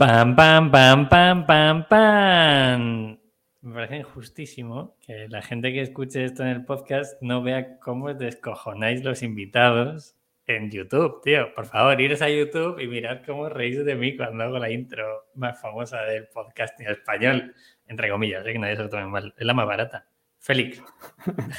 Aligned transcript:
Pam, 0.00 0.34
pam, 0.34 0.70
pam, 0.70 1.06
pam, 1.10 1.44
pam, 1.44 1.84
pam. 1.86 3.18
Me 3.60 3.74
parece 3.74 3.96
injustísimo 3.98 4.96
que 4.98 5.28
la 5.28 5.42
gente 5.42 5.74
que 5.74 5.82
escuche 5.82 6.24
esto 6.24 6.42
en 6.42 6.48
el 6.48 6.64
podcast 6.64 7.20
no 7.20 7.42
vea 7.42 7.78
cómo 7.80 8.14
descojonáis 8.14 9.04
los 9.04 9.22
invitados 9.22 10.16
en 10.46 10.70
YouTube, 10.70 11.20
tío. 11.22 11.54
Por 11.54 11.66
favor, 11.66 12.00
iros 12.00 12.22
a 12.22 12.30
YouTube 12.30 12.80
y 12.80 12.86
mirad 12.88 13.20
cómo 13.26 13.50
reís 13.50 13.84
de 13.84 13.94
mí 13.94 14.16
cuando 14.16 14.42
hago 14.44 14.58
la 14.58 14.70
intro 14.70 15.04
más 15.34 15.60
famosa 15.60 16.00
del 16.04 16.28
podcast 16.28 16.80
en 16.80 16.92
español. 16.92 17.54
Entre 17.86 18.08
comillas, 18.08 18.46
¿eh? 18.46 18.54
que 18.54 18.58
nadie 18.58 18.76
se 18.76 18.84
lo 18.84 18.88
tome 18.88 19.04
mal. 19.04 19.34
Es 19.36 19.44
la 19.44 19.52
más 19.52 19.66
barata. 19.66 20.06
Félix, 20.38 20.82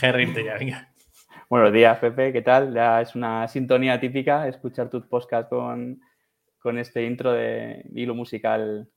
deja 0.02 0.42
ya, 0.44 0.56
venga. 0.56 0.92
Buenos 1.48 1.72
días, 1.72 2.00
Pepe. 2.00 2.34
¿Qué 2.34 2.42
tal? 2.42 2.74
Ya 2.74 3.02
es 3.02 3.14
una 3.14 3.48
sintonía 3.48 4.00
típica 4.00 4.48
escuchar 4.48 4.90
tu 4.90 5.08
podcast 5.08 5.48
con, 5.48 6.02
con 6.62 6.78
este 6.78 7.04
intro 7.04 7.34
de 7.34 7.84
hilo 7.94 8.16
musical 8.16 8.88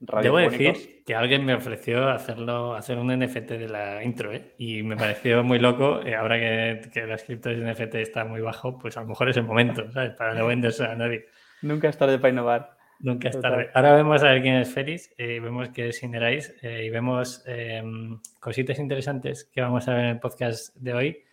Debo 0.00 0.38
decir 0.38 1.02
que 1.04 1.14
alguien 1.14 1.44
me 1.44 1.52
ofreció 1.52 2.08
hacerlo, 2.08 2.74
hacer 2.74 2.96
un 2.96 3.08
NFT 3.08 3.50
de 3.50 3.68
la 3.68 4.02
intro, 4.02 4.32
¿eh? 4.32 4.54
Y 4.56 4.82
me 4.82 4.96
pareció 4.96 5.44
muy 5.44 5.58
loco. 5.58 6.00
Eh, 6.00 6.16
ahora 6.16 6.38
que, 6.38 6.88
que 6.90 7.06
la 7.06 7.18
cripto 7.18 7.50
de 7.50 7.70
NFT 7.70 7.96
está 7.96 8.24
muy 8.24 8.40
bajo, 8.40 8.78
pues 8.78 8.96
a 8.96 9.02
lo 9.02 9.08
mejor 9.08 9.28
es 9.28 9.36
el 9.36 9.42
momento, 9.42 9.92
¿sabes? 9.92 10.12
Para 10.12 10.32
no 10.32 10.46
venderse 10.46 10.84
a 10.84 10.94
nadie. 10.94 11.26
Nunca 11.60 11.90
es 11.90 11.98
tarde 11.98 12.18
para 12.18 12.32
innovar. 12.32 12.78
Nunca 13.00 13.28
es 13.28 13.38
tarde. 13.38 13.68
Ahora 13.74 13.94
vemos 13.94 14.22
a 14.22 14.32
ver 14.32 14.40
quién 14.40 14.54
es 14.56 14.72
Félix, 14.72 15.10
eh, 15.18 15.38
vemos 15.38 15.68
que 15.68 15.88
es 15.88 16.02
Inerais 16.02 16.54
eh, 16.62 16.84
y 16.86 16.90
vemos 16.90 17.42
em, 17.46 18.18
cositas 18.40 18.78
interesantes 18.78 19.50
que 19.52 19.60
vamos 19.60 19.86
a 19.86 19.94
ver 19.94 20.04
en 20.04 20.10
el 20.12 20.20
podcast 20.20 20.74
de 20.76 20.94
hoy 20.94 21.24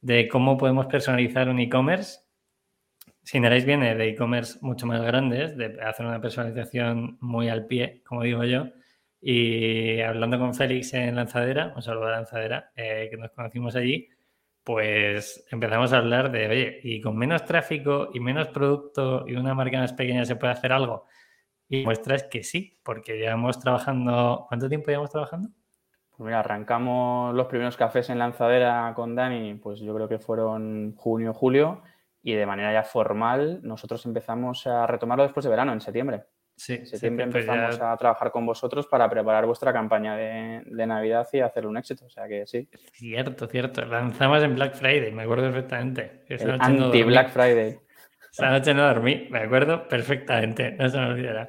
de 0.00 0.28
cómo 0.28 0.56
podemos 0.56 0.86
personalizar 0.86 1.48
un 1.50 1.58
e-commerce 1.58 2.20
Sinerais 3.26 3.64
viene 3.64 3.96
de 3.96 4.08
e-commerce 4.10 4.56
mucho 4.62 4.86
más 4.86 5.02
grandes, 5.02 5.56
de 5.56 5.82
hacer 5.82 6.06
una 6.06 6.20
personalización 6.20 7.18
muy 7.20 7.48
al 7.48 7.66
pie, 7.66 8.00
como 8.06 8.22
digo 8.22 8.44
yo. 8.44 8.68
Y 9.20 10.00
hablando 10.00 10.38
con 10.38 10.54
Félix 10.54 10.94
en 10.94 11.16
Lanzadera, 11.16 11.72
un 11.74 11.82
saludo 11.82 12.06
a 12.06 12.12
Lanzadera, 12.12 12.70
eh, 12.76 13.08
que 13.10 13.16
nos 13.16 13.32
conocimos 13.32 13.74
allí, 13.74 14.08
pues 14.62 15.44
empezamos 15.50 15.92
a 15.92 15.96
hablar 15.96 16.30
de, 16.30 16.46
oye, 16.46 16.80
y 16.84 17.00
con 17.00 17.16
menos 17.16 17.44
tráfico 17.44 18.10
y 18.14 18.20
menos 18.20 18.46
producto 18.48 19.24
y 19.26 19.34
una 19.34 19.54
marca 19.54 19.80
más 19.80 19.92
pequeña 19.92 20.24
se 20.24 20.36
puede 20.36 20.52
hacer 20.52 20.70
algo. 20.70 21.06
Y 21.68 21.84
muestra 21.84 22.14
es 22.14 22.22
que 22.22 22.44
sí, 22.44 22.78
porque 22.84 23.18
llevamos 23.18 23.58
trabajando, 23.58 24.46
¿cuánto 24.46 24.68
tiempo 24.68 24.86
llevamos 24.86 25.10
trabajando? 25.10 25.48
Pues 26.10 26.26
mira, 26.26 26.38
arrancamos 26.38 27.34
los 27.34 27.48
primeros 27.48 27.76
cafés 27.76 28.08
en 28.08 28.20
Lanzadera 28.20 28.92
con 28.94 29.16
Dani, 29.16 29.54
pues 29.54 29.80
yo 29.80 29.92
creo 29.96 30.06
que 30.06 30.20
fueron 30.20 30.94
junio, 30.94 31.34
julio 31.34 31.82
y 32.26 32.34
de 32.34 32.44
manera 32.44 32.72
ya 32.72 32.82
formal 32.82 33.60
nosotros 33.62 34.04
empezamos 34.04 34.66
a 34.66 34.84
retomarlo 34.84 35.22
después 35.22 35.44
de 35.44 35.50
verano, 35.50 35.72
en 35.72 35.80
septiembre. 35.80 36.24
Sí, 36.56 36.74
en 36.74 36.86
septiembre 36.86 37.28
pues 37.30 37.44
empezamos 37.44 37.80
a 37.80 37.96
trabajar 37.96 38.32
con 38.32 38.44
vosotros 38.44 38.88
para 38.88 39.08
preparar 39.08 39.46
vuestra 39.46 39.72
campaña 39.72 40.16
de, 40.16 40.86
Navidad 40.88 41.28
y 41.32 41.38
hacerle 41.38 41.68
un 41.68 41.76
éxito. 41.76 42.06
O 42.06 42.10
sea 42.10 42.26
que 42.26 42.44
sí. 42.44 42.68
Cierto, 42.94 43.46
cierto. 43.46 43.84
Lanzamos 43.84 44.42
en 44.42 44.56
Black 44.56 44.74
Friday, 44.74 45.12
me 45.12 45.22
acuerdo 45.22 45.44
perfectamente. 45.44 46.24
Anti-Black 46.58 47.30
Friday. 47.30 47.78
Esa 48.32 48.50
noche 48.50 48.74
no 48.74 48.88
dormí, 48.88 49.28
me 49.30 49.38
acuerdo 49.38 49.86
perfectamente, 49.86 50.72
no 50.72 50.88
se 50.88 50.98
me 50.98 51.06
olvidará. 51.06 51.48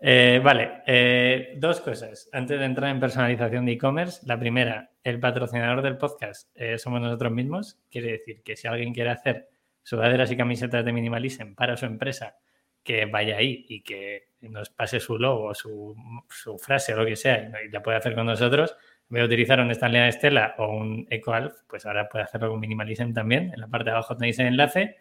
Eh, 0.00 0.40
vale, 0.42 0.82
eh, 0.86 1.52
dos 1.58 1.82
cosas. 1.82 2.30
Antes 2.32 2.58
de 2.58 2.64
entrar 2.64 2.90
en 2.90 2.98
personalización 2.98 3.66
de 3.66 3.72
e-commerce, 3.72 4.22
la 4.26 4.38
primera, 4.38 4.90
el 5.02 5.20
patrocinador 5.20 5.82
del 5.82 5.98
podcast 5.98 6.50
eh, 6.54 6.78
somos 6.78 7.02
nosotros 7.02 7.30
mismos. 7.30 7.78
Quiere 7.90 8.12
decir 8.12 8.42
que 8.42 8.56
si 8.56 8.66
alguien 8.66 8.94
quiere 8.94 9.10
hacer 9.10 9.53
sudaderas 9.84 10.32
y 10.32 10.36
camisetas 10.36 10.84
de 10.84 10.92
Minimalism 10.92 11.54
para 11.54 11.76
su 11.76 11.86
empresa, 11.86 12.38
que 12.82 13.06
vaya 13.06 13.36
ahí 13.36 13.64
y 13.68 13.82
que 13.82 14.30
nos 14.40 14.70
pase 14.70 14.98
su 14.98 15.18
logo, 15.18 15.54
su, 15.54 15.94
su 16.28 16.58
frase 16.58 16.94
o 16.94 16.96
lo 16.96 17.06
que 17.06 17.16
sea 17.16 17.50
y, 17.64 17.70
la 17.70 17.82
puede 17.82 17.96
hacer 17.96 18.14
con 18.14 18.26
nosotros, 18.26 18.76
voy 19.08 19.20
a 19.20 19.24
utilizar 19.24 19.60
un 19.60 19.70
Stanley 19.70 20.02
de 20.02 20.08
Estela 20.08 20.54
o 20.58 20.68
un 20.68 21.06
EcoAlf, 21.10 21.54
pues 21.68 21.86
ahora 21.86 22.08
puede 22.08 22.24
hacerlo 22.24 22.50
con 22.50 22.60
Minimalism 22.60 23.12
también. 23.12 23.52
En 23.54 23.60
la 23.60 23.68
parte 23.68 23.86
de 23.86 23.92
abajo 23.92 24.16
tenéis 24.16 24.38
el 24.38 24.46
enlace. 24.46 24.96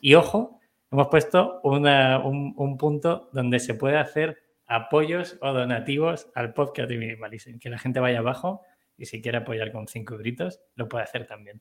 Y 0.00 0.14
ojo, 0.14 0.60
hemos 0.90 1.08
puesto 1.08 1.60
un, 1.62 1.86
un, 2.56 2.78
punto 2.78 3.28
donde 3.32 3.58
se 3.58 3.74
puede 3.74 3.98
hacer 3.98 4.42
apoyos 4.66 5.38
o 5.40 5.52
donativos 5.52 6.30
al 6.34 6.54
podcast 6.54 6.88
de 6.88 6.98
Minimalism. 6.98 7.58
Que 7.58 7.70
la 7.70 7.78
gente 7.78 8.00
vaya 8.00 8.20
abajo 8.20 8.62
y 8.96 9.06
si 9.06 9.20
quiere 9.20 9.38
apoyar 9.38 9.72
con 9.72 9.86
cinco 9.86 10.16
gritos, 10.16 10.60
lo 10.74 10.88
puede 10.88 11.04
hacer 11.04 11.26
también. 11.26 11.60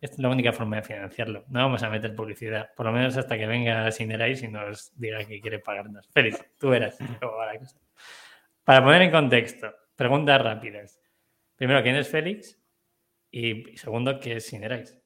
Es 0.00 0.16
la 0.18 0.28
única 0.28 0.52
forma 0.52 0.76
de 0.76 0.82
financiarlo. 0.82 1.44
No 1.48 1.60
vamos 1.60 1.82
a 1.82 1.90
meter 1.90 2.14
publicidad, 2.14 2.70
por 2.76 2.86
lo 2.86 2.92
menos 2.92 3.16
hasta 3.16 3.36
que 3.36 3.46
venga 3.46 3.90
Sinerais 3.90 4.42
y 4.44 4.48
nos 4.48 4.92
diga 4.96 5.24
que 5.24 5.40
quiere 5.40 5.58
pagarnos. 5.58 6.08
Félix, 6.12 6.44
tú 6.56 6.72
eras. 6.72 6.98
Para 8.64 8.84
poner 8.84 9.02
en 9.02 9.10
contexto, 9.10 9.74
preguntas 9.96 10.40
rápidas. 10.40 11.00
Primero, 11.56 11.82
¿quién 11.82 11.96
es 11.96 12.08
Félix? 12.08 12.60
Y 13.30 13.76
segundo, 13.76 14.20
¿qué 14.20 14.36
es 14.36 14.46
Sinerais? 14.46 14.96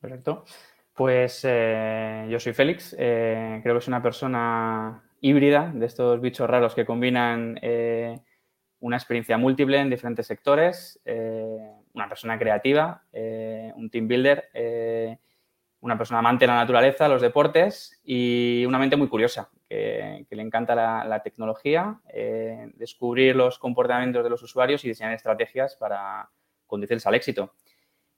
Perfecto. 0.00 0.44
Pues 0.92 1.40
eh, 1.44 2.26
yo 2.30 2.38
soy 2.38 2.52
Félix. 2.52 2.94
Eh, 2.96 3.58
creo 3.62 3.74
que 3.74 3.78
es 3.80 3.88
una 3.88 4.02
persona 4.02 5.02
híbrida 5.20 5.72
de 5.74 5.86
estos 5.86 6.20
bichos 6.20 6.48
raros 6.48 6.76
que 6.76 6.86
combinan 6.86 7.58
eh, 7.60 8.20
una 8.80 8.96
experiencia 8.96 9.36
múltiple 9.36 9.78
en 9.78 9.90
diferentes 9.90 10.26
sectores 10.26 11.00
una 11.94 12.08
persona 12.08 12.38
creativa, 12.38 13.04
eh, 13.12 13.72
un 13.76 13.90
team 13.90 14.08
builder, 14.08 14.50
eh, 14.54 15.18
una 15.80 15.98
persona 15.98 16.20
amante 16.20 16.44
de 16.44 16.48
la 16.48 16.56
naturaleza, 16.56 17.08
los 17.08 17.22
deportes 17.22 18.00
y 18.04 18.64
una 18.66 18.78
mente 18.78 18.96
muy 18.96 19.08
curiosa, 19.08 19.50
que, 19.68 20.26
le 20.30 20.42
encanta 20.42 20.74
la, 20.74 21.22
tecnología, 21.22 22.00
eh, 22.08 22.70
descubrir 22.74 23.34
los 23.34 23.58
comportamientos 23.58 24.22
de 24.22 24.30
los 24.30 24.42
usuarios 24.42 24.84
y 24.84 24.88
diseñar 24.88 25.12
estrategias 25.12 25.74
para 25.76 26.30
conducirles 26.66 27.06
al 27.06 27.14
éxito. 27.14 27.54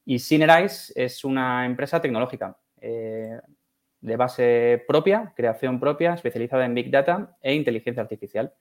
Y 0.05 0.19
Synerize 0.19 0.93
es 0.95 1.25
una 1.25 1.65
empresa 1.65 2.01
tecnológica 2.01 2.59
de 2.77 4.17
base 4.17 4.85
propia, 4.87 5.33
creación 5.35 5.81
propia, 5.81 6.13
especializada 6.13 6.67
en 6.67 6.75
Big 6.75 6.91
Data 6.91 7.39
e 7.41 7.55
inteligencia 7.55 8.03
artificial 8.03 8.53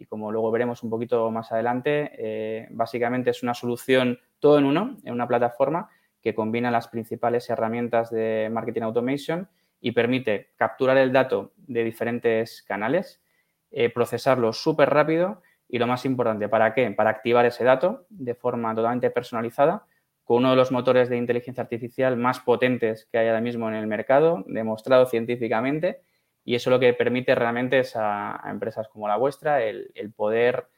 y 0.00 0.06
como 0.06 0.32
luego 0.32 0.50
veremos 0.50 0.82
un 0.82 0.88
poquito 0.88 1.30
más 1.30 1.52
adelante, 1.52 2.10
eh, 2.16 2.68
básicamente 2.70 3.28
es 3.28 3.42
una 3.42 3.52
solución 3.52 4.18
todo 4.38 4.58
en 4.58 4.64
uno, 4.64 4.96
en 5.04 5.12
una 5.12 5.28
plataforma 5.28 5.90
que 6.22 6.34
combina 6.34 6.70
las 6.70 6.88
principales 6.88 7.50
herramientas 7.50 8.10
de 8.10 8.48
marketing 8.50 8.80
automation 8.80 9.48
y 9.78 9.92
permite 9.92 10.52
capturar 10.56 10.96
el 10.96 11.12
dato 11.12 11.52
de 11.58 11.84
diferentes 11.84 12.62
canales, 12.62 13.22
eh, 13.70 13.90
procesarlo 13.90 14.54
súper 14.54 14.88
rápido 14.88 15.42
y 15.68 15.78
lo 15.78 15.86
más 15.86 16.06
importante, 16.06 16.48
¿para 16.48 16.72
qué? 16.72 16.90
Para 16.92 17.10
activar 17.10 17.44
ese 17.44 17.64
dato 17.64 18.06
de 18.08 18.34
forma 18.34 18.74
totalmente 18.74 19.10
personalizada 19.10 19.84
con 20.24 20.38
uno 20.38 20.50
de 20.50 20.56
los 20.56 20.72
motores 20.72 21.10
de 21.10 21.18
inteligencia 21.18 21.62
artificial 21.62 22.16
más 22.16 22.40
potentes 22.40 23.06
que 23.12 23.18
hay 23.18 23.28
ahora 23.28 23.42
mismo 23.42 23.68
en 23.68 23.74
el 23.74 23.86
mercado, 23.86 24.44
demostrado 24.46 25.04
científicamente 25.04 26.00
y 26.44 26.54
eso 26.54 26.70
lo 26.70 26.80
que 26.80 26.92
permite 26.94 27.34
realmente 27.34 27.80
es 27.80 27.94
a, 27.96 28.40
empresas 28.46 28.88
como 28.88 29.08
la 29.08 29.16
vuestra 29.16 29.62
el, 29.62 29.92
poder 30.16 30.68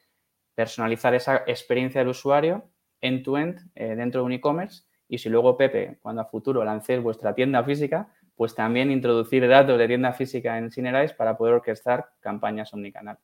personalizar 0.54 1.14
esa 1.14 1.44
experiencia 1.46 2.00
del 2.00 2.08
usuario 2.08 2.68
end-to-end 3.00 3.70
eh, 3.74 3.94
dentro 3.96 4.20
de 4.20 4.26
un 4.26 4.32
e-commerce. 4.32 4.84
Y 5.08 5.18
si 5.18 5.28
luego, 5.28 5.56
Pepe, 5.56 5.98
cuando 6.00 6.22
a 6.22 6.24
futuro 6.24 6.64
lancéis 6.64 7.02
vuestra 7.02 7.34
tienda 7.34 7.62
física, 7.64 8.08
pues 8.36 8.54
también 8.54 8.90
introducir 8.90 9.46
datos 9.46 9.78
de 9.78 9.86
tienda 9.86 10.12
física 10.12 10.56
en 10.56 10.70
Synerize 10.70 11.14
para 11.14 11.36
poder 11.36 11.54
orquestar 11.54 12.10
campañas 12.20 12.72
omnicanal. 12.72 13.18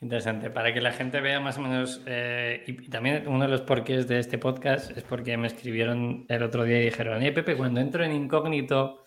Interesante, 0.00 0.50
para 0.50 0.74
que 0.74 0.80
la 0.80 0.90
gente 0.90 1.20
vea 1.20 1.38
más 1.38 1.58
o 1.58 1.60
menos, 1.60 2.02
eh, 2.06 2.64
y 2.66 2.88
también 2.88 3.28
uno 3.28 3.44
de 3.44 3.50
los 3.50 3.60
porqués 3.60 4.08
de 4.08 4.18
este 4.18 4.36
podcast 4.36 4.96
es 4.96 5.04
porque 5.04 5.36
me 5.36 5.46
escribieron 5.46 6.26
el 6.28 6.42
otro 6.42 6.64
día 6.64 6.80
y 6.80 6.86
dijeron, 6.86 7.22
Pepe, 7.32 7.56
cuando 7.56 7.80
entro 7.80 8.02
en 8.02 8.10
incógnito 8.10 9.01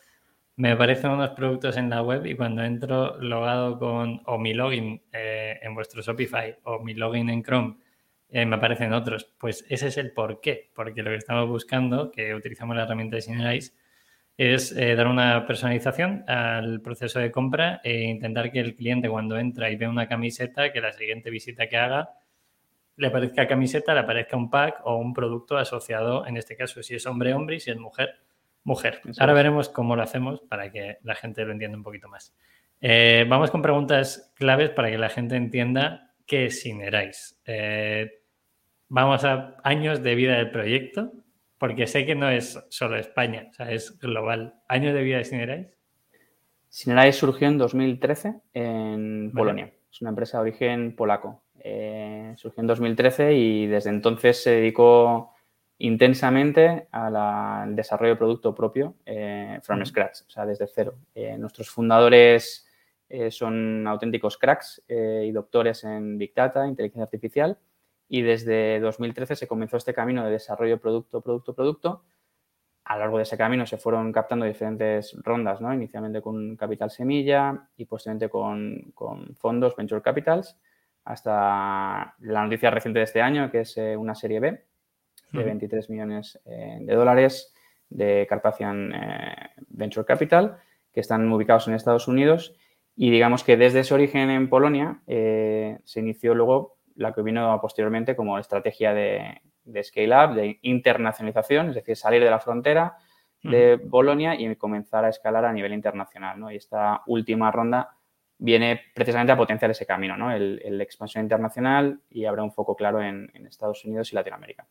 me 0.58 0.72
aparecen 0.72 1.12
unos 1.12 1.32
productos 1.32 1.78
en 1.78 1.90
la 1.90 2.02
web 2.02 2.26
y 2.26 2.36
cuando 2.36 2.64
entro 2.64 3.18
logado 3.22 3.78
con 3.78 4.22
o 4.26 4.38
mi 4.38 4.54
login 4.54 5.02
eh, 5.12 5.60
en 5.62 5.76
vuestro 5.76 6.02
Shopify 6.02 6.58
o 6.64 6.80
mi 6.80 6.94
login 6.94 7.30
en 7.30 7.44
Chrome, 7.44 7.78
eh, 8.30 8.46
me 8.46 8.56
aparecen 8.56 8.94
otros. 8.94 9.26
Pues 9.38 9.66
ese 9.70 9.88
es 9.88 9.98
el 9.98 10.12
por 10.14 10.42
qué, 10.42 10.72
porque 10.74 11.04
lo 11.04 11.12
que 11.12 11.18
estamos 11.18 11.48
buscando, 11.50 12.12
que 12.12 12.34
utilizamos 12.34 12.76
la 12.76 12.84
herramienta 12.84 13.18
de 13.18 13.22
Synerize, 13.22 13.74
es 14.38 14.72
eh, 14.74 14.96
dar 14.96 15.08
una 15.08 15.46
personalización 15.48 16.26
al 16.28 16.82
proceso 16.82 17.20
de 17.20 17.32
compra 17.32 17.82
e 17.84 18.04
intentar 18.04 18.52
que 18.52 18.60
el 18.60 18.76
cliente 18.76 19.10
cuando 19.10 19.38
entra 19.38 19.70
y 19.70 19.76
ve 19.78 19.88
una 19.88 20.08
camiseta, 20.08 20.72
que 20.74 20.82
la 20.82 20.92
siguiente 20.94 21.30
visita 21.30 21.68
que 21.68 21.78
haga 21.78 22.10
le 22.98 23.08
aparezca 23.08 23.48
camiseta, 23.48 23.94
le 23.94 24.02
aparezca 24.02 24.38
un 24.38 24.50
pack 24.50 24.82
o 24.86 24.96
un 24.98 25.14
producto 25.14 25.58
asociado, 25.58 26.26
en 26.28 26.38
este 26.38 26.56
caso, 26.56 26.82
si 26.82 26.96
es 26.96 27.06
hombre, 27.06 27.34
hombre 27.34 27.58
y 27.58 27.60
si 27.60 27.72
es 27.72 27.78
mujer, 27.78 28.22
mujer. 28.66 29.00
Ahora 29.20 29.34
veremos 29.34 29.70
cómo 29.70 29.96
lo 29.96 30.02
hacemos 30.02 30.42
para 30.42 30.72
que 30.72 30.98
la 31.04 31.16
gente 31.16 31.46
lo 31.46 31.54
entienda 31.54 31.78
un 31.78 31.84
poquito 31.84 32.10
más. 32.10 32.36
Eh, 32.82 33.26
vamos 33.30 33.52
con 33.52 33.62
preguntas 33.62 34.34
claves 34.36 34.72
para 34.72 34.90
que 34.90 34.98
la 34.98 35.10
gente 35.10 35.38
entienda 35.38 36.14
qué 36.26 36.48
es 36.48 36.62
Sinerais. 36.62 37.40
Eh, 37.46 38.22
vamos 38.90 39.24
a 39.24 39.56
años 39.64 40.04
de 40.04 40.16
vida 40.16 40.36
del 40.36 40.52
proyecto, 40.52 41.14
porque 41.58 41.88
sé 41.88 42.06
que 42.06 42.16
no 42.16 42.30
es 42.30 42.60
solo 42.70 42.98
España, 42.98 43.48
o 43.52 43.54
sea, 43.54 43.72
es 43.72 43.98
global. 44.00 44.56
¿Años 44.68 44.94
de 44.94 45.04
vida 45.04 45.18
de 45.18 45.26
Sinerais? 45.26 45.68
Sinerais 46.68 47.16
surgió 47.16 47.48
en 47.48 47.58
2013 47.58 48.42
en 48.54 49.32
Polonia. 49.34 49.72
Es 49.92 50.02
una 50.02 50.10
empresa 50.10 50.40
de 50.40 50.42
origen 50.42 50.96
polaco. 50.96 51.44
Eh, 51.60 52.34
surgió 52.36 52.62
en 52.62 52.68
2013 52.68 53.34
y 53.34 53.68
desde 53.68 53.92
entonces 53.92 54.44
se 54.44 54.52
dedicó 54.52 55.35
intensamente 55.78 56.88
al 56.92 57.76
desarrollo 57.76 58.14
de 58.14 58.18
producto 58.18 58.56
propio 58.56 58.96
eh, 59.06 59.60
from 59.62 59.86
scratch, 59.86 60.22
o 60.28 60.30
sea, 60.30 60.46
desde 60.46 60.68
cero. 60.68 60.96
nuestros 61.38 61.70
fundadores 61.70 62.68
son 63.30 63.86
auténticos 63.88 64.38
cracks 64.38 64.82
y 64.88 65.32
doctores 65.32 65.84
en 65.84 66.18
Big 66.18 66.34
Data, 66.34 66.68
inteligencia 66.68 67.04
artificial, 67.04 67.58
y 68.10 68.22
desde 68.22 68.80
2013 68.80 69.36
se 69.36 69.48
comenzó 69.48 69.78
este 69.78 69.94
camino 69.94 70.26
de 70.26 70.32
desarrollo 70.32 70.80
producto, 70.80 71.22
producto, 71.22 71.54
producto, 71.54 72.04
a 72.86 72.94
lo 72.94 73.00
largo 73.00 73.18
de 73.18 73.24
ese 73.24 73.38
camino 73.38 73.66
se 73.66 73.78
fueron 73.78 74.12
captando 74.12 74.46
diferentes 74.46 75.16
rondas, 75.24 75.60
¿no? 75.60 75.74
Inicialmente 75.74 76.22
con 76.22 76.56
capital 76.56 76.92
semilla 76.92 77.68
y 77.76 77.86
posteriormente 77.86 78.30
con, 78.30 78.94
fondos 79.38 79.76
venture 79.76 80.04
capitals, 80.04 80.56
hasta 81.04 82.16
la 82.20 82.44
noticia 82.44 82.70
reciente 82.70 83.00
de 83.00 83.06
este 83.06 83.22
año, 83.22 83.50
que 83.50 83.62
es 83.62 83.76
eh, 83.78 83.98
una 83.98 84.14
serie 84.14 84.40
B 84.40 84.66
de 85.36 85.44
23 85.44 85.90
millones 85.90 86.40
eh, 86.46 86.78
de 86.82 86.96
dólares 86.96 87.54
de 87.90 88.26
Carpathian 88.30 88.94
eh, 88.94 89.36
Venture 89.68 90.06
Capital, 90.06 90.58
que 90.94 91.02
están 91.02 91.32
ubicados 91.32 91.68
en 91.68 91.74
Estados 91.74 92.08
Unidos. 92.08 92.56
Y 92.96 93.12
digamos 93.12 93.44
que 93.44 93.58
desde 93.58 93.82
ese 93.82 93.94
origen 93.94 94.30
en 94.30 94.50
Polonia 94.50 95.02
se 95.06 96.00
inició 96.00 96.34
luego 96.34 96.78
la 96.96 97.14
que 97.14 97.22
vino 97.22 97.60
posteriormente 97.62 98.16
como 98.16 98.40
estrategia 98.40 98.94
de, 98.94 99.42
de 99.66 99.84
scale-up, 99.84 100.36
de 100.36 100.60
internacionalización, 100.62 101.70
es 101.70 101.76
decir, 101.76 101.98
salir 101.98 102.24
de 102.24 102.30
la 102.30 102.40
frontera 102.40 102.98
de 103.44 103.76
Bolonia 103.76 104.34
y 104.34 104.56
comenzar 104.56 105.06
a 105.06 105.10
escalar 105.10 105.46
a 105.46 105.54
nivel 105.54 105.74
internacional. 105.74 106.40
¿no? 106.40 106.52
Y 106.52 106.56
esta 106.56 107.04
última 107.06 107.52
ronda 107.52 107.92
viene 108.38 108.82
precisamente 108.94 109.32
a 109.32 109.38
potenciar 109.38 109.72
ese 109.72 109.86
camino, 109.86 110.18
¿no? 110.18 110.32
el, 110.32 110.82
expansión 110.82 111.24
internacional 111.24 112.00
y 112.10 112.26
habrá 112.26 112.44
un 112.44 112.52
foco 112.52 112.76
claro 112.76 113.02
en, 113.02 113.30
Estados 113.48 113.86
Unidos 113.86 114.12
y 114.12 114.16
Latinoamérica. 114.16 114.68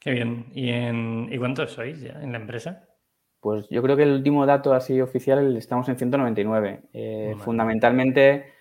Qué 0.00 0.12
bien. 0.12 0.46
¿Y, 0.54 0.70
en, 0.70 1.28
¿Y 1.30 1.38
cuántos 1.38 1.72
sois 1.72 2.00
ya 2.00 2.20
en 2.22 2.32
la 2.32 2.38
empresa? 2.38 2.88
Pues 3.40 3.68
yo 3.70 3.82
creo 3.82 3.96
que 3.96 4.02
el 4.02 4.12
último 4.12 4.46
dato 4.46 4.74
así 4.74 5.00
oficial 5.00 5.56
estamos 5.56 5.88
en 5.88 5.96
199. 5.96 6.82
Eh, 6.92 7.34
fundamentalmente 7.38 8.58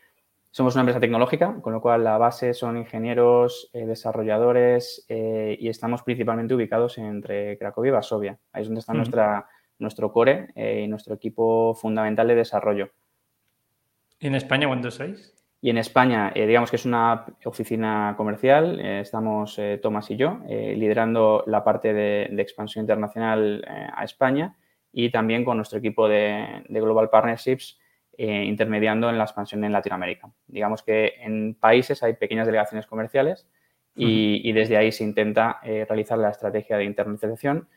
somos 0.58 0.74
una 0.74 0.82
empresa 0.82 1.00
tecnológica, 1.00 1.62
con 1.62 1.72
lo 1.72 1.82
cual 1.82 2.04
la 2.04 2.18
base 2.18 2.56
son 2.56 2.78
ingenieros, 2.78 3.70
eh, 3.74 3.86
desarrolladores 3.86 5.06
eh, 5.08 5.56
y 5.60 5.70
estamos 5.70 6.02
principalmente 6.02 6.56
ubicados 6.56 6.98
entre 6.98 7.60
Cracovia 7.60 7.90
y 7.90 7.92
Varsovia. 7.92 8.40
Ahí 8.52 8.64
es 8.64 8.68
donde 8.68 8.80
está 8.80 8.94
nuestra, 8.96 9.48
nuestro 9.78 10.12
core 10.12 10.48
eh, 10.56 10.82
y 10.84 10.88
nuestro 10.88 11.14
equipo 11.14 11.76
fundamental 11.76 12.28
de 12.28 12.34
desarrollo. 12.34 12.90
¿Y 14.20 14.26
en 14.26 14.34
España 14.34 14.66
cuántos 14.66 14.96
sois? 14.96 15.36
Y 15.68 15.70
en 15.70 15.80
España, 15.80 16.32
digamos 16.34 16.70
que 16.70 16.78
es 16.78 16.86
una 16.86 17.26
oficina 17.44 18.14
comercial, 18.16 18.80
estamos 18.80 19.60
Tomás 19.82 20.10
y 20.12 20.16
yo, 20.16 20.40
liderando 20.48 21.44
la 21.46 21.66
parte 21.66 21.94
de, 21.94 22.42
expansión 22.42 22.84
internacional 22.84 23.66
a 23.94 24.06
España 24.06 24.56
y 24.94 25.10
también 25.10 25.44
con 25.44 25.58
nuestro 25.58 25.80
equipo 25.80 26.08
de, 26.08 26.64
de 26.70 26.80
Global 26.80 27.10
Partnerships 27.10 27.78
eh, 28.20 28.46
intermediando 28.46 29.12
en 29.12 29.20
la 29.20 29.26
expansión 29.26 29.64
en 29.64 29.72
Latinoamérica. 29.72 30.32
Digamos 30.48 30.82
que 30.82 31.14
en 31.22 31.54
países 31.54 32.02
hay 32.02 32.14
pequeñas 32.14 32.48
delegaciones 32.48 32.88
comerciales 32.88 33.48
y, 33.96 34.52
desde 34.54 34.76
ahí 34.76 34.92
se 34.92 35.04
intenta 35.04 35.60
eh, 35.64 35.86
realizar 35.88 36.18
la 36.18 36.32
estrategia 36.32 36.78
de 36.78 36.86
internacionalización, 36.86 37.68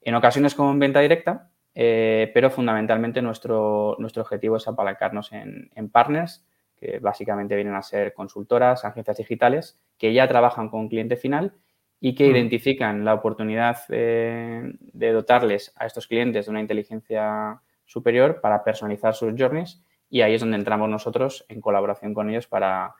en 0.00 0.14
ocasiones 0.16 0.56
como 0.56 0.72
en 0.72 0.80
venta 0.80 0.98
directa, 0.98 1.48
eh, 1.76 2.28
pero 2.34 2.50
fundamentalmente 2.50 3.22
nuestro, 3.22 3.94
nuestro 4.00 4.22
objetivo 4.22 4.56
es 4.56 4.66
apalancarnos 4.66 5.30
en, 5.32 5.70
partners, 5.92 6.44
que 6.84 6.98
básicamente 6.98 7.54
vienen 7.54 7.74
a 7.74 7.82
ser 7.82 8.12
consultoras, 8.12 8.84
agencias 8.84 9.16
digitales, 9.16 9.78
que 9.96 10.12
ya 10.12 10.28
trabajan 10.28 10.68
con 10.68 10.88
cliente 10.88 11.16
final 11.16 11.54
y 12.00 12.14
que 12.14 12.26
identifican 12.26 13.04
la 13.04 13.14
oportunidad 13.14 13.86
de 13.88 15.12
dotarles 15.12 15.72
a 15.76 15.86
estos 15.86 16.06
clientes 16.06 16.44
de 16.44 16.50
una 16.50 16.60
inteligencia 16.60 17.60
superior 17.86 18.40
para 18.40 18.62
personalizar 18.62 19.14
sus 19.14 19.32
journeys 19.38 19.82
y 20.10 20.20
ahí 20.22 20.34
es 20.34 20.40
donde 20.40 20.56
entramos 20.56 20.88
nosotros 20.88 21.44
en 21.48 21.60
colaboración 21.60 22.14
con 22.14 22.30
ellos 22.30 22.46
para 22.46 22.94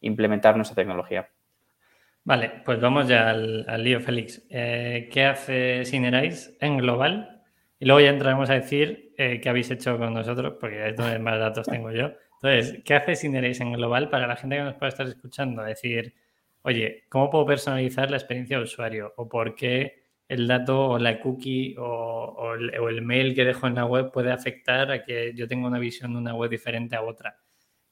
implementar 0.00 0.56
nuestra 0.56 0.76
tecnología. 0.76 1.28
Vale, 2.22 2.62
pues 2.64 2.80
vamos 2.80 3.08
ya 3.08 3.30
al, 3.30 3.82
lío, 3.82 4.00
Félix. 4.00 4.46
Eh, 4.50 5.08
¿Qué 5.10 5.24
hace 5.24 5.84
Synerise 5.84 6.56
en 6.60 6.76
global? 6.78 7.42
Y 7.78 7.86
luego 7.86 8.00
ya 8.00 8.10
entraremos 8.10 8.50
a 8.50 8.54
decir 8.54 9.14
eh, 9.16 9.40
qué 9.40 9.48
habéis 9.48 9.70
hecho 9.70 9.98
con 9.98 10.12
nosotros, 10.12 10.54
porque 10.60 10.90
es 10.90 10.96
donde 10.96 11.18
más 11.18 11.38
datos 11.38 11.66
tengo 11.66 11.90
yo. 11.90 12.12
Entonces, 12.42 12.82
¿qué 12.84 12.94
hace 12.94 13.26
en 13.26 13.72
global 13.72 14.08
para 14.08 14.26
la 14.26 14.36
gente 14.36 14.56
que 14.56 14.62
nos 14.62 14.74
puede 14.74 14.90
estar 14.90 15.06
escuchando? 15.06 15.62
Decir, 15.62 16.14
oye, 16.62 17.04
¿cómo 17.08 17.30
puedo 17.30 17.46
personalizar 17.46 18.10
la 18.10 18.16
experiencia 18.16 18.56
de 18.56 18.64
usuario? 18.64 19.12
¿O 19.16 19.28
por 19.28 19.54
qué 19.54 20.00
el 20.30 20.46
dato 20.46 20.90
o 20.90 20.98
la 20.98 21.20
cookie 21.20 21.74
o, 21.76 22.54
el, 22.54 23.02
mail 23.02 23.34
que 23.34 23.44
dejo 23.44 23.66
en 23.66 23.74
la 23.74 23.84
web 23.84 24.12
puede 24.12 24.30
afectar 24.30 24.88
a 24.92 25.02
que 25.02 25.34
yo 25.34 25.48
tenga 25.48 25.66
una 25.66 25.80
visión 25.80 26.12
de 26.12 26.18
una 26.18 26.36
web 26.36 26.48
diferente 26.48 26.94
a 26.94 27.02
otra. 27.02 27.36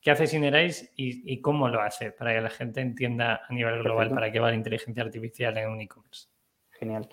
¿Qué 0.01 0.13
hace 0.13 0.29
Synerise 0.29 0.93
y, 0.95 1.41
cómo 1.41 1.69
lo 1.69 1.83
hace 1.83 2.13
para 2.13 2.33
que 2.33 2.41
la 2.41 2.51
gente 2.51 2.81
entienda 2.81 3.43
a 3.49 3.53
nivel 3.53 3.83
global 3.83 4.11
para 4.11 4.31
qué 4.31 4.39
va 4.39 4.51
la 4.51 4.57
inteligencia 4.57 5.03
artificial 5.03 5.59
en 5.59 5.69
un 5.69 5.81
e-commerce? 5.81 6.29
Genial. 6.71 7.09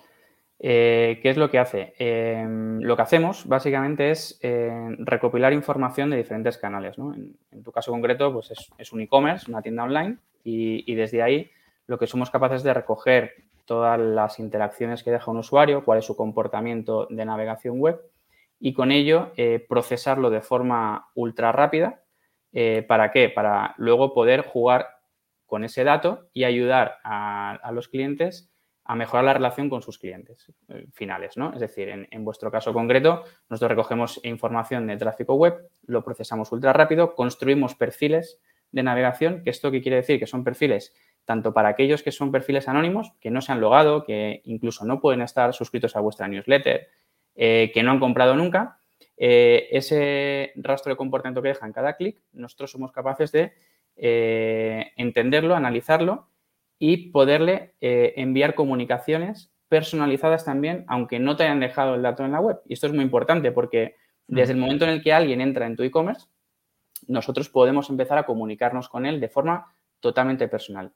Eh, 0.58 1.18
¿Qué 1.22 1.30
es 1.30 1.36
lo 1.36 1.50
que 1.50 1.58
hace? 1.58 1.94
Em, 1.98 2.80
lo 2.80 2.96
que 2.96 3.02
hacemos 3.02 3.46
básicamente 3.46 4.10
es 4.10 4.38
eh, 4.42 4.96
recopilar 4.98 5.52
información 5.52 6.10
de 6.10 6.16
diferentes 6.16 6.56
canales. 6.58 6.96
En, 6.98 7.62
tu 7.62 7.72
caso 7.72 7.92
concreto, 7.92 8.32
pues 8.32 8.52
es, 8.78 8.92
un 8.92 9.00
e-commerce, 9.00 9.50
una 9.50 9.62
tienda 9.62 9.84
online, 9.84 10.18
y, 10.44 10.94
desde 10.94 11.22
ahí 11.22 11.50
lo 11.86 11.98
que 11.98 12.06
somos 12.06 12.30
capaces 12.30 12.62
de 12.62 12.72
recoger 12.72 13.32
todas 13.64 13.98
las 13.98 14.38
interacciones 14.38 15.02
que 15.02 15.10
deja 15.10 15.30
un 15.30 15.38
usuario, 15.38 15.84
cuál 15.84 15.98
es 15.98 16.04
su 16.04 16.16
comportamiento 16.16 17.06
de 17.10 17.24
navegación 17.24 17.80
web 17.80 18.00
y 18.60 18.72
con 18.72 18.92
ello 18.92 19.32
eh, 19.36 19.64
procesarlo 19.68 20.30
de 20.30 20.40
forma 20.40 21.08
ultra 21.14 21.52
rápida. 21.52 22.02
¿Para 22.88 23.10
qué? 23.10 23.28
Para 23.28 23.74
luego 23.76 24.14
poder 24.14 24.40
jugar 24.40 24.86
con 25.46 25.64
ese 25.64 25.84
dato 25.84 26.28
y 26.32 26.44
ayudar 26.44 26.98
a, 27.04 27.70
los 27.72 27.88
clientes 27.88 28.50
a 28.88 28.94
mejorar 28.94 29.24
la 29.24 29.34
relación 29.34 29.68
con 29.68 29.82
sus 29.82 29.98
clientes 29.98 30.52
eh, 30.68 30.86
finales, 30.92 31.36
¿no? 31.36 31.52
Es 31.52 31.60
decir, 31.60 31.88
en, 31.88 32.24
vuestro 32.24 32.50
caso 32.52 32.72
concreto, 32.72 33.24
nosotros 33.48 33.70
recogemos 33.70 34.20
información 34.22 34.86
de 34.86 34.96
tráfico 34.96 35.34
web, 35.34 35.68
lo 35.86 36.04
procesamos 36.04 36.52
ultra 36.52 36.72
rápido, 36.72 37.14
construimos 37.14 37.74
perfiles 37.74 38.40
de 38.70 38.82
navegación, 38.84 39.42
que 39.42 39.50
esto 39.50 39.70
qué 39.70 39.82
quiere 39.82 39.96
decir 39.96 40.18
que 40.18 40.26
son 40.26 40.44
perfiles 40.44 40.94
tanto 41.24 41.52
para 41.52 41.70
aquellos 41.70 42.04
que 42.04 42.12
son 42.12 42.30
perfiles 42.30 42.68
anónimos, 42.68 43.12
que 43.20 43.32
no 43.32 43.40
se 43.40 43.50
han 43.50 43.60
logado, 43.60 44.04
que 44.04 44.42
incluso 44.44 44.84
no 44.84 45.00
pueden 45.00 45.22
estar 45.22 45.52
suscritos 45.52 45.96
a 45.96 46.00
vuestra 46.00 46.28
newsletter, 46.28 46.88
eh, 47.34 47.72
que 47.74 47.82
no 47.82 47.90
han 47.90 47.98
comprado 47.98 48.36
nunca, 48.36 48.78
eh, 49.16 49.66
ese 49.72 50.52
rastro 50.54 50.92
de 50.92 50.96
comportamiento 50.96 51.42
que 51.42 51.48
dejan 51.48 51.72
cada 51.72 51.94
clic, 51.94 52.20
nosotros 52.32 52.70
somos 52.70 52.92
capaces 52.92 53.32
de 53.32 53.54
entenderlo, 53.98 55.56
analizarlo 55.56 56.28
y 56.78 57.10
poderle 57.10 57.74
enviar 57.80 58.54
comunicaciones 58.54 59.52
personalizadas 59.68 60.44
también, 60.44 60.84
aunque 60.88 61.18
no 61.18 61.36
te 61.36 61.44
hayan 61.44 61.60
dejado 61.60 61.94
el 61.94 62.02
dato 62.02 62.24
en 62.24 62.32
la 62.32 62.40
web. 62.40 62.60
Y 62.66 62.74
esto 62.74 62.86
es 62.86 62.92
muy 62.92 63.04
importante 63.04 63.52
porque 63.52 63.96
desde 64.26 64.52
el 64.52 64.58
momento 64.58 64.84
en 64.84 64.90
el 64.90 65.02
que 65.02 65.12
alguien 65.12 65.40
entra 65.40 65.66
en 65.66 65.76
tu 65.76 65.82
e-commerce, 65.82 66.28
nosotros 67.06 67.48
podemos 67.48 67.90
empezar 67.90 68.18
a 68.18 68.26
comunicarnos 68.26 68.88
con 68.88 69.06
él 69.06 69.20
de 69.20 69.28
forma 69.28 69.74
totalmente 70.00 70.48
personal. 70.48 70.92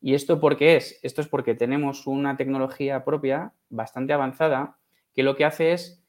¿Y 0.00 0.14
esto 0.14 0.40
por 0.40 0.56
qué 0.56 0.76
es? 0.76 0.98
Esto 1.02 1.20
es 1.20 1.28
porque 1.28 1.54
tenemos 1.54 2.06
una 2.06 2.36
tecnología 2.36 3.04
propia 3.04 3.52
bastante 3.68 4.12
avanzada 4.12 4.78
que 5.14 5.22
lo 5.22 5.36
que 5.36 5.44
hace 5.44 5.72
es 5.72 6.02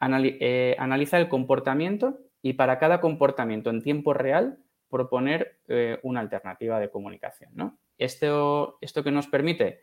eh, 0.00 0.76
analizar 0.78 1.20
el 1.20 1.28
comportamiento 1.28 2.20
y 2.42 2.52
para 2.54 2.78
cada 2.78 3.00
comportamiento 3.00 3.70
en 3.70 3.82
tiempo 3.82 4.12
real 4.12 4.58
proponer 4.88 5.58
eh, 5.66 5.98
una 6.02 6.20
alternativa 6.20 6.78
de 6.78 6.90
comunicación. 6.90 7.50
¿no? 7.54 7.78
Esto, 7.98 8.78
esto 8.80 9.04
que 9.04 9.10
nos 9.10 9.26
permite, 9.28 9.82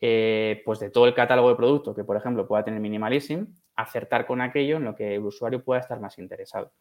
eh, 0.00 0.62
pues 0.64 0.78
de 0.78 0.90
todo 0.90 1.06
el 1.06 1.14
catálogo 1.14 1.48
de 1.48 1.56
producto 1.56 1.94
que, 1.94 2.04
por 2.04 2.16
ejemplo, 2.16 2.46
pueda 2.46 2.64
tener 2.64 2.80
Minimalism, 2.80 3.44
acertar 3.76 4.26
con 4.26 4.40
aquello 4.40 4.76
en 4.76 4.84
lo 4.84 4.94
que 4.94 5.14
el 5.14 5.24
usuario 5.24 5.64
pueda 5.64 5.80
estar 5.80 6.00
más 6.00 6.18
interesado. 6.18 6.72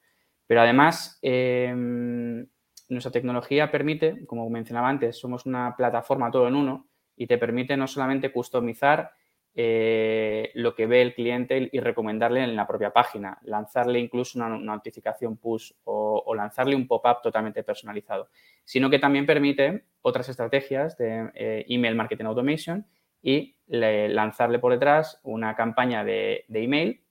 Pero 0.47 0.61
además, 0.61 1.17
em, 1.21 2.47
nuestra 2.89 3.11
tecnología 3.11 3.71
permite, 3.71 4.25
como 4.27 4.49
mencionaba 4.49 4.89
antes, 4.89 5.17
somos 5.17 5.45
una 5.45 5.75
plataforma 5.75 6.31
todo 6.31 6.47
en 6.47 6.55
uno 6.55 6.87
y 7.15 7.27
te 7.27 7.37
permite 7.37 7.77
no 7.77 7.87
solamente 7.87 8.31
customizar 8.31 9.11
eh, 9.57 10.51
lo 10.53 10.75
que 10.75 10.85
ve 10.85 11.01
el 11.01 11.13
cliente 11.13 11.69
y 11.71 11.79
recomendarle 11.79 12.43
en 12.43 12.57
la 12.57 12.67
propia 12.67 12.91
página, 12.91 13.39
lanzarle 13.43 13.99
incluso 13.99 14.37
una, 14.37 14.49
notificación 14.49 15.37
push 15.37 15.71
o, 15.85 16.35
lanzarle 16.35 16.75
un 16.75 16.85
pop-up 16.85 17.21
totalmente 17.23 17.63
personalizado, 17.63 18.27
sino 18.65 18.89
que 18.89 18.99
también 18.99 19.25
permite 19.25 19.85
otras 20.01 20.27
estrategias 20.27 20.97
de 20.97 21.31
eh, 21.35 21.65
email 21.69 21.95
marketing 21.95 22.25
automation 22.25 22.85
y 23.21 23.55
lanzarle 23.67 24.59
por 24.59 24.73
detrás 24.73 25.21
una 25.23 25.55
campaña 25.55 26.03
de 26.03 26.45
email 26.49 27.01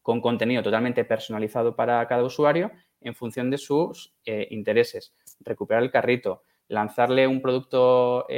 con 0.00 0.20
contenido 0.20 0.62
totalmente 0.62 1.04
personalizado 1.04 1.74
para 1.74 2.06
cada 2.06 2.22
usuario 2.22 2.70
en 3.00 3.16
función 3.16 3.50
de 3.50 3.58
sus 3.58 4.14
eh, 4.24 4.46
intereses. 4.50 5.12
Recuperar 5.40 5.82
el 5.82 5.90
carrito, 5.90 6.44
lanzarle 6.68 7.26
un 7.26 7.42
producto 7.42 8.28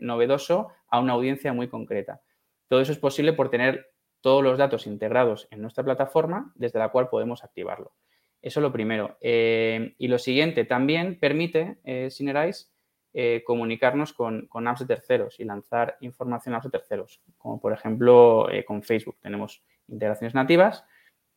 novedoso 0.00 0.68
a 0.86 1.00
una 1.00 1.14
audiencia 1.14 1.52
muy 1.52 1.66
concreta. 1.66 2.22
Todo 2.68 2.80
eso 2.80 2.92
es 2.92 2.98
posible 2.98 3.32
por 3.32 3.50
tener 3.50 3.90
todos 4.20 4.42
los 4.42 4.56
datos 4.58 4.86
integrados 4.86 5.48
en 5.50 5.60
nuestra 5.60 5.84
plataforma 5.84 6.52
desde 6.54 6.78
la 6.78 6.88
cual 6.88 7.08
podemos 7.08 7.44
activarlo. 7.44 7.92
Eso 8.40 8.60
es 8.60 8.62
lo 8.62 8.72
primero. 8.72 9.16
Eh, 9.20 9.94
y 9.98 10.08
lo 10.08 10.18
siguiente, 10.18 10.64
también 10.64 11.18
permite 11.18 11.78
eh, 11.84 12.10
eh, 13.16 13.42
comunicarnos 13.46 14.12
con, 14.12 14.48
apps 14.66 14.80
de 14.80 14.86
terceros 14.86 15.38
y 15.38 15.44
lanzar 15.44 15.96
información 16.00 16.54
a 16.54 16.58
apps 16.58 16.64
de 16.66 16.78
terceros, 16.78 17.22
como 17.38 17.60
por 17.60 17.72
ejemplo 17.72 18.50
eh, 18.50 18.64
con 18.64 18.82
Facebook. 18.82 19.16
Tenemos 19.20 19.62
integraciones 19.88 20.34
nativas 20.34 20.84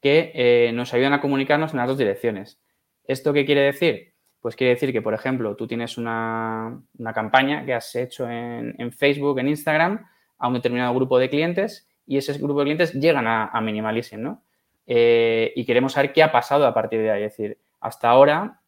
que 0.01 0.72
nos 0.74 0.93
ayudan 0.93 1.13
a 1.13 1.22
comunicarnos 1.22 1.72
en 1.72 1.77
las 1.77 1.88
dos 1.88 1.98
direcciones. 1.98 2.60
¿Esto 3.03 3.31
qué 3.31 3.46
quiere 3.46 3.62
decir? 3.62 4.13
Pues 4.41 4.55
quiere 4.55 4.74
decir 4.74 4.91
que, 4.91 5.01
por 5.01 5.13
ejemplo, 5.13 5.55
tú 5.55 5.67
tienes 5.67 5.98
una, 5.98 6.81
campaña 7.13 7.65
que 7.65 7.74
has 7.74 7.96
hecho 7.96 8.29
en, 8.29 8.91
Facebook, 8.91 9.39
en 9.39 9.48
Instagram, 9.48 10.05
a 10.38 10.48
un 10.48 10.53
determinado 10.53 10.94
grupo 10.94 11.20
de 11.20 11.29
clientes 11.29 11.88
y 12.06 12.17
ese 12.17 12.34
grupo 12.34 12.60
de 12.60 12.65
clientes 12.65 12.94
llegan 12.94 13.27
a, 13.27 13.48
a 13.48 13.62
Minimalism, 13.62 14.22
¿no? 14.22 14.44
y 14.89 15.65
queremos 15.65 15.91
saber 15.94 16.13
qué 16.13 16.24
ha 16.24 16.32
pasado 16.32 16.65
a 16.65 16.74
partir 16.74 17.01
de 17.01 17.12
ahí. 17.12 17.24
Es 17.24 17.36
decir, 17.36 17.58
hasta 17.82 18.10
ahora 18.10 18.62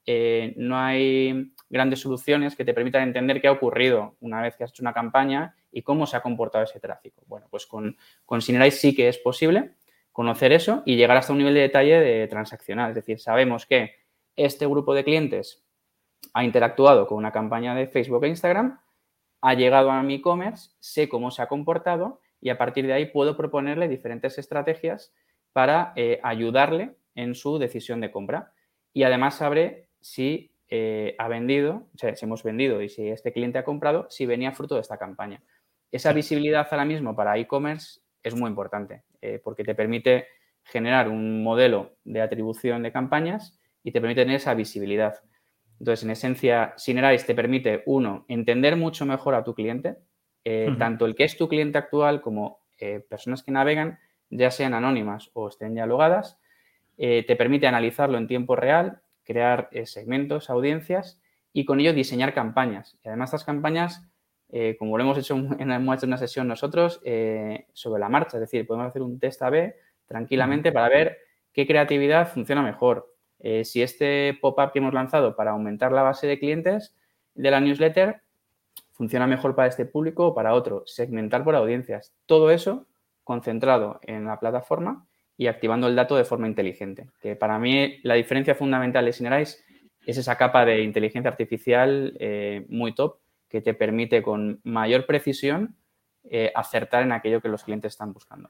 no 0.57 0.77
hay 0.77 1.53
grandes 1.69 2.01
soluciones 2.01 2.55
que 2.55 2.65
te 2.65 2.73
permitan 2.73 3.03
entender 3.03 3.41
qué 3.41 3.47
ha 3.47 3.51
ocurrido 3.51 4.15
una 4.19 4.41
vez 4.41 4.55
que 4.55 4.63
has 4.63 4.71
hecho 4.71 4.83
una 4.83 4.93
campaña 4.93 5.55
y 5.71 5.83
cómo 5.83 6.07
se 6.07 6.17
ha 6.17 6.21
comportado 6.21 6.63
ese 6.63 6.79
tráfico. 6.79 7.21
Bueno, 7.27 7.47
pues 7.49 7.65
con, 7.65 7.95
con 8.25 8.41
sí 8.41 8.95
que 8.95 9.07
es 9.07 9.17
posible 9.17 9.75
conocer 10.11 10.51
eso 10.51 10.81
y 10.85 10.95
llegar 10.95 11.17
hasta 11.17 11.31
un 11.31 11.39
nivel 11.39 11.53
de 11.53 11.61
detalle 11.61 11.99
de 11.99 12.27
transaccional. 12.27 12.89
Es 12.89 12.95
decir, 12.95 13.19
sabemos 13.19 13.65
que 13.65 13.95
este 14.35 14.65
grupo 14.65 14.93
de 14.93 15.03
clientes 15.03 15.63
ha 16.33 16.43
interactuado 16.43 17.07
con 17.07 17.17
una 17.17 17.31
campaña 17.31 17.75
de 17.75 17.87
Facebook 17.87 18.25
e 18.25 18.29
Instagram, 18.29 18.79
ha 19.41 19.53
llegado 19.53 19.91
a 19.91 20.03
mi 20.03 20.15
e-commerce, 20.15 20.71
sé 20.79 21.09
cómo 21.09 21.31
se 21.31 21.41
ha 21.41 21.47
comportado 21.47 22.21
y 22.41 22.49
a 22.49 22.57
partir 22.57 22.85
de 22.87 22.93
ahí 22.93 23.05
puedo 23.05 23.35
proponerle 23.37 23.87
diferentes 23.87 24.37
estrategias 24.37 25.13
para 25.53 25.93
eh, 25.95 26.19
ayudarle 26.23 26.95
en 27.15 27.35
su 27.35 27.57
decisión 27.57 28.01
de 28.01 28.11
compra. 28.11 28.53
Y 28.93 29.03
además 29.03 29.35
sabré 29.35 29.87
si 29.99 30.51
eh, 30.69 31.15
ha 31.17 31.27
vendido, 31.27 31.87
o 31.93 31.97
sea, 31.97 32.15
si 32.15 32.25
hemos 32.25 32.43
vendido 32.43 32.81
y 32.81 32.89
si 32.89 33.07
este 33.07 33.33
cliente 33.33 33.57
ha 33.57 33.63
comprado, 33.63 34.07
si 34.09 34.25
venía 34.25 34.51
fruto 34.51 34.75
de 34.75 34.81
esta 34.81 34.97
campaña. 34.97 35.41
Esa 35.91 36.13
visibilidad 36.13 36.67
ahora 36.69 36.85
mismo 36.85 37.15
para 37.15 37.37
e-commerce 37.37 38.01
es 38.21 38.35
muy 38.35 38.49
importante 38.49 39.03
eh, 39.21 39.41
porque 39.43 39.63
te 39.63 39.73
permite 39.73 40.27
generar 40.63 41.09
un 41.09 41.43
modelo 41.43 41.95
de 42.03 42.21
atribución 42.21 42.83
de 42.83 42.91
campañas 42.91 43.59
y 43.83 43.91
te 43.91 43.99
permite 43.99 44.21
tener 44.21 44.35
esa 44.35 44.53
visibilidad. 44.53 45.15
Entonces, 45.79 46.03
en 46.03 46.11
esencia, 46.11 46.73
Synerise 46.77 47.25
te 47.25 47.35
permite, 47.35 47.83
uno, 47.85 48.25
entender 48.27 48.75
mucho 48.75 49.05
mejor 49.05 49.35
a 49.35 49.43
tu 49.43 49.55
cliente, 49.55 49.95
eh, 50.43 50.75
tanto 50.77 51.05
el 51.05 51.15
que 51.15 51.23
es 51.23 51.37
tu 51.37 51.47
cliente 51.47 51.77
actual 51.77 52.21
como 52.21 52.59
personas 53.09 53.43
que 53.43 53.51
navegan, 53.51 53.99
ya 54.29 54.51
sean 54.51 54.73
anónimas 54.73 55.31
o 55.33 55.49
estén 55.49 55.75
ya 55.75 55.85
logadas, 55.85 56.37
te 56.95 57.35
permite 57.35 57.67
analizarlo 57.67 58.17
en 58.17 58.27
tiempo 58.27 58.55
real 58.55 59.01
crear 59.29 59.69
eh, 59.71 59.85
segmentos, 59.85 60.49
audiencias 60.49 61.21
y 61.53 61.63
con 61.63 61.79
ello 61.79 61.93
diseñar 61.93 62.33
campañas. 62.33 62.97
Y 63.05 63.09
además 63.09 63.29
estas 63.29 63.43
campañas, 63.43 64.03
eh, 64.49 64.75
como 64.79 64.97
lo 64.97 65.03
hemos 65.03 65.19
hecho 65.19 65.35
en, 65.35 65.71
una 65.71 66.17
sesión 66.17 66.47
nosotros, 66.47 66.99
eh, 67.05 67.67
sobre 67.73 67.99
la 67.99 68.09
marcha, 68.09 68.37
es 68.37 68.41
decir, 68.41 68.65
podemos 68.65 68.89
hacer 68.89 69.03
un 69.03 69.19
test 69.19 69.39
A-B 69.43 69.75
tranquilamente 70.07 70.71
para 70.71 70.89
ver 70.89 71.19
qué 71.53 71.67
creatividad 71.67 72.27
funciona 72.27 72.63
mejor. 72.63 73.15
Si 73.63 73.81
este 73.81 74.37
pop-up 74.41 74.71
que 74.73 74.79
hemos 74.79 74.93
lanzado 74.93 75.35
para 75.35 75.51
aumentar 75.51 75.91
la 75.91 76.03
base 76.03 76.27
de 76.27 76.39
clientes 76.39 76.95
de 77.35 77.51
la 77.51 77.61
newsletter 77.61 78.21
funciona 78.91 79.27
mejor 79.27 79.55
para 79.55 79.69
este 79.69 79.85
público 79.85 80.27
o 80.27 80.35
para 80.35 80.53
otro, 80.53 80.83
segmentar 80.85 81.43
por 81.45 81.55
audiencias. 81.55 82.13
Todo 82.25 82.51
eso 82.51 82.85
concentrado 83.23 83.99
en 84.03 84.25
la 84.25 84.39
plataforma 84.39 85.05
y 85.37 85.47
activando 85.47 85.87
el 85.87 85.95
dato 85.95 86.17
de 86.17 86.25
forma 86.25 86.47
inteligente. 86.47 87.07
Que 87.21 87.37
para 87.37 87.57
mí 87.59 87.99
la 88.03 88.15
diferencia 88.15 88.55
fundamental 88.55 89.05
de 89.05 89.13
Synerise 89.13 89.59
es 90.05 90.17
esa 90.17 90.35
capa 90.35 90.65
de 90.65 90.81
inteligencia 90.81 91.31
artificial 91.31 92.13
eh, 92.19 92.65
muy 92.67 92.93
top 92.93 93.19
que 93.47 93.61
te 93.61 93.73
permite 93.73 94.21
con 94.21 94.59
mayor 94.63 95.05
precisión 95.05 95.77
eh, 96.29 96.51
acertar 96.53 97.03
en 97.03 97.13
aquello 97.13 97.41
que 97.41 97.47
los 97.47 97.63
clientes 97.63 97.93
están 97.93 98.11
buscando. 98.11 98.49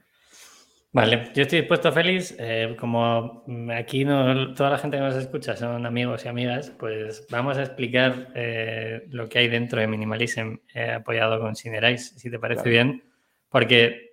Vale, 0.92 1.30
yo 1.34 1.42
estoy 1.42 1.60
dispuesto, 1.60 1.92
Félix. 1.92 2.34
Eh, 2.38 2.76
como 2.78 3.44
aquí 3.72 4.04
no, 4.04 4.54
toda 4.54 4.70
la 4.70 4.78
gente 4.78 4.96
que 4.96 5.02
nos 5.02 5.14
escucha 5.14 5.56
son 5.56 5.86
amigos 5.86 6.24
y 6.24 6.28
amigas, 6.28 6.70
pues 6.78 7.26
vamos 7.30 7.58
a 7.58 7.62
explicar 7.62 8.28
lo 9.08 9.28
que 9.28 9.38
hay 9.38 9.48
dentro 9.48 9.80
de 9.80 9.86
Minimalism 9.86 10.56
apoyado 10.96 11.38
con 11.38 11.54
Synerise, 11.54 12.18
si 12.18 12.30
te 12.30 12.38
parece 12.38 12.68
bien. 12.68 13.04
Porque 13.48 14.10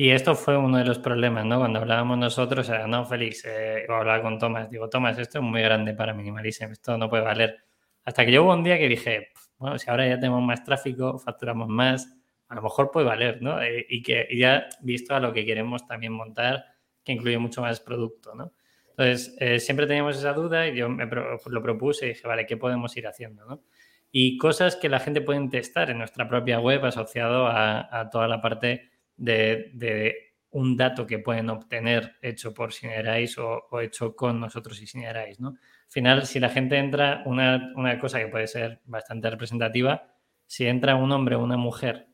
y 0.00 0.10
esto 0.10 0.36
fue 0.36 0.56
uno 0.56 0.78
de 0.78 0.84
los 0.84 1.00
problemas, 1.00 1.44
¿no? 1.44 1.58
Cuando 1.58 1.80
hablábamos 1.80 2.16
nosotros, 2.18 2.68
era, 2.68 2.86
no, 2.86 3.04
Félix, 3.04 3.44
eh, 3.46 3.84
hablaba 3.88 4.22
con 4.22 4.38
Tomás, 4.38 4.70
digo, 4.70 4.88
Tomás, 4.88 5.18
esto 5.18 5.38
es 5.38 5.44
muy 5.44 5.60
grande 5.60 5.92
para 5.92 6.14
Minimalism, 6.14 6.70
esto 6.70 6.96
no 6.96 7.10
puede 7.10 7.24
valer. 7.24 7.64
Hasta 8.04 8.24
que 8.24 8.30
yo 8.30 8.44
hubo 8.44 8.54
un 8.54 8.62
día 8.62 8.78
que 8.78 8.88
dije, 8.88 9.30
bueno, 9.56 9.76
si 9.76 9.90
ahora 9.90 10.06
ya 10.06 10.14
tenemos 10.14 10.40
más 10.40 10.62
tráfico, 10.62 11.18
facturamos 11.18 11.66
más, 11.66 12.16
a 12.48 12.54
lo 12.54 12.62
mejor 12.62 12.90
puede 12.90 13.06
valer, 13.06 13.42
¿no? 13.42 13.62
Eh, 13.62 13.86
y 13.88 14.02
que 14.02 14.28
ya 14.36 14.68
visto 14.80 15.14
a 15.14 15.20
lo 15.20 15.32
que 15.32 15.44
queremos 15.44 15.86
también 15.86 16.12
montar, 16.12 16.64
que 17.04 17.12
incluye 17.12 17.38
mucho 17.38 17.60
más 17.60 17.80
producto, 17.80 18.34
¿no? 18.34 18.52
Entonces, 18.90 19.36
eh, 19.38 19.60
siempre 19.60 19.86
teníamos 19.86 20.16
esa 20.16 20.32
duda 20.32 20.66
y 20.66 20.76
yo 20.76 20.88
me 20.88 21.06
lo 21.06 21.62
propuse 21.62 22.06
y 22.06 22.08
dije, 22.10 22.26
vale, 22.26 22.46
¿qué 22.46 22.56
podemos 22.56 22.96
ir 22.96 23.06
haciendo, 23.06 23.44
¿no? 23.46 23.62
Y 24.10 24.38
cosas 24.38 24.74
que 24.74 24.88
la 24.88 25.00
gente 25.00 25.20
puede 25.20 25.48
testar 25.48 25.90
en 25.90 25.98
nuestra 25.98 26.28
propia 26.28 26.60
web 26.60 26.84
asociado 26.84 27.46
a, 27.46 28.00
a 28.00 28.10
toda 28.10 28.26
la 28.26 28.40
parte 28.40 28.90
de, 29.18 30.14
un 30.50 30.76
dato 30.76 31.06
que 31.06 31.18
pueden 31.18 31.50
obtener 31.50 32.16
hecho 32.22 32.54
por 32.54 32.72
Synerise 32.72 33.40
o, 33.40 33.80
hecho 33.80 34.16
con 34.16 34.40
nosotros 34.40 34.80
y 34.80 34.86
Synerise, 34.86 35.42
¿no? 35.42 35.48
Al 35.48 35.92
final, 35.92 36.26
si 36.26 36.40
la 36.40 36.48
gente 36.48 36.76
entra, 36.76 37.22
una, 37.26 37.98
cosa 38.00 38.18
que 38.18 38.28
puede 38.28 38.46
ser 38.46 38.80
bastante 38.84 39.30
representativa, 39.30 40.14
si 40.46 40.66
entra 40.66 40.96
un 40.96 41.12
hombre 41.12 41.36
o 41.36 41.42
una 41.42 41.56
mujer 41.56 42.07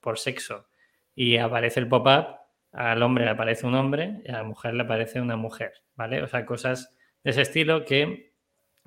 por 0.00 0.18
sexo 0.18 0.68
y 1.14 1.36
aparece 1.38 1.80
el 1.80 1.88
pop-up, 1.88 2.36
al 2.72 3.02
hombre 3.02 3.24
le 3.24 3.30
aparece 3.30 3.66
un 3.66 3.74
hombre 3.74 4.20
y 4.24 4.30
a 4.30 4.34
la 4.34 4.44
mujer 4.44 4.74
le 4.74 4.82
aparece 4.82 5.20
una 5.20 5.36
mujer, 5.36 5.72
¿vale? 5.94 6.22
O 6.22 6.26
sea, 6.26 6.44
cosas 6.44 6.94
de 7.24 7.30
ese 7.30 7.42
estilo 7.42 7.84
que, 7.84 8.34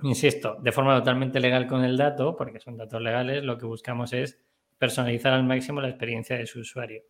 insisto, 0.03 0.58
de 0.62 0.72
forma 0.72 0.98
totalmente 0.98 1.39
legal 1.39 1.65
con 1.65 1.84
el 1.84 1.98
dato, 1.98 2.36
porque 2.36 2.60
son 2.60 2.77
datos 2.77 3.01
legales, 3.01 3.43
lo 3.43 3.58
que 3.58 3.65
buscamos 3.65 4.13
es 4.13 4.39
personalizar 4.77 5.34
al 5.34 5.43
máximo 5.43 5.81
la 5.81 5.89
experiencia 5.89 6.38
de 6.38 6.46
su 6.46 6.60
usuario. 6.60 7.01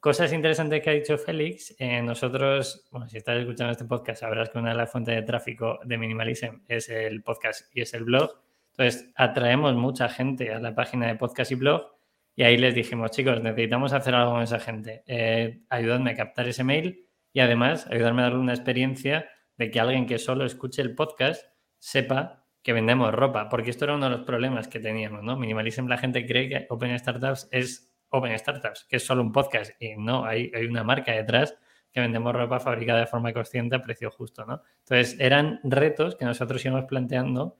Cosas 0.00 0.32
interesantes 0.32 0.82
que 0.82 0.90
ha 0.90 0.94
dicho 0.94 1.16
Félix. 1.16 1.76
Eh, 1.78 2.02
nosotros, 2.02 2.88
bueno, 2.90 3.06
si 3.08 3.18
estás 3.18 3.38
escuchando 3.38 3.70
este 3.70 3.84
podcast, 3.84 4.22
sabrás 4.22 4.50
que 4.50 4.58
una 4.58 4.70
de 4.70 4.76
las 4.76 4.90
fuentes 4.90 5.14
de 5.14 5.22
tráfico 5.22 5.78
de 5.84 5.96
Minimalism 5.96 6.62
es 6.66 6.88
el 6.88 7.22
podcast 7.22 7.70
y 7.72 7.82
es 7.82 7.94
el 7.94 8.02
blog. 8.02 8.42
Entonces, 8.72 9.12
atraemos 9.14 9.74
mucha 9.74 10.08
gente 10.08 10.52
a 10.52 10.58
la 10.58 10.74
página 10.74 11.06
de 11.06 11.14
podcast 11.14 11.52
y 11.52 11.54
blog 11.54 11.92
y 12.34 12.44
ahí 12.44 12.56
les 12.56 12.74
dijimos, 12.74 13.10
chicos, 13.10 13.42
necesitamos 13.42 13.92
hacer 13.92 14.14
algo 14.14 14.32
con 14.32 14.42
esa 14.42 14.58
gente. 14.58 15.02
Eh, 15.06 15.62
ayudadme 15.68 16.12
a 16.12 16.16
captar 16.16 16.48
ese 16.48 16.64
mail 16.64 17.06
y 17.32 17.40
además 17.40 17.86
ayudarme 17.88 18.22
a 18.22 18.24
darle 18.24 18.38
una 18.38 18.54
experiencia 18.54 19.28
de 19.56 19.70
que 19.70 19.80
alguien 19.80 20.06
que 20.06 20.18
solo 20.18 20.44
escuche 20.44 20.82
el 20.82 20.94
podcast 20.94 21.44
sepa 21.78 22.46
que 22.62 22.72
vendemos 22.72 23.12
ropa, 23.12 23.48
porque 23.48 23.70
esto 23.70 23.84
era 23.84 23.94
uno 23.94 24.08
de 24.08 24.16
los 24.16 24.24
problemas 24.24 24.68
que 24.68 24.80
teníamos, 24.80 25.22
¿no? 25.22 25.36
Minimalism, 25.36 25.88
la 25.88 25.98
gente 25.98 26.24
cree 26.24 26.48
que 26.48 26.66
Open 26.70 26.96
Startups 26.98 27.48
es 27.50 27.92
Open 28.08 28.38
Startups, 28.38 28.86
que 28.88 28.96
es 28.96 29.04
solo 29.04 29.22
un 29.22 29.32
podcast 29.32 29.72
y 29.80 29.96
no, 29.96 30.24
hay, 30.24 30.50
hay 30.54 30.66
una 30.66 30.84
marca 30.84 31.12
detrás 31.12 31.56
que 31.92 32.00
vendemos 32.00 32.32
ropa 32.34 32.60
fabricada 32.60 33.00
de 33.00 33.06
forma 33.06 33.32
consciente 33.32 33.76
a 33.76 33.82
precio 33.82 34.10
justo, 34.10 34.46
¿no? 34.46 34.62
Entonces, 34.78 35.16
eran 35.20 35.60
retos 35.64 36.16
que 36.16 36.24
nosotros 36.24 36.64
íbamos 36.64 36.84
planteando 36.86 37.56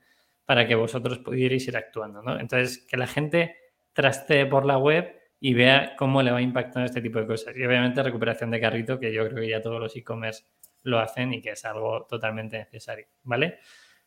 para 0.47 0.67
que 0.67 0.75
vosotros 0.75 1.19
pudierais 1.19 1.67
ir 1.69 1.77
actuando, 1.77 2.23
¿no? 2.23 2.41
Entonces, 2.41 2.87
que 2.89 2.97
la 2.97 3.07
gente 3.07 3.57
trastee 3.93 4.47
por 4.47 4.65
la 4.65 4.79
web 4.79 5.15
y 5.41 5.55
vea 5.55 5.95
cómo 5.97 6.23
le 6.23 6.31
va 6.31 6.41
impactando 6.41 6.87
este 6.87 7.01
tipo 7.01 7.19
de 7.19 7.27
cosas. 7.27 7.57
Y 7.57 7.65
obviamente 7.65 8.03
recuperación 8.03 8.51
de 8.51 8.61
carrito, 8.61 8.99
que 8.99 9.13
yo 9.13 9.29
creo 9.29 9.41
que 9.41 9.49
ya 9.49 9.61
todos 9.61 9.81
los 9.81 9.97
e-commerce 9.97 10.45
lo 10.85 10.99
hacen 10.99 11.33
y 11.33 11.41
que 11.41 11.51
es 11.51 11.65
algo 11.65 12.07
totalmente 12.09 12.59
necesario, 12.59 13.07
¿vale? 13.25 13.59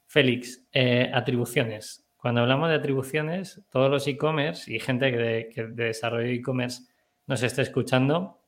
Félix, 0.06 0.68
eh, 0.72 1.10
atribuciones. 1.14 2.08
Cuando 2.18 2.42
hablamos 2.42 2.70
de 2.70 2.76
atribuciones, 2.76 3.62
todos 3.70 3.90
los 3.90 4.08
e-commerce 4.08 4.74
y 4.74 4.80
gente 4.80 5.12
que 5.12 5.18
de, 5.18 5.68
desarrollo 5.88 6.28
e-commerce 6.28 6.84
nos 7.28 7.44
esté 7.44 7.62
escuchando, 7.62 8.42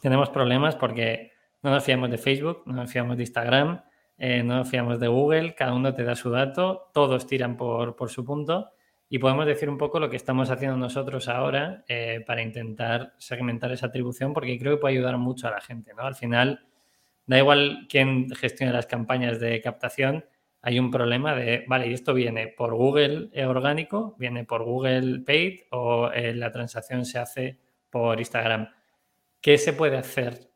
tenemos 0.00 0.30
problemas 0.30 0.76
porque 0.76 1.32
no 1.62 1.70
nos 1.70 1.84
fiamos 1.84 2.10
de 2.10 2.18
Facebook, 2.18 2.62
no 2.66 2.74
nos 2.74 2.90
fiamos 2.90 3.16
de 3.16 3.22
Instagram, 3.22 3.82
eh, 4.18 4.42
no 4.42 4.56
nos 4.56 4.68
fiamos 4.68 5.00
de 5.00 5.08
Google, 5.08 5.54
cada 5.54 5.74
uno 5.74 5.94
te 5.94 6.04
da 6.04 6.14
su 6.14 6.30
dato, 6.30 6.90
todos 6.92 7.26
tiran 7.26 7.56
por, 7.56 7.96
su 8.08 8.24
punto 8.24 8.71
y 9.12 9.18
podemos 9.18 9.44
decir 9.44 9.68
un 9.68 9.76
poco 9.76 10.00
lo 10.00 10.08
que 10.08 10.16
estamos 10.16 10.48
haciendo 10.48 10.78
nosotros 10.78 11.28
ahora 11.28 11.84
eh, 11.86 12.24
para 12.26 12.40
intentar 12.40 13.12
segmentar 13.18 13.70
esa 13.70 13.88
atribución 13.88 14.32
porque 14.32 14.58
creo 14.58 14.76
que 14.76 14.80
puede 14.80 14.94
ayudar 14.94 15.18
mucho 15.18 15.46
a 15.46 15.50
la 15.50 15.60
gente. 15.60 15.92
¿no? 15.92 16.04
Al 16.04 16.14
final, 16.14 16.64
da 17.26 17.36
igual 17.36 17.86
quién 17.90 18.30
gestiona 18.30 18.72
las 18.72 18.86
campañas 18.86 19.38
de 19.38 19.60
captación, 19.60 20.24
hay 20.62 20.78
un 20.78 20.90
problema 20.90 21.34
de, 21.34 21.66
vale, 21.68 21.88
y 21.88 21.92
esto 21.92 22.14
viene 22.14 22.48
por 22.48 22.74
Google 22.74 23.28
orgánico, 23.44 24.16
viene 24.18 24.44
por 24.44 24.64
Google 24.64 25.20
Paid 25.26 25.60
o 25.72 26.10
eh, 26.10 26.34
la 26.34 26.50
transacción 26.50 27.04
se 27.04 27.18
hace 27.18 27.58
por 27.90 28.18
Instagram. 28.18 28.70
¿Qué 29.42 29.58
se 29.58 29.74
puede 29.74 29.98
hacer 29.98 30.48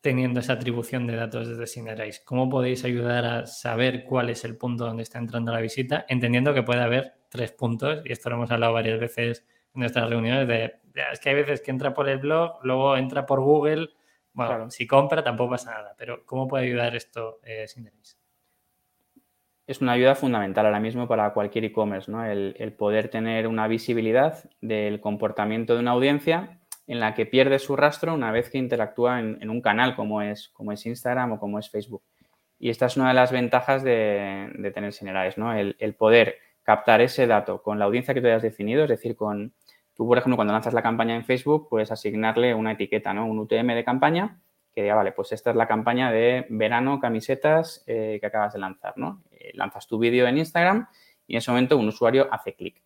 teniendo 0.00 0.38
esa 0.38 0.52
atribución 0.52 1.08
de 1.08 1.16
datos 1.16 1.48
desde 1.48 1.66
Synerise? 1.66 2.22
¿Cómo 2.24 2.48
podéis 2.48 2.84
ayudar 2.84 3.24
a 3.24 3.46
saber 3.46 4.04
cuál 4.04 4.30
es 4.30 4.44
el 4.44 4.56
punto 4.56 4.84
donde 4.84 5.02
está 5.02 5.18
entrando 5.18 5.50
la 5.50 5.60
visita? 5.60 6.06
Entendiendo 6.08 6.54
que 6.54 6.62
puede 6.62 6.80
haber 6.80 7.23
tres 7.34 7.50
puntos, 7.52 8.00
y 8.04 8.12
esto 8.12 8.30
lo 8.30 8.36
hemos 8.36 8.50
hablado 8.52 8.72
varias 8.72 9.00
veces 9.00 9.44
en 9.74 9.80
nuestras 9.80 10.08
reuniones, 10.08 10.46
de 10.46 10.76
es 11.12 11.18
que 11.18 11.30
hay 11.30 11.34
veces 11.34 11.60
que 11.60 11.72
entra 11.72 11.92
por 11.92 12.08
el 12.08 12.18
blog, 12.18 12.60
luego 12.62 12.96
entra 12.96 13.26
por 13.26 13.40
Google. 13.40 13.90
Bueno, 14.32 14.70
si 14.70 14.86
compra 14.86 15.24
tampoco 15.24 15.50
pasa 15.50 15.72
nada, 15.72 15.94
pero 15.98 16.24
¿cómo 16.24 16.46
puede 16.46 16.66
ayudar 16.66 16.94
esto 16.94 17.40
eh, 17.42 17.66
Synerise? 17.66 18.16
es 19.66 19.80
una 19.80 19.92
ayuda 19.92 20.14
fundamental 20.14 20.66
ahora 20.66 20.80
mismo 20.80 21.08
para 21.08 21.32
cualquier 21.32 21.64
e-commerce, 21.64 22.10
¿no? 22.10 22.24
El, 22.24 22.74
poder 22.76 23.08
tener 23.08 23.46
una 23.46 23.66
visibilidad 23.66 24.44
del 24.60 25.00
comportamiento 25.00 25.74
de 25.74 25.80
una 25.80 25.92
audiencia 25.92 26.60
en 26.86 27.00
la 27.00 27.14
que 27.14 27.24
pierde 27.24 27.58
su 27.58 27.76
rastro 27.76 28.12
una 28.12 28.30
vez 28.30 28.50
que 28.50 28.58
interactúa 28.58 29.20
en, 29.20 29.48
un 29.48 29.62
canal 29.62 29.96
como 29.96 30.20
es, 30.20 30.50
como 30.50 30.72
es 30.72 30.84
Instagram 30.84 31.32
o 31.32 31.40
como 31.40 31.58
es 31.58 31.70
Facebook. 31.70 32.02
Y 32.58 32.68
esta 32.68 32.86
es 32.86 32.96
una 32.96 33.08
de 33.08 33.14
las 33.14 33.32
ventajas 33.32 33.82
de, 33.82 34.70
tener 34.74 34.92
Synerise, 34.92 35.40
¿no? 35.40 35.54
El, 35.54 35.94
poder 35.94 36.36
captar 36.64 37.00
ese 37.02 37.26
dato 37.26 37.62
con 37.62 37.78
la 37.78 37.84
audiencia 37.84 38.14
que 38.14 38.20
tú 38.20 38.26
hayas 38.26 38.42
definido, 38.42 38.82
es 38.82 38.90
decir, 38.90 39.14
con 39.14 39.54
tú, 39.94 40.08
por 40.08 40.18
ejemplo, 40.18 40.36
cuando 40.36 40.52
lanzas 40.52 40.74
la 40.74 40.82
campaña 40.82 41.14
en 41.14 41.24
Facebook, 41.24 41.68
puedes 41.68 41.92
asignarle 41.92 42.54
una 42.54 42.72
etiqueta, 42.72 43.14
¿no? 43.14 43.26
Un 43.26 43.38
UTM 43.38 43.68
de 43.74 43.84
campaña 43.84 44.40
que 44.74 44.82
diga, 44.82 44.96
vale, 44.96 45.12
pues 45.12 45.30
esta 45.30 45.50
es 45.50 45.56
la 45.56 45.68
campaña 45.68 46.10
de 46.10 46.46
verano, 46.50 46.98
camisetas 46.98 47.84
eh, 47.86 48.18
que 48.20 48.26
acabas 48.26 48.54
de 48.54 48.58
lanzar, 48.58 48.94
¿no? 48.96 49.22
Eh, 49.30 49.52
lanzas 49.54 49.86
tu 49.86 49.98
vídeo 49.98 50.26
en 50.26 50.38
Instagram 50.38 50.88
y 51.28 51.34
en 51.34 51.38
ese 51.38 51.52
momento 51.52 51.78
un 51.78 51.86
usuario 51.86 52.28
hace 52.32 52.54
clic. 52.54 52.82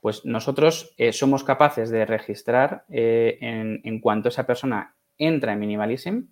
Pues 0.00 0.24
nosotros 0.24 0.92
eh, 0.96 1.12
somos 1.12 1.44
capaces 1.44 1.90
de 1.90 2.04
registrar 2.04 2.84
en, 2.88 3.80
en, 3.84 4.00
cuanto 4.00 4.30
esa 4.30 4.46
persona 4.46 4.96
entra 5.18 5.52
en 5.52 5.60
Minimalism 5.60 6.22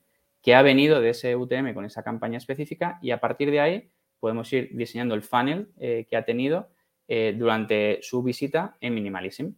que 0.42 0.54
ha 0.54 0.62
venido 0.62 1.00
de 1.00 1.10
ese 1.10 1.36
UTM 1.36 1.74
con 1.74 1.84
esa 1.84 2.02
campaña 2.02 2.38
específica 2.38 2.98
y 3.02 3.10
a 3.10 3.20
partir 3.20 3.50
de 3.50 3.60
ahí 3.60 3.90
podemos 4.20 4.50
ir 4.52 4.70
diseñando 4.72 5.14
el 5.14 5.22
funnel 5.22 5.68
que 5.76 6.16
ha 6.16 6.24
tenido 6.24 6.70
durante 7.08 8.00
su 8.02 8.22
visita 8.22 8.76
en 8.80 8.94
Minimalism. 8.94 9.50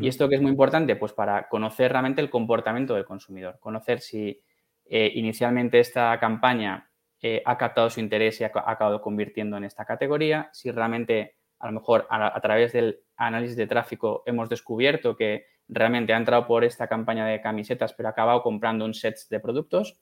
¿Y 0.00 0.08
esto 0.08 0.28
que 0.28 0.36
es 0.36 0.42
muy 0.42 0.50
importante? 0.50 0.96
Pues 0.96 1.12
para 1.12 1.48
conocer 1.48 1.90
realmente 1.90 2.20
el 2.20 2.30
comportamiento 2.30 2.94
del 2.94 3.04
consumidor, 3.04 3.58
conocer 3.60 4.00
si 4.00 4.42
eh, 4.86 5.10
inicialmente 5.14 5.80
esta 5.80 6.18
campaña 6.18 6.90
eh, 7.20 7.42
ha 7.44 7.56
captado 7.56 7.88
su 7.90 8.00
interés 8.00 8.40
y 8.40 8.44
ha, 8.44 8.52
acabado 8.54 9.00
convirtiendo 9.00 9.56
en 9.56 9.64
esta 9.64 9.84
categoría. 9.84 10.50
Si 10.52 10.70
realmente, 10.70 11.36
a 11.58 11.66
lo 11.66 11.72
mejor 11.72 12.06
a, 12.10 12.40
través 12.40 12.72
del 12.72 13.00
análisis 13.16 13.56
de 13.56 13.66
tráfico 13.66 14.22
hemos 14.26 14.48
descubierto 14.48 15.16
que 15.16 15.46
realmente 15.68 16.12
ha 16.12 16.16
entrado 16.16 16.46
por 16.46 16.64
esta 16.64 16.88
campaña 16.88 17.26
de 17.26 17.40
camisetas, 17.40 17.94
pero 17.94 18.08
ha 18.08 18.12
acabado 18.12 18.42
comprando 18.42 18.84
un 18.84 18.94
set 18.94 19.16
de 19.30 19.40
productos. 19.40 19.98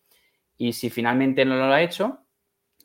Y 0.57 0.73
si 0.73 0.91
finalmente 0.91 1.45
no 1.45 1.57
lo 1.57 1.73
ha 1.73 1.83
hecho, 1.83 2.25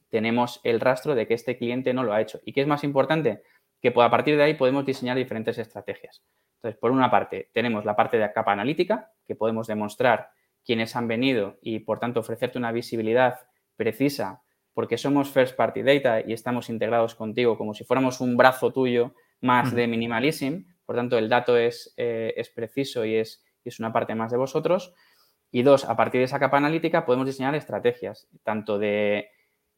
tenemos 0.10 0.62
el 0.64 0.80
rastro 0.80 1.16
de 1.16 1.28
que 1.28 1.34
este 1.34 1.58
cliente 1.58 1.94
no 1.94 2.04
lo 2.04 2.14
ha 2.14 2.22
hecho. 2.22 2.40
¿Y 2.46 2.54
qué 2.54 2.62
es 2.62 2.68
más 2.68 2.84
importante? 2.84 3.44
Que 3.86 4.01
a 4.01 4.10
partir 4.10 4.36
de 4.36 4.42
ahí 4.42 4.56
podemos 4.56 4.84
diseñar 4.84 5.15
diferentes 5.15 5.60
estrategias. 5.60 6.24
Entonces, 6.56 6.80
por 6.80 6.89
una 6.89 7.12
parte, 7.12 7.51
tenemos 7.54 7.86
la 7.86 7.96
parte 7.96 8.18
de 8.18 8.34
capa 8.34 8.51
analítica, 8.51 9.12
que 9.27 9.36
podemos 9.36 9.68
demostrar 9.68 10.32
quienes 10.65 10.96
han 10.96 11.08
venido 11.08 11.60
y, 11.62 11.82
por 11.82 12.00
tanto, 12.00 12.22
ofrecerte 12.22 12.58
una 12.58 12.72
visibilidad 12.72 13.42
precisa 13.75 14.42
porque 14.74 14.98
somos 14.98 15.30
first 15.30 15.56
party 15.56 15.84
data 15.84 16.22
y 16.25 16.34
estamos 16.34 16.72
integrados 16.72 17.13
contigo 17.13 17.60
como 17.60 17.75
si 17.75 17.84
fuéramos 17.84 18.22
un 18.22 18.36
brazo 18.38 18.74
tuyo 18.74 19.13
más 19.39 19.72
de 19.72 19.86
minimalism. 19.86 20.63
Por 20.88 20.96
tanto, 20.96 21.20
el 21.20 21.30
dato 21.30 21.55
es, 21.55 21.94
eh, 21.96 22.33
es 22.38 22.50
preciso 22.50 23.05
y 23.05 23.18
es, 23.18 23.46
es, 23.64 23.79
una 23.79 23.94
parte 23.94 24.16
más 24.16 24.31
de 24.31 24.38
vosotros. 24.38 24.96
Y 25.51 25.62
dos, 25.62 25.86
a 25.86 25.96
partir 25.96 26.22
de 26.22 26.25
esa 26.25 26.40
capa 26.40 26.57
analítica 26.57 27.05
podemos 27.05 27.27
diseñar 27.27 27.53
estrategias, 27.53 28.27
tanto 28.44 28.79
de 28.79 29.29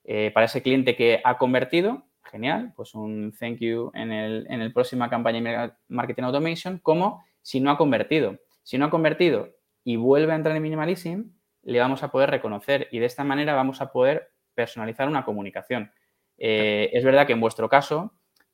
eh, 0.05 0.32
para 0.34 0.45
ese 0.45 0.62
cliente 0.62 0.95
que 0.95 1.19
ha 1.25 1.38
convertido, 1.38 2.07
genial, 2.27 2.73
pues 2.75 2.93
un 2.93 3.33
thank 3.37 3.57
you 3.59 3.91
en 3.93 4.11
el, 4.11 4.45
en 4.49 4.61
el 4.61 4.73
próxima 4.73 5.09
campaña 5.09 5.41
de 5.41 5.73
marketing 5.87 6.23
automation, 6.23 6.79
como 6.79 7.23
si 7.41 7.59
no 7.59 7.71
ha 7.71 7.77
convertido. 7.77 8.37
Si 8.63 8.77
no 8.77 8.85
ha 8.85 8.89
convertido 8.89 9.55
y 9.83 9.95
vuelve 9.95 10.33
a 10.33 10.35
entrar 10.35 10.55
en 10.55 10.61
Minimalism, 10.63 11.23
le 11.63 11.79
vamos 11.79 12.03
a 12.03 12.11
poder 12.11 12.29
reconocer 12.29 12.87
y 12.91 12.99
de 12.99 13.05
esta 13.05 13.23
manera 13.23 13.53
vamos 13.53 13.81
a 13.81 13.91
poder 13.91 14.31
personalizar 14.53 15.07
una 15.07 15.25
comunicación. 15.25 15.91
Eh, 16.37 16.89
es 16.93 17.03
verdad 17.03 17.27
que 17.27 17.33
en 17.33 17.41
vuestro 17.41 17.67
caso 17.69 18.13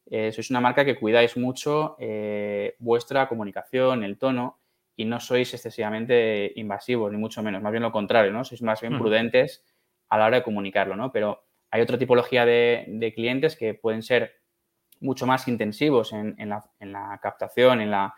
eh, 0.10 0.32
sois 0.32 0.50
una 0.50 0.62
marca 0.62 0.86
que 0.86 0.96
cuidáis 0.96 1.38
mucho 1.38 1.96
eh, 2.00 2.76
vuestra 2.80 3.28
comunicación, 3.28 4.04
el 4.04 4.18
tono 4.18 4.60
y 4.96 5.06
no 5.06 5.20
sois 5.20 5.54
excesivamente 5.54 6.52
invasivos, 6.56 7.12
ni 7.12 7.18
mucho 7.18 7.42
menos, 7.42 7.62
más 7.62 7.72
bien 7.72 7.84
lo 7.84 7.92
contrario, 7.92 8.32
¿no? 8.32 8.44
Sois 8.44 8.62
más 8.62 8.82
bien 8.82 8.98
prudentes 8.98 9.64
a 10.10 10.18
la 10.18 10.26
hora 10.26 10.38
de 10.38 10.44
comunicarlo, 10.44 10.96
¿no? 10.96 11.12
Pero 11.12 11.46
hay 11.74 11.82
otra 11.82 11.98
tipología 11.98 12.46
de, 12.46 13.12
clientes 13.16 13.56
que 13.56 13.74
pueden 13.74 14.04
ser 14.04 14.36
mucho 15.00 15.26
más 15.26 15.48
intensivos 15.48 16.14
en 16.14 16.50
la 16.50 17.20
captación, 17.22 17.82
en 17.82 17.90
la, 17.90 18.14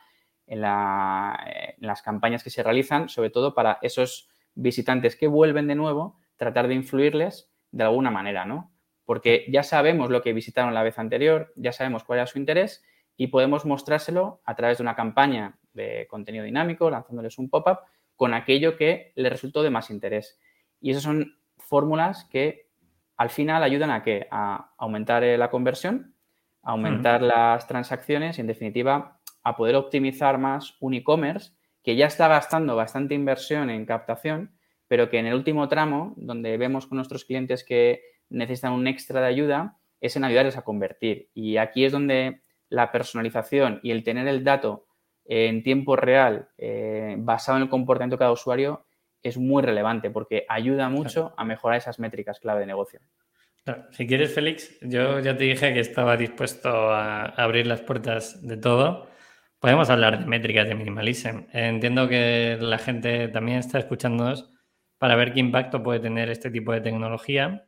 en, 0.48 0.62
las 0.62 2.02
campañas 2.02 2.44
que 2.44 2.50
se 2.50 2.64
realizan, 2.64 3.10
sobre 3.10 3.30
todo 3.30 3.54
para 3.54 3.80
esos 3.82 4.30
visitantes 4.54 5.16
que 5.16 5.28
vuelven 5.28 5.68
de 5.68 5.76
nuevo, 5.76 6.20
tratar 6.36 6.68
de 6.68 6.76
influirles 6.76 7.52
de 7.72 7.84
alguna 7.84 8.12
manera, 8.12 8.46
¿no? 8.46 8.72
Porque 9.06 9.46
ya 9.50 9.64
sabemos 9.64 10.10
lo 10.10 10.22
que 10.22 10.34
visitaron 10.34 10.74
la 10.74 10.84
vez 10.84 10.98
anterior, 10.98 11.54
ya 11.56 11.72
sabemos 11.72 12.04
cuál 12.04 12.20
era 12.20 12.28
su 12.28 12.40
interés 12.40 12.84
y 13.18 13.28
podemos 13.28 13.66
mostrárselo 13.66 14.42
a 14.46 14.56
través 14.56 14.78
de 14.78 14.84
una 14.84 14.96
campaña 14.96 15.58
de 15.74 16.08
contenido 16.10 16.46
dinámico, 16.46 16.90
lanzándoles 16.90 17.38
un 17.38 17.50
pop-up 17.50 17.80
con 18.16 18.34
aquello 18.34 18.78
que 18.78 19.14
les 19.16 19.32
resultó 19.32 19.62
de 19.62 19.70
más 19.70 19.90
interés. 19.90 20.40
Y 20.80 20.92
esas 20.92 21.04
son 21.04 21.38
fórmulas 21.58 22.26
que 22.26 22.65
al 23.18 23.30
final 23.30 23.64
ayudan 23.64 23.92
a 23.92 24.04
qué? 24.04 24.28
A 24.32 24.74
aumentar 24.78 25.24
la 25.24 25.50
conversión, 25.50 26.16
a 26.62 26.72
aumentar 26.72 27.22
las 27.22 27.68
transacciones 27.68 28.38
y 28.38 28.42
en 28.42 28.48
definitiva 28.48 29.20
a 29.44 29.56
poder 29.56 29.76
optimizar 29.76 30.38
más 30.38 30.76
un 30.80 30.96
e-commerce 30.96 31.52
que 31.84 31.96
ya 31.96 32.08
está 32.08 32.28
gastando 32.28 32.76
bastante 32.76 33.14
inversión 33.14 33.70
en 33.70 33.86
captación, 33.86 34.52
pero 34.88 35.10
que 35.10 35.20
en 35.20 35.28
el 35.28 35.36
último 35.36 35.68
tramo, 35.68 36.14
donde 36.18 36.58
vemos 36.58 36.88
con 36.88 36.96
nuestros 36.96 37.26
clientes 37.26 37.64
que 37.64 38.02
necesitan 38.30 38.74
un 38.74 38.88
extra 38.88 39.22
de 39.22 39.28
ayuda, 39.28 39.78
es 40.02 40.16
en 40.16 40.24
ayudarles 40.24 40.58
a 40.58 40.64
convertir. 40.64 41.30
Y 41.36 41.58
aquí 41.58 41.86
es 41.86 41.92
donde 41.92 42.42
la 42.70 42.92
personalización 42.92 43.80
y 43.84 43.92
el 43.92 44.04
tener 44.04 44.28
el 44.28 44.44
dato 44.44 44.88
en 45.26 45.64
tiempo 45.64 45.96
real 45.96 46.50
eh, 46.58 47.16
basado 47.20 47.58
en 47.58 47.64
el 47.64 47.70
comportamiento 47.70 48.16
de 48.16 48.20
cada 48.20 48.32
usuario 48.32 48.86
es 49.28 49.38
muy 49.38 49.64
relevante 49.64 50.10
porque 50.10 50.46
ayuda 50.50 50.90
mucho 50.90 51.34
a 51.38 51.46
mejorar 51.46 51.78
esas 51.78 52.00
métricas 52.00 52.40
clave 52.40 52.62
de 52.62 52.68
negocio. 52.68 53.00
Si 53.92 54.06
quieres, 54.06 54.34
Félix, 54.34 54.80
yo 54.82 55.20
ya 55.20 55.36
te 55.36 55.46
dije 55.46 55.74
que 55.74 55.80
estaba 55.80 56.18
dispuesto 56.18 56.70
a 56.70 57.26
abrir 57.26 57.66
las 57.66 57.82
puertas 57.82 58.46
de 58.46 58.58
todo 58.58 59.08
Podemos 59.66 59.90
hablar 59.90 60.20
de 60.20 60.28
métricas 60.28 60.68
de 60.68 60.76
minimalism. 60.76 61.46
Entiendo 61.52 62.08
que 62.08 62.56
la 62.62 62.78
gente 62.78 63.30
también 63.30 63.58
está 63.58 63.80
escuchándonos 63.80 64.52
para 65.00 65.16
ver 65.16 65.34
qué 65.34 65.40
impacto 65.40 65.82
puede 65.82 66.00
tener 66.00 66.30
este 66.30 66.52
tipo 66.52 66.72
de 66.72 66.82
tecnología. 66.82 67.66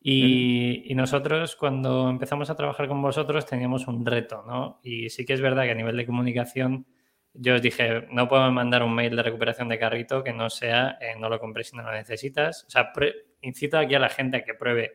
Y, 0.00 0.90
nosotros, 0.94 1.54
cuando 1.54 2.08
empezamos 2.08 2.48
a 2.48 2.56
trabajar 2.56 2.88
con 2.88 3.02
vosotros, 3.02 3.44
teníamos 3.44 3.86
un 3.88 4.06
reto, 4.06 4.42
¿no? 4.46 4.80
Y 4.82 5.10
sí 5.10 5.26
que 5.26 5.34
es 5.34 5.42
verdad 5.42 5.64
que 5.64 5.72
a 5.72 5.74
nivel 5.74 5.98
de 5.98 6.06
comunicación, 6.06 6.86
yo 7.34 7.56
os 7.56 7.62
dije, 7.62 8.06
no 8.10 8.28
puedo 8.28 8.50
mandar 8.50 8.82
un 8.82 8.94
mail 8.94 9.16
de 9.16 9.22
recuperación 9.22 9.68
de 9.68 9.78
carrito 9.78 10.22
que 10.22 10.32
no 10.32 10.48
sea, 10.50 10.96
eh, 11.00 11.14
no 11.18 11.28
lo 11.28 11.38
compres 11.40 11.68
si 11.68 11.76
no 11.76 11.82
lo 11.82 11.92
necesitas. 11.92 12.64
O 12.64 12.70
sea, 12.70 12.92
incito 13.42 13.78
aquí 13.78 13.94
a 13.94 13.98
la 13.98 14.08
gente 14.08 14.38
a 14.38 14.44
que 14.44 14.54
pruebe 14.54 14.94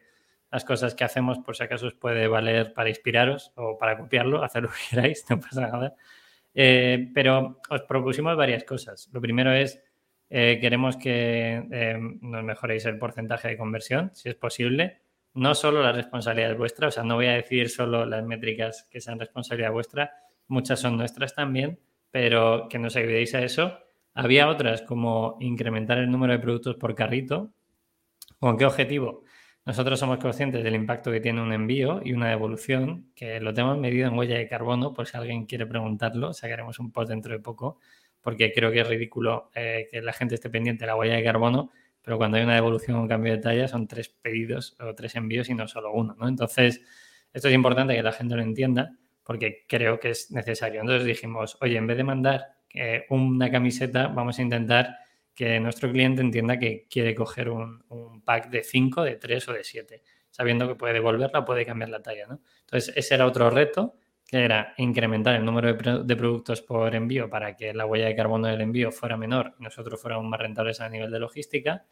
las 0.52 0.65
cosas 0.65 0.95
que 0.95 1.04
hacemos, 1.04 1.39
por 1.39 1.56
si 1.56 1.63
acaso 1.63 1.88
os 1.88 1.93
puede 1.93 2.28
valer 2.28 2.73
para 2.73 2.89
inspiraros 2.89 3.52
o 3.56 3.78
para 3.78 3.97
copiarlo, 3.97 4.43
hacer 4.43 4.63
lo 4.63 4.69
que 4.69 4.78
queráis, 4.89 5.25
no 5.30 5.39
pasa 5.39 5.62
nada. 5.62 5.95
Eh, 6.54 7.12
pero 7.13 7.62
os 7.69 7.82
propusimos 7.84 8.36
varias 8.36 8.63
cosas. 8.63 9.10
Lo 9.13 9.21
primero 9.21 9.52
es, 9.52 9.82
eh, 10.30 10.58
queremos 10.60 10.97
que 10.97 11.67
eh, 11.71 11.97
nos 12.21 12.43
mejoréis 12.43 12.86
el 12.86 12.97
porcentaje 12.97 13.49
de 13.49 13.58
conversión, 13.58 14.12
si 14.13 14.30
es 14.30 14.36
posible. 14.36 15.02
No 15.34 15.54
solo 15.54 15.84
la 15.84 15.91
responsabilidad 15.91 16.52
es 16.52 16.58
vuestra, 16.58 16.88
o 16.88 16.91
sea, 16.91 17.04
no 17.04 17.15
voy 17.15 17.28
a 17.28 17.34
decir 17.34 17.69
solo 17.69 18.06
las 18.06 18.23
métricas 18.25 18.88
que 18.89 18.99
sean 18.99 19.19
responsabilidad 19.19 19.71
vuestra, 19.71 20.12
muchas 20.47 20.80
son 20.80 20.97
nuestras 20.97 21.36
también, 21.36 21.80
pero 22.12 22.67
que 22.69 22.80
nos 22.80 22.95
ayudéis 22.95 23.36
a 23.36 23.43
eso. 23.43 23.80
Había 24.13 24.50
otras 24.50 24.82
como 24.82 25.38
incrementar 25.39 25.98
el 25.98 26.12
número 26.12 26.34
de 26.34 26.39
productos 26.39 26.76
por 26.76 26.95
carrito. 26.95 27.52
¿Con 28.39 28.58
qué 28.58 28.65
objetivo? 28.65 29.24
Nosotros 29.65 30.00
somos 30.00 30.17
conscientes 30.17 30.63
del 30.63 30.76
impacto 30.76 31.12
que 31.12 31.19
tiene 31.19 31.41
un 31.41 31.54
envío 31.54 32.02
y 32.04 32.13
una 32.13 32.30
devolución, 32.30 33.12
que 33.15 33.39
lo 33.39 33.54
tenemos 33.54 33.78
medido 33.78 34.08
en 34.08 34.17
huella 34.17 34.38
de 34.38 34.48
carbono, 34.48 34.93
por 34.93 35.06
si 35.08 35.15
alguien 35.17 35.45
quiere 35.45 35.67
preguntarlo, 35.67 36.34
sacaremos 36.34 36.80
un 36.80 36.91
post 36.91 37.10
dentro 37.10 37.34
de 37.34 37.39
poco, 37.39 37.80
porque 38.22 38.52
creo 38.52 38.72
que 38.72 38.80
es 38.80 38.88
ridículo 38.88 39.52
eh, 39.54 39.88
que 39.91 40.02
la 40.02 40.13
gente 40.13 40.36
esté 40.36 40.50
pendiente 40.50 40.86
de 40.86 40.88
la 40.88 40.95
huella 40.95 41.15
de 41.15 41.24
carbono, 41.24 41.72
pero 42.02 42.17
cuando 42.17 42.38
hay 42.38 42.43
una 42.43 42.56
devolución 42.56 42.98
o 42.98 43.02
un 43.02 43.08
cambio 43.08 43.34
de 43.34 43.39
talla 43.39 43.67
son 43.67 43.88
tres 43.88 44.10
pedidos 44.10 44.76
o 44.80 44.95
tres 44.95 45.15
envíos 45.15 45.50
y 45.50 45.54
no 45.54 45.67
solo 45.67 45.91
uno, 45.93 46.15
¿no? 46.17 46.28
Entonces, 46.28 46.82
Esto 47.32 47.48
es 47.48 47.54
importante 47.54 47.95
que 47.95 48.02
la 48.02 48.12
gente 48.12 48.36
lo 48.36 48.41
entienda 48.41 48.98
porque 49.30 49.63
creo 49.68 50.00
que 50.00 50.10
es 50.10 50.32
necesario. 50.32 50.82
Entonces 50.82 51.06
dijimos, 51.06 51.56
oye, 51.62 51.78
en 51.78 51.86
vez 51.86 51.98
de 51.98 52.04
mandar 52.04 52.48
eh, 52.74 53.06
una 53.10 53.52
camiseta, 53.52 54.08
vamos 54.08 54.39
a 54.39 54.42
intentar 54.42 54.98
que 55.36 55.60
nuestro 55.60 55.92
cliente 55.92 56.22
entienda 56.22 56.58
que 56.58 56.88
quiere 56.89 57.13
coger 57.13 57.48
un, 57.52 58.24
pack 58.26 58.50
de 58.50 58.63
5, 58.63 59.04
de 59.04 59.18
3 59.18 59.50
o 59.50 59.54
de 59.54 59.63
7, 59.63 60.02
sabiendo 60.32 60.68
que 60.68 60.74
puede 60.74 60.94
devolverla 60.94 61.42
o 61.42 61.46
puede 61.46 61.63
cambiar 61.63 61.92
la 61.92 62.02
talla. 62.02 62.26
¿no? 62.26 62.42
Entonces, 62.62 62.92
ese 62.98 63.13
era 63.13 63.28
otro 63.28 63.52
reto, 63.52 63.94
que 64.26 64.44
era 64.44 64.74
incrementar 64.78 65.36
el 65.36 65.46
número 65.46 65.76
de, 65.76 66.15
productos 66.15 66.63
por 66.63 66.96
envío 66.96 67.30
para 67.30 67.56
que 67.56 67.72
la 67.72 67.86
huella 67.86 68.08
de 68.08 68.15
carbono 68.15 68.48
del 68.48 68.62
envío 68.62 68.92
fuera 68.92 69.15
menor 69.15 69.54
y 69.60 69.63
nosotros 69.63 70.02
fuéramos 70.02 70.26
más 70.26 70.39
rentables 70.39 70.82
a 70.82 70.89
nivel 70.89 71.12
de 71.12 71.20
logística. 71.20 71.86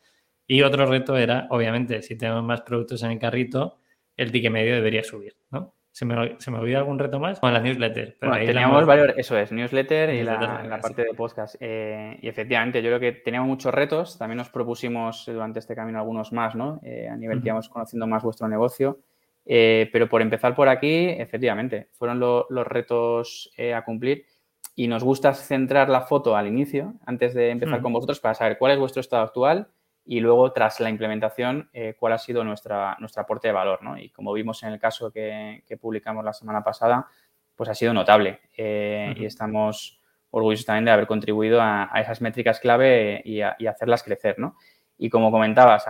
Y 0.47 0.63
otro 0.63 0.87
reto 0.87 1.15
era, 1.15 1.45
obviamente, 1.51 2.01
si 2.01 2.17
tenemos 2.17 2.43
más 2.43 2.61
productos 2.61 3.03
en 3.03 3.11
el 3.11 3.19
carrito, 3.19 3.77
el 4.15 4.31
ticket 4.31 4.51
medio 4.51 4.73
debería 4.73 5.03
subir, 5.03 5.37
¿no? 5.51 5.76
¿Se 5.97 6.05
me, 6.05 6.35
¿Se 6.37 6.51
me 6.51 6.59
olvida 6.59 6.77
algún 6.77 6.99
reto 6.99 7.19
más? 7.19 7.39
Con 7.39 7.51
la 7.51 7.59
newsletter. 7.59 8.19
teníamos 8.19 8.85
varios, 8.85 9.17
eso 9.17 9.35
es, 9.35 9.51
newsletter, 9.51 10.13
y 10.13 10.21
la, 10.21 10.79
parte 10.79 11.03
de 11.03 11.15
podcast. 11.15 11.55
Eh, 11.59 12.19
y 12.21 12.27
efectivamente, 12.27 12.83
yo 12.83 12.89
creo 12.89 12.99
que 12.99 13.13
teníamos 13.13 13.47
muchos 13.47 13.73
retos. 13.73 14.15
También 14.15 14.37
nos 14.37 14.51
propusimos 14.51 15.25
durante 15.25 15.57
este 15.57 15.73
camino 15.73 15.97
algunos 15.97 16.31
más, 16.31 16.53
¿no? 16.53 16.79
Eh, 16.83 17.09
a 17.09 17.15
nivel 17.15 17.41
que 17.41 17.47
íbamos 17.47 17.67
conociendo 17.67 18.05
más 18.05 18.21
vuestro 18.21 18.47
negocio. 18.47 18.99
Eh, 19.43 19.89
pero 19.91 20.07
por 20.07 20.21
empezar 20.21 20.53
por 20.53 20.69
aquí, 20.69 21.07
efectivamente, 21.09 21.87
fueron 21.93 22.19
los 22.19 22.67
retos 22.67 23.51
a 23.75 23.83
cumplir. 23.83 24.27
Y 24.75 24.87
nos 24.87 25.03
gusta 25.03 25.33
centrar 25.33 25.89
la 25.89 26.01
foto 26.01 26.35
al 26.35 26.45
inicio, 26.45 26.93
antes 27.07 27.33
de 27.33 27.49
empezar 27.49 27.81
con 27.81 27.91
vosotros, 27.91 28.19
para 28.19 28.35
saber 28.35 28.59
cuál 28.59 28.73
es 28.73 28.77
vuestro 28.77 29.01
estado 29.01 29.23
actual 29.23 29.67
y 30.09 30.21
luego 30.21 30.53
tras 30.53 30.79
la 30.79 30.89
implementación 30.89 31.69
eh, 31.73 31.95
cuál 31.99 32.13
ha 32.13 32.17
sido 32.17 32.41
nuestra, 32.45 32.95
nuestro 32.99 33.21
aporte 33.21 33.49
de 33.49 33.53
valor. 33.53 33.83
¿no? 33.83 33.97
Y 33.97 34.09
como 34.09 34.31
vimos 34.31 34.63
en 34.63 34.71
el 34.71 34.79
caso 34.79 35.11
que, 35.11 35.63
publicamos 35.81 36.23
la 36.23 36.31
semana 36.31 36.63
pasada, 36.63 37.07
pues 37.55 37.69
ha 37.69 37.75
sido 37.75 37.93
notable 37.93 38.39
eh, 38.55 39.13
y 39.17 39.25
estamos 39.25 39.99
orgullosos 40.29 40.65
también 40.65 40.85
de 40.85 40.91
haber 40.91 41.07
contribuido 41.07 41.59
a, 41.61 41.91
esas 41.95 42.21
métricas 42.21 42.59
clave 42.61 43.21
y, 43.25 43.41
hacerlas 43.41 44.01
crecer. 44.01 44.39
¿no? 44.39 44.55
Y 44.97 45.09
como 45.09 45.29
comentabas, 45.29 45.83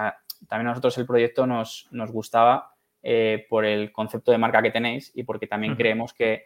también 0.47 0.67
a 0.67 0.71
nosotros 0.71 0.97
el 0.97 1.05
proyecto 1.05 1.45
nos, 1.45 1.87
nos 1.91 2.11
gustaba 2.11 2.73
eh, 3.03 3.45
por 3.49 3.65
el 3.65 3.91
concepto 3.91 4.31
de 4.31 4.39
marca 4.39 4.63
que 4.63 4.71
tenéis 4.71 5.11
y 5.13 5.23
porque 5.23 5.45
también 5.45 5.75
creemos 5.75 6.13
que 6.13 6.45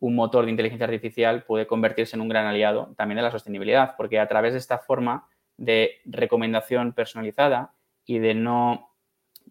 un 0.00 0.16
motor 0.16 0.44
de 0.44 0.50
inteligencia 0.50 0.86
artificial 0.86 1.44
puede 1.44 1.68
convertirse 1.68 2.16
en 2.16 2.22
un 2.22 2.28
gran 2.28 2.46
aliado 2.46 2.92
también 2.96 3.16
de 3.16 3.22
la 3.22 3.30
sostenibilidad, 3.30 3.94
porque 3.96 4.18
a 4.18 4.26
través 4.26 4.52
de 4.52 4.58
esta 4.58 4.78
forma 4.78 5.28
de 5.56 6.00
recomendación 6.04 6.92
personalizada 6.92 7.74
y 8.04 8.18
de 8.18 8.34
no 8.34 8.94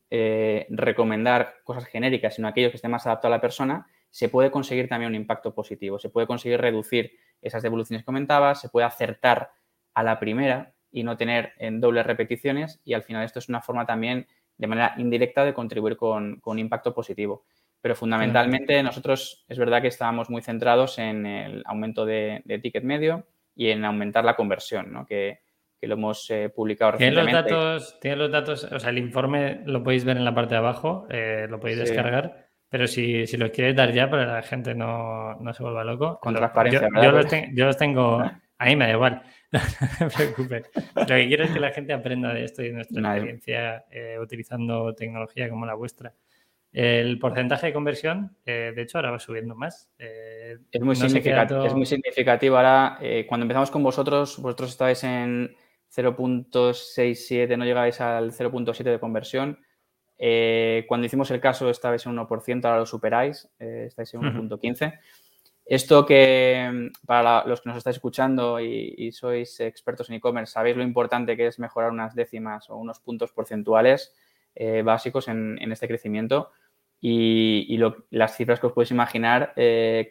eh, 0.10 0.68
recomendar 0.70 1.56
cosas 1.64 1.86
genéricas, 1.86 2.36
sino 2.36 2.48
aquello 2.48 2.70
que 2.70 2.76
esté 2.76 2.88
más 2.88 3.06
adaptado 3.06 3.34
a 3.34 3.38
la 3.38 3.42
persona, 3.42 3.88
se 4.10 4.30
puede 4.30 4.52
conseguir 4.52 4.88
también 4.88 5.10
un 5.10 5.16
impacto 5.16 5.54
positivo. 5.56 5.98
Se 5.98 6.10
puede 6.10 6.28
conseguir 6.28 6.62
reducir 6.62 7.14
esas 7.42 7.64
devoluciones 7.64 8.04
que 8.04 8.06
comentabas, 8.06 8.62
se 8.62 8.70
puede 8.70 8.86
acertar 8.86 9.52
a 9.94 10.04
la 10.04 10.20
primera 10.20 10.74
y 10.92 11.04
no 11.04 11.18
tener 11.18 11.54
en 11.58 11.82
dobles 11.82 12.06
repeticiones 12.06 12.80
y 12.84 12.94
al 12.94 13.02
final 13.02 13.26
esto 13.26 13.40
es 13.40 13.50
una 13.50 13.62
forma 13.62 13.86
también 13.86 14.28
de 14.58 14.68
manera 14.68 14.94
indirecta 14.98 15.44
de 15.44 15.54
contribuir 15.54 15.98
con, 15.98 16.40
con 16.40 16.60
impacto 16.60 16.94
positivo. 16.94 17.44
Pero 17.82 17.96
fundamentalmente 17.96 18.82
nosotros 18.84 19.44
es 19.50 19.58
verdad 19.58 19.82
que 19.82 19.88
estábamos 19.88 20.30
muy 20.30 20.42
centrados 20.42 21.00
en 21.00 21.26
el 21.26 21.64
aumento 21.66 22.06
de, 22.06 22.42
de 22.46 22.60
ticket 22.60 22.84
medio 22.84 23.26
y 23.56 23.72
en 23.72 23.84
aumentar 23.84 24.24
la 24.24 24.36
conversión, 24.36 24.94
¿no? 24.94 25.06
que, 25.06 25.42
que 25.84 25.88
lo 25.88 25.96
hemos 25.96 26.30
eh, 26.30 26.48
publicado 26.48 26.92
recientemente. 26.92 27.44
¿Tiene 27.44 27.52
los, 27.52 27.52
datos, 27.52 28.00
tiene 28.00 28.16
los 28.16 28.32
datos, 28.32 28.64
o 28.64 28.80
sea, 28.80 28.90
el 28.90 29.00
informe 29.00 29.64
lo 29.66 29.84
podéis 29.84 30.06
ver 30.06 30.16
en 30.16 30.24
la 30.24 30.34
parte 30.34 30.54
de 30.54 30.60
abajo, 30.60 31.06
eh, 31.10 31.46
lo 31.50 31.60
podéis 31.60 31.80
descargar, 31.80 32.48
pero 32.70 32.88
si, 32.88 33.28
si 33.28 33.36
lo 33.36 33.52
queréis 33.52 33.76
dar 33.76 33.92
ya 33.92 34.10
para 34.10 34.26
que 34.26 34.32
la 34.32 34.42
gente 34.44 34.74
no, 34.76 35.36
no 35.42 35.54
se 35.54 35.62
vuelva 35.62 35.84
loco. 35.84 36.20
Con 36.22 36.36
transparencia, 36.36 36.88
yo, 36.88 37.02
yo, 37.52 37.66
los 37.66 37.76
tengo, 37.76 38.22
a 38.60 38.66
mí 38.66 38.78
me 38.78 38.86
da 38.86 38.92
igual, 38.94 39.24
no 39.52 39.60
te 40.08 40.16
preocupes. 40.16 40.72
Lo 40.96 41.06
que 41.06 41.28
quiero 41.28 41.44
es 41.44 41.52
que 41.52 41.60
la 41.60 41.72
gente 41.72 41.92
aprenda 41.92 42.34
de 42.34 42.46
esto 42.46 42.62
y 42.62 42.68
de 42.68 42.76
nuestra 42.76 43.02
experiencia 43.02 43.84
eh, 43.92 44.18
utilizando 44.22 44.96
tecnología 44.96 45.50
como 45.50 45.66
la 45.66 45.74
vuestra. 45.74 46.14
El 46.72 47.20
porcentaje 47.20 47.68
de 47.68 47.74
conversión, 47.74 48.38
de 48.46 48.74
hecho, 48.78 49.00
ahora 49.00 49.12
va 49.12 49.20
subiendo 49.20 49.54
más. 49.54 49.92
es, 50.00 50.82
muy 50.82 50.96
significativo, 50.96 51.66
es 51.66 51.74
muy 51.74 51.86
significativo. 51.86 52.56
Ahora, 52.56 52.98
cuando 53.28 53.44
empezamos 53.44 53.70
con 53.70 53.84
vosotros, 53.84 54.40
vosotros 54.42 54.72
estáis 54.72 55.04
en 55.04 55.56
0.67, 55.96 57.58
no 57.58 57.66
llegáis 57.66 58.02
al 58.02 58.32
0.7 58.32 58.84
de 58.84 59.00
conversión. 59.00 59.60
Eh, 60.18 60.86
cuando 60.88 61.06
hicimos 61.06 61.30
el 61.32 61.40
caso 61.40 61.70
estabais 61.70 62.06
en 62.06 62.16
1%, 62.16 62.66
ahora 62.66 62.80
lo 62.80 62.86
superáis, 62.86 63.50
eh, 63.60 63.86
estáis 63.88 64.14
en 64.14 64.22
1.15. 64.22 65.00
Esto 65.66 66.06
que 66.06 66.70
mm, 66.72 67.06
para 67.06 67.46
los 67.46 67.62
que 67.62 67.70
nos 67.70 67.78
estáis 67.78 67.98
escuchando 67.98 68.60
y, 68.60 69.12
sois 69.12 69.60
expertos 69.60 70.10
en 70.10 70.16
e-commerce, 70.16 70.54
sabéis 70.54 70.76
lo 70.78 70.84
importante 70.84 71.38
que 71.38 71.48
es 71.48 71.60
mejorar 71.60 71.92
unas 71.92 72.16
décimas 72.16 72.70
o 72.70 72.78
unos 72.78 73.00
puntos 73.00 73.32
porcentuales 73.32 74.14
eh, 74.56 74.82
básicos 74.82 75.28
en, 75.28 75.72
este 75.72 75.88
crecimiento. 75.88 76.52
Y, 77.00 77.78
las 78.10 78.36
cifras 78.36 78.60
que 78.60 78.68
os 78.68 78.74
podéis 78.74 78.92
imaginar 78.92 79.54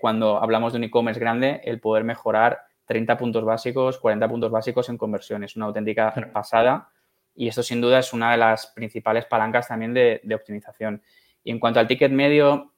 cuando 0.00 0.36
hablamos 0.42 0.72
de 0.72 0.78
un 0.78 0.84
e-commerce 0.84 1.20
grande, 1.20 1.60
el 1.64 1.80
poder 1.80 2.04
mejorar 2.04 2.66
30 2.86 3.16
puntos 3.16 3.44
básicos, 3.44 3.98
40 3.98 4.28
puntos 4.28 4.50
básicos 4.50 4.88
en 4.88 4.98
conversión. 4.98 5.44
Es 5.44 5.56
una 5.56 5.66
auténtica 5.66 6.12
pasada 6.32 6.88
y 7.34 7.48
esto 7.48 7.62
sin 7.62 7.80
duda 7.80 7.98
es 7.98 8.12
una 8.12 8.32
de 8.32 8.36
las 8.36 8.66
principales 8.68 9.24
palancas 9.26 9.68
también 9.68 9.94
de, 9.94 10.20
optimización. 10.34 11.02
Y 11.44 11.50
en 11.50 11.58
cuanto 11.58 11.80
al 11.80 11.86
ticket 11.86 12.12
medio, 12.12 12.72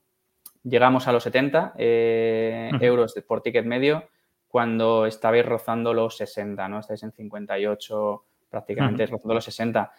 llegamos 0.63 1.09
a 1.09 1.13
los 1.13 1.23
70 1.25 1.75
eh, 1.77 2.71
euros 2.81 3.15
por 3.27 3.43
ticket 3.43 3.67
medio 3.67 4.09
cuando 4.49 5.07
estabais 5.07 5.45
rozando 5.45 5.93
los 5.93 6.17
60, 6.17 6.69
¿no? 6.69 6.79
Estáis 6.79 7.03
en 7.03 7.11
58, 7.11 8.25
prácticamente 8.49 9.07
rozando 9.07 9.35
los 9.35 9.45
60. 9.45 9.93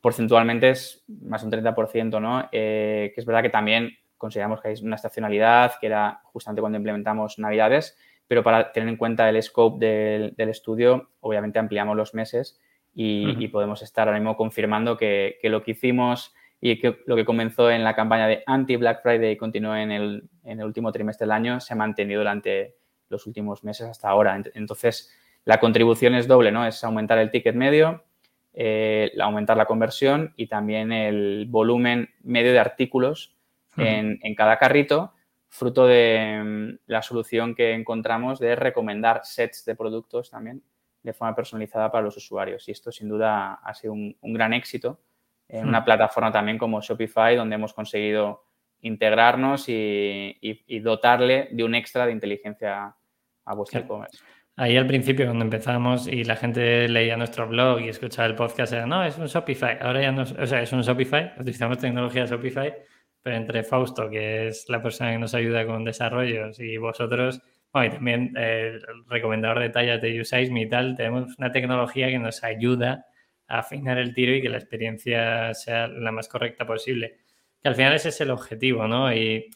Porcentualmente 0.00 0.70
es 0.70 1.04
más 1.08 1.42
un 1.42 1.50
30%, 1.50 2.20
¿no? 2.20 2.48
Eh, 2.52 3.10
que 3.12 3.20
es 3.20 3.26
verdad 3.26 3.42
que 3.42 3.50
también 3.50 3.90
consideramos 4.16 4.60
que 4.60 4.68
hay 4.68 4.74
una 4.82 4.96
estacionalidad, 4.96 5.74
que 5.80 5.88
era 5.88 6.20
justamente 6.24 6.60
cuando 6.60 6.76
implementamos 6.76 7.38
Navidades, 7.38 7.98
pero 8.28 8.42
para 8.42 8.72
tener 8.72 8.88
en 8.88 8.96
cuenta 8.96 9.28
el 9.28 9.40
scope 9.42 9.84
del, 9.86 10.48
estudio, 10.50 11.10
obviamente 11.20 11.58
ampliamos 11.58 11.96
los 11.96 12.14
meses 12.14 12.60
y, 12.94 13.48
podemos 13.48 13.82
estar 13.82 14.08
ahora 14.08 14.18
mismo 14.18 14.36
confirmando 14.36 14.96
que, 14.96 15.38
lo 15.44 15.62
que 15.62 15.72
hicimos 15.72 16.34
y 16.60 16.80
que 16.80 16.98
lo 17.06 17.14
que 17.14 17.24
comenzó 17.24 17.70
en 17.70 17.84
la 17.84 17.94
campaña 17.94 18.26
de 18.26 18.42
anti-Black 18.46 19.02
Friday 19.02 19.32
y 19.32 19.36
continuó 19.36 19.76
en 19.76 19.92
el, 19.92 20.28
último 20.64 20.90
trimestre 20.92 21.24
del 21.24 21.32
año 21.32 21.60
se 21.60 21.74
ha 21.74 21.76
mantenido 21.76 22.20
durante 22.20 22.76
los 23.08 23.26
últimos 23.26 23.62
meses 23.62 23.86
hasta 23.86 24.08
ahora. 24.08 24.42
Entonces, 24.54 25.12
la 25.44 25.60
contribución 25.60 26.14
es 26.14 26.26
doble, 26.26 26.50
¿no? 26.50 26.66
Es 26.66 26.82
aumentar 26.82 27.18
el 27.18 27.30
ticket 27.30 27.54
medio, 27.54 28.02
eh, 28.52 29.12
aumentar 29.20 29.56
la 29.56 29.66
conversión 29.66 30.32
y 30.36 30.48
también 30.48 30.90
el 30.90 31.46
volumen 31.48 32.08
medio 32.22 32.52
de 32.52 32.58
artículos 32.58 33.36
en, 33.76 34.18
en, 34.22 34.34
cada 34.34 34.58
carrito 34.58 35.12
fruto 35.48 35.86
de 35.86 36.42
mm, 36.44 36.78
la 36.86 37.02
solución 37.02 37.54
que 37.54 37.72
encontramos 37.72 38.38
de 38.38 38.56
recomendar 38.56 39.20
sets 39.24 39.64
de 39.64 39.74
productos 39.74 40.30
también 40.30 40.62
de 41.02 41.12
forma 41.12 41.36
personalizada 41.36 41.90
para 41.90 42.04
los 42.04 42.16
usuarios. 42.16 42.68
Y 42.68 42.72
esto 42.72 42.90
sin 42.90 43.08
duda 43.08 43.54
ha 43.54 43.74
sido 43.74 43.92
un, 43.92 44.16
gran 44.22 44.52
éxito 44.52 45.00
en 45.48 45.68
una 45.68 45.80
hmm. 45.80 45.84
plataforma 45.84 46.32
también 46.32 46.58
como 46.58 46.80
Shopify, 46.80 47.36
donde 47.36 47.54
hemos 47.54 47.72
conseguido 47.72 48.44
integrarnos 48.80 49.66
y, 49.68 50.80
dotarle 50.82 51.48
de 51.52 51.64
un 51.64 51.74
extra 51.76 52.06
de 52.06 52.12
inteligencia 52.12 52.94
a 53.44 53.54
vuestro 53.54 53.80
e-commerce. 53.80 54.18
Ahí 54.56 54.76
al 54.76 54.86
principio, 54.86 55.26
cuando 55.26 55.44
empezamos 55.44 56.08
y 56.08 56.24
la 56.24 56.34
gente 56.34 56.88
leía 56.88 57.16
nuestro 57.16 57.46
blog 57.46 57.80
y 57.80 57.88
escuchaba 57.88 58.26
el 58.26 58.34
podcast, 58.34 58.72
era, 58.72 58.86
no, 58.86 59.04
es 59.04 59.18
un 59.18 59.26
Shopify. 59.26 59.78
Ahora 59.80 60.00
ya 60.00 60.12
no, 60.12 60.22
o 60.22 60.46
sea, 60.46 60.62
es 60.62 60.72
un 60.72 60.80
Shopify, 60.80 61.34
utilizamos 61.38 61.78
tecnología 61.78 62.24
Shopify, 62.24 62.74
entre 63.26 63.64
Fausto, 63.64 64.08
que 64.08 64.48
es 64.48 64.68
la 64.68 64.82
persona 64.82 65.12
que 65.12 65.18
nos 65.18 65.34
ayuda 65.34 65.66
con 65.66 65.84
desarrollos, 65.84 66.60
y 66.60 66.76
vosotros, 66.76 67.40
bueno, 67.72 67.88
y 67.88 67.90
también 67.96 68.36
el 68.36 68.82
recomendador 69.06 69.60
de 69.60 69.70
tallas 69.70 70.00
de 70.00 70.20
USAISM 70.20 70.56
y 70.56 70.68
tal, 70.68 70.96
tenemos 70.96 71.36
una 71.38 71.52
tecnología 71.52 72.08
que 72.08 72.18
nos 72.18 72.42
ayuda 72.44 73.06
a 73.48 73.60
afinar 73.60 73.98
el 73.98 74.14
tiro 74.14 74.34
y 74.34 74.42
que 74.42 74.48
la 74.48 74.58
experiencia 74.58 75.54
sea 75.54 75.88
la 75.88 76.12
más 76.12 76.28
correcta 76.28 76.66
posible. 76.66 77.18
Que 77.62 77.68
al 77.68 77.74
final 77.74 77.94
ese 77.94 78.10
es 78.10 78.20
el 78.20 78.30
objetivo, 78.30 78.86
¿no? 78.88 79.12
Y, 79.12 79.50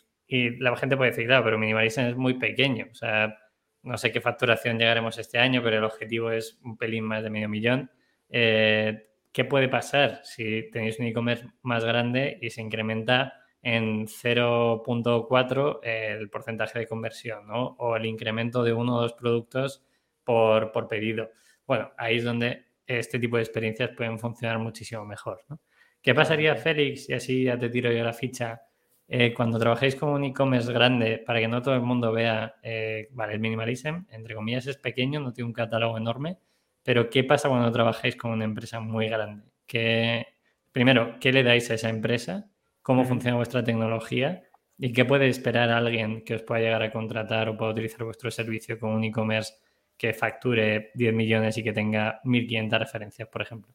la 0.60 0.76
gente 0.76 0.96
puede 0.96 1.10
decir, 1.10 1.26
claro, 1.26 1.42
pero 1.42 1.58
Minimalism 1.58 2.00
es 2.02 2.16
muy 2.16 2.34
pequeño. 2.34 2.86
O 2.92 2.94
sea, 2.94 3.36
no 3.82 3.96
sé 3.98 4.12
qué 4.12 4.20
facturación 4.20 4.78
llegaremos 4.78 5.18
este 5.18 5.38
año, 5.38 5.60
pero 5.60 5.78
el 5.78 5.84
objetivo 5.84 6.30
es 6.30 6.60
un 6.62 6.76
pelín 6.76 7.04
más 7.04 7.24
de 7.24 7.30
medio 7.30 7.48
millón. 7.48 7.90
Eh, 8.28 9.08
¿Qué 9.32 9.44
puede 9.44 9.68
pasar 9.68 10.20
si 10.22 10.70
tenéis 10.70 11.00
un 11.00 11.06
e-commerce 11.06 11.46
más 11.62 11.84
grande 11.84 12.38
y 12.40 12.50
se 12.50 12.62
incrementa 12.62 13.39
en 13.62 14.06
0.4 14.06 15.80
el 15.82 16.30
porcentaje 16.30 16.78
de 16.78 16.86
conversión, 16.86 17.46
¿no? 17.46 17.76
O 17.78 17.96
el 17.96 18.06
incremento 18.06 18.62
de 18.62 18.72
uno 18.72 18.96
o 18.96 19.00
dos 19.02 19.12
productos 19.12 19.84
por, 20.24 20.88
pedido. 20.88 21.30
Bueno, 21.66 21.90
ahí 21.98 22.18
es 22.18 22.24
donde 22.24 22.66
este 22.86 23.18
tipo 23.18 23.36
de 23.36 23.42
experiencias 23.42 23.90
pueden 23.96 24.18
funcionar 24.18 24.58
muchísimo 24.58 25.04
mejor, 25.04 25.44
¿no? 25.48 25.60
¿Qué 26.02 26.14
pasaría, 26.14 26.56
Félix, 26.56 27.10
y 27.10 27.12
así 27.12 27.44
ya 27.44 27.58
te 27.58 27.68
tiro 27.68 27.92
yo 27.92 28.02
la 28.02 28.14
ficha, 28.14 28.62
eh, 29.06 29.34
cuando 29.34 29.58
trabajéis 29.58 29.96
con 29.96 30.10
un 30.10 30.24
e-commerce 30.24 30.72
grande, 30.72 31.18
para 31.18 31.40
que 31.40 31.48
no 31.48 31.60
todo 31.60 31.74
el 31.74 31.82
mundo 31.82 32.10
vea, 32.12 32.54
eh, 32.62 33.08
vale, 33.10 33.34
el 33.34 33.40
minimalism, 33.40 34.06
entre 34.08 34.34
comillas, 34.34 34.66
es 34.66 34.78
pequeño, 34.78 35.20
no 35.20 35.32
tiene 35.32 35.48
un 35.48 35.52
catálogo 35.52 35.98
enorme, 35.98 36.38
pero 36.82 37.10
¿qué 37.10 37.24
pasa 37.24 37.48
cuando 37.48 37.70
trabajáis 37.70 38.16
con 38.16 38.30
una 38.30 38.44
empresa 38.44 38.80
muy 38.80 39.08
grande? 39.08 39.44
¿Qué, 39.66 40.26
primero, 40.72 41.16
¿qué 41.20 41.32
le 41.32 41.42
dais 41.42 41.70
a 41.70 41.74
esa 41.74 41.90
empresa? 41.90 42.50
¿Cómo 42.90 43.04
funciona 43.04 43.36
vuestra 43.36 43.62
tecnología? 43.62 44.42
¿Y 44.76 44.92
qué 44.92 45.04
puede 45.04 45.28
esperar 45.28 45.70
alguien 45.70 46.24
que 46.24 46.34
os 46.34 46.42
pueda 46.42 46.60
llegar 46.60 46.82
a 46.82 46.90
contratar 46.90 47.48
o 47.48 47.56
pueda 47.56 47.70
utilizar 47.70 48.02
vuestro 48.02 48.32
servicio 48.32 48.80
con 48.80 48.90
un 48.90 49.04
e-commerce 49.04 49.54
que 49.96 50.12
facture 50.12 50.90
10 50.94 51.14
millones 51.14 51.56
y 51.56 51.62
que 51.62 51.72
tenga 51.72 52.20
1.500 52.24 52.78
referencias, 52.80 53.28
por 53.28 53.42
ejemplo? 53.42 53.72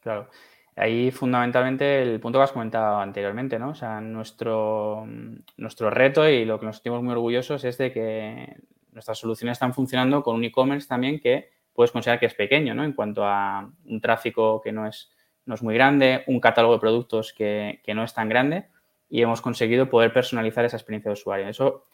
Claro. 0.00 0.30
Ahí 0.74 1.10
fundamentalmente 1.10 2.00
el 2.00 2.18
punto 2.18 2.38
que 2.38 2.44
has 2.44 2.52
comentado 2.52 2.98
anteriormente, 2.98 3.58
¿no? 3.58 3.72
O 3.72 3.74
sea, 3.74 4.00
nuestro, 4.00 5.06
nuestro 5.58 5.90
reto 5.90 6.26
y 6.26 6.46
lo 6.46 6.58
que 6.58 6.64
nos 6.64 6.76
sentimos 6.76 7.02
muy 7.02 7.12
orgullosos 7.12 7.62
es 7.62 7.76
de 7.76 7.92
que 7.92 8.56
nuestras 8.90 9.18
soluciones 9.18 9.56
están 9.56 9.74
funcionando 9.74 10.22
con 10.22 10.34
un 10.34 10.44
e-commerce 10.44 10.88
también 10.88 11.20
que 11.20 11.50
puedes 11.74 11.92
considerar 11.92 12.20
que 12.20 12.24
es 12.24 12.34
pequeño, 12.34 12.74
¿no? 12.74 12.84
En 12.84 12.94
cuanto 12.94 13.22
a 13.22 13.70
un 13.84 14.00
tráfico 14.00 14.62
que 14.62 14.72
no 14.72 14.86
es, 14.86 15.14
no 15.46 15.54
es 15.54 15.62
muy 15.62 15.74
grande, 15.74 16.24
un 16.26 16.40
catálogo 16.40 16.74
de 16.74 16.80
productos 16.80 17.32
que, 17.32 17.80
no 17.94 18.04
es 18.04 18.12
tan 18.12 18.28
grande 18.28 18.66
y 19.08 19.22
hemos 19.22 19.40
conseguido 19.40 19.88
poder 19.88 20.12
personalizar 20.12 20.64
esa 20.64 20.76
experiencia 20.76 21.08
de 21.08 21.14
usuario. 21.14 21.48
Eso 21.48 21.86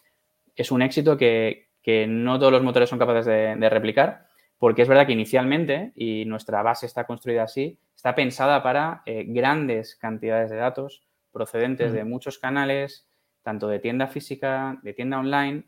es 0.55 0.71
un 0.71 0.81
éxito 0.81 1.17
que, 1.17 1.69
no 2.07 2.39
todos 2.39 2.51
los 2.51 2.63
motores 2.63 2.89
son 2.89 2.99
capaces 2.99 3.25
de 3.25 3.69
replicar 3.69 4.27
porque 4.63 4.83
es 4.83 4.87
verdad 4.87 5.05
que 5.05 5.11
inicialmente, 5.11 5.91
y 5.93 6.23
nuestra 6.23 6.63
base 6.63 6.85
está 6.85 7.03
construida 7.03 7.43
así, 7.43 7.77
está 7.93 8.15
pensada 8.15 8.63
para 8.63 9.01
eh, 9.05 9.25
grandes 9.27 9.97
cantidades 9.97 10.49
de 10.51 10.55
datos 10.55 11.03
procedentes 11.33 11.91
de 11.91 12.05
muchos 12.05 12.37
canales, 12.37 13.05
tanto 13.41 13.67
de 13.67 13.79
tienda 13.79 14.07
física, 14.07 14.79
de 14.81 14.93
tienda 14.93 15.19
online, 15.19 15.65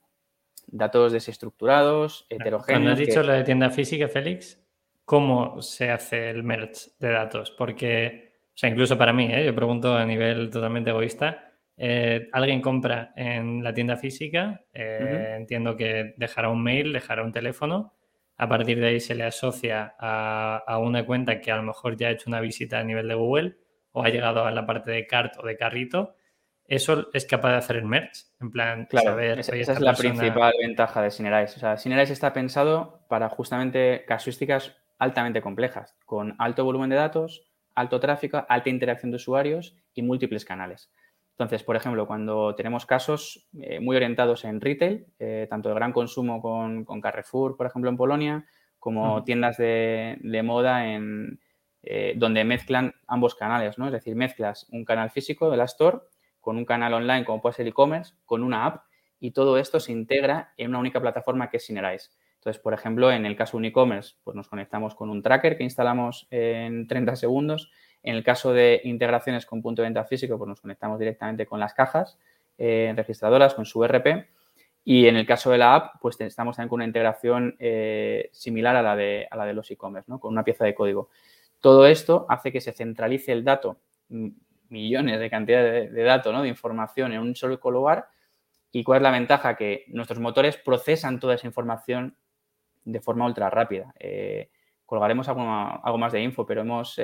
datos 0.67 1.12
desestructurados, 1.12 2.26
heterogéneos. 2.30 2.65
Cuando 2.65 2.91
has 2.91 2.98
dicho 2.98 3.21
la 3.21 3.34
de 3.34 3.43
tienda 3.43 3.69
física, 3.69 4.08
Félix, 4.08 4.64
¿cómo 5.06 5.62
se 5.62 5.91
hace 5.91 6.30
el 6.30 6.44
merge 6.44 6.91
de 7.00 7.12
datos? 7.12 7.52
Porque, 7.52 8.34
o 8.48 8.58
sea, 8.58 8.70
incluso 8.70 8.98
para 8.98 9.13
mí, 9.13 9.30
¿eh? 9.32 9.46
yo 9.46 9.56
pregunto 9.56 9.96
a 9.96 10.06
nivel 10.06 10.50
totalmente 10.50 10.89
egoísta, 10.89 11.54
eh, 11.78 12.30
alguien 12.32 12.62
compra 12.62 13.13
en 13.15 13.63
la 13.63 13.74
tienda 13.74 13.98
física, 13.98 14.63
entiendo 14.74 15.76
que 15.76 16.15
dejará 16.18 16.50
un 16.50 16.63
mail, 16.63 16.94
dejará 16.94 17.24
un 17.24 17.32
teléfono, 17.32 17.94
a 18.38 18.50
partir 18.50 18.80
de 18.80 18.88
ahí 18.88 19.00
se 19.00 19.15
le 19.15 19.24
asocia 19.24 19.96
a, 19.98 20.78
una 20.80 21.06
cuenta 21.06 21.39
que 21.39 21.52
a 21.52 21.58
lo 21.58 21.63
mejor 21.63 21.96
ya 21.96 22.08
ha 22.08 22.12
hecho 22.12 22.30
una 22.30 22.41
visita 22.41 22.80
a 22.80 22.84
nivel 22.84 23.08
de 23.08 23.15
Google 23.15 23.58
o 23.91 24.04
ha 24.04 24.10
llegado 24.10 24.46
a 24.46 24.52
la 24.52 24.65
parte 24.65 24.91
de 24.91 25.08
cart 25.08 25.36
o 25.38 25.46
de 25.46 25.56
carrito. 25.56 26.15
Eso 26.68 27.10
es 27.13 27.26
capaz 27.26 27.52
de 27.52 27.58
hacer 27.58 27.76
el 27.78 27.86
merge, 27.86 28.24
en 28.41 28.52
plan, 28.52 28.88
claro, 28.88 29.12
saber, 29.12 29.39
esa, 29.39 29.56
es 29.56 29.80
la 29.80 29.94
principal 29.94 30.54
ventaja 30.60 31.02
de 31.02 31.12
Synerise. 31.12 31.58
O 31.58 31.60
sea, 31.60 31.78
Synerise 31.78 32.12
está 32.12 32.34
pensado 32.34 33.06
para 33.08 33.30
justamente 33.30 34.04
casuísticas 34.08 34.76
altamente 34.98 35.42
complejas, 35.42 35.96
con 36.06 36.36
alto 36.40 36.64
volumen 36.64 36.90
de 36.90 36.96
datos, 36.96 37.44
alto 37.76 38.00
tráfico, 38.00 38.46
alta 38.48 38.70
interacción 38.70 39.12
de 39.12 39.18
usuarios 39.18 39.76
y 39.94 40.02
múltiples 40.02 40.46
canales. 40.46 40.92
Entonces, 41.32 41.64
por 41.64 41.76
ejemplo, 41.76 42.08
cuando 42.08 42.56
tenemos 42.56 42.86
casos 42.86 43.50
eh, 43.60 43.82
muy 43.82 43.98
orientados 43.98 44.46
en 44.46 44.62
retail, 44.62 45.06
eh, 45.20 45.48
tanto 45.50 45.68
de 45.68 45.76
gran 45.76 45.92
consumo 45.92 46.42
con, 46.42 47.02
Carrefour, 47.02 47.58
por 47.58 47.68
ejemplo, 47.68 47.90
en 47.90 47.98
Polonia, 47.98 48.46
como 48.80 49.24
tiendas 49.26 49.58
de, 49.58 50.42
moda 50.46 50.94
en, 50.94 51.42
eh, 51.84 52.14
donde 52.16 52.46
mezclan 52.46 52.94
ambos 53.08 53.36
canales, 53.36 53.78
¿no? 53.78 53.88
Es 53.88 53.92
decir, 53.92 54.16
mezclas 54.16 54.68
un 54.72 54.86
canal 54.86 55.10
físico 55.10 55.52
de 55.52 55.58
la 55.58 55.66
store 55.66 56.00
con 56.40 56.58
un 56.58 56.66
canal 56.66 56.94
online 56.94 57.26
como 57.26 57.42
puede 57.42 57.56
ser 57.56 57.68
e-commerce, 57.68 58.14
con 58.24 58.44
una 58.44 58.68
app 58.68 58.86
y 59.20 59.32
todo 59.32 59.58
esto 59.58 59.80
se 59.80 59.92
integra 59.92 60.54
en 60.58 60.70
una 60.70 60.80
única 60.80 61.02
plataforma 61.02 61.50
que 61.50 61.58
es 61.58 61.66
Synerise. 61.66 62.12
Entonces, 62.46 62.62
por 62.62 62.76
ejemplo, 62.76 63.12
en 63.12 63.26
el 63.26 63.36
caso 63.36 63.54
de 63.54 63.58
un 63.58 63.66
e-commerce, 63.66 64.18
pues 64.24 64.36
nos 64.36 64.48
conectamos 64.48 64.94
con 64.94 65.10
un 65.10 65.24
tracker 65.24 65.58
que 65.58 65.64
instalamos 65.64 66.28
en 66.30 66.86
30 66.86 67.16
segundos 67.16 67.72
en 68.04 68.16
el 68.16 68.24
caso 68.24 68.54
de 68.54 68.82
integraciones 68.84 69.48
con 69.48 69.64
punto 69.64 69.82
de 69.82 69.88
venta 69.88 70.06
físico, 70.06 70.38
pues 70.38 70.48
nos 70.48 70.62
conectamos 70.62 71.00
directamente 71.00 71.48
con 71.48 71.60
las 71.60 71.74
cajas 71.74 72.20
eh, 72.60 72.94
registradoras, 72.96 73.56
con 73.56 73.66
su 73.66 73.84
RP. 73.84 74.28
Y 74.84 75.08
en 75.08 75.16
el 75.16 75.26
caso 75.26 75.50
de 75.50 75.58
la 75.58 75.74
app, 75.74 75.96
pues 76.00 76.22
estamos 76.22 76.56
también 76.56 76.70
con 76.70 76.78
una 76.78 76.86
integración 76.86 77.56
eh, 77.58 78.30
similar 78.32 78.76
a 78.76 78.84
la 78.84 78.96
de, 78.96 79.28
a 79.32 79.36
la 79.36 79.46
de 79.48 79.56
los 79.56 79.72
e-commerce, 79.72 80.06
¿no? 80.08 80.20
con 80.20 80.32
una 80.32 80.44
pieza 80.44 80.66
de 80.66 80.76
código. 80.76 81.10
Todo 81.60 81.88
esto 81.88 82.28
hace 82.30 82.52
que 82.52 82.62
se 82.62 82.74
centralice 82.74 83.32
el 83.32 83.44
dato, 83.44 83.80
millones 84.70 85.20
de 85.20 85.30
cantidad 85.32 85.64
de, 85.64 86.04
datos, 86.04 86.32
¿no? 86.32 86.44
de 86.44 86.50
información 86.50 87.12
en 87.12 87.22
un 87.22 87.36
solo 87.36 87.60
lugar. 87.72 88.08
¿Y 88.72 88.84
cuál 88.84 88.98
es 88.98 89.04
la 89.04 89.12
ventaja? 89.12 89.56
Que 89.56 89.86
nuestros 89.88 90.20
motores 90.20 90.58
procesan 90.58 91.20
toda 91.20 91.34
esa 91.34 91.48
información 91.48 92.16
de 92.86 93.02
forma 93.02 93.26
ultra 93.26 93.50
rápida. 93.50 93.93
Eh, 94.00 94.50
colgaremos 94.86 95.28
algo, 95.28 95.98
más 95.98 96.13
de 96.13 96.21
info, 96.21 96.45
pero 96.45 96.62
hemos 96.62 96.98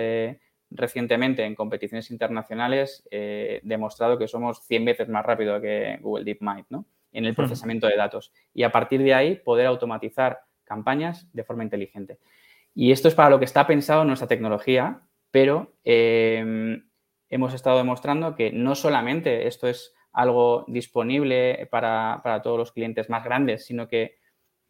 recientemente 0.72 1.44
en 1.44 1.54
competiciones 1.54 2.10
internacionales 2.12 3.06
eh, 3.12 3.60
demostrado 3.64 4.18
que 4.18 4.28
somos 4.28 4.62
100 4.66 4.86
veces 4.86 5.10
más 5.10 5.26
rápido 5.26 5.60
que 5.60 6.00
Google 6.02 6.24
DeepMind 6.24 6.66
¿no? 6.70 6.86
en 7.12 7.26
el 7.26 7.36
procesamiento 7.36 7.88
de 7.88 7.98
datos. 7.98 8.32
Y 8.54 8.64
a 8.64 8.72
partir 8.72 9.04
de 9.04 9.14
ahí 9.14 9.36
poder 9.36 9.68
automatizar 9.68 10.40
campañas 10.64 11.28
de 11.34 11.44
forma 11.44 11.64
inteligente. 11.64 12.20
Y 12.74 12.94
esto 12.94 13.10
es 13.10 13.16
para 13.16 13.30
lo 13.30 13.38
que 13.38 13.46
está 13.46 13.68
pensado 13.68 14.06
nuestra 14.06 14.30
tecnología, 14.30 15.02
pero 15.30 15.74
em, 15.84 16.88
hemos 17.30 17.54
estado 17.54 17.78
demostrando 17.78 18.36
que 18.36 18.52
no 18.54 18.76
solamente 18.76 19.48
esto 19.48 19.68
es 19.68 19.94
algo 20.14 20.64
disponible 20.70 21.68
para, 21.70 22.22
todos 22.42 22.58
los 22.58 22.72
clientes 22.72 23.10
más 23.10 23.26
grandes, 23.26 23.66
sino 23.66 23.90
que 23.90 24.20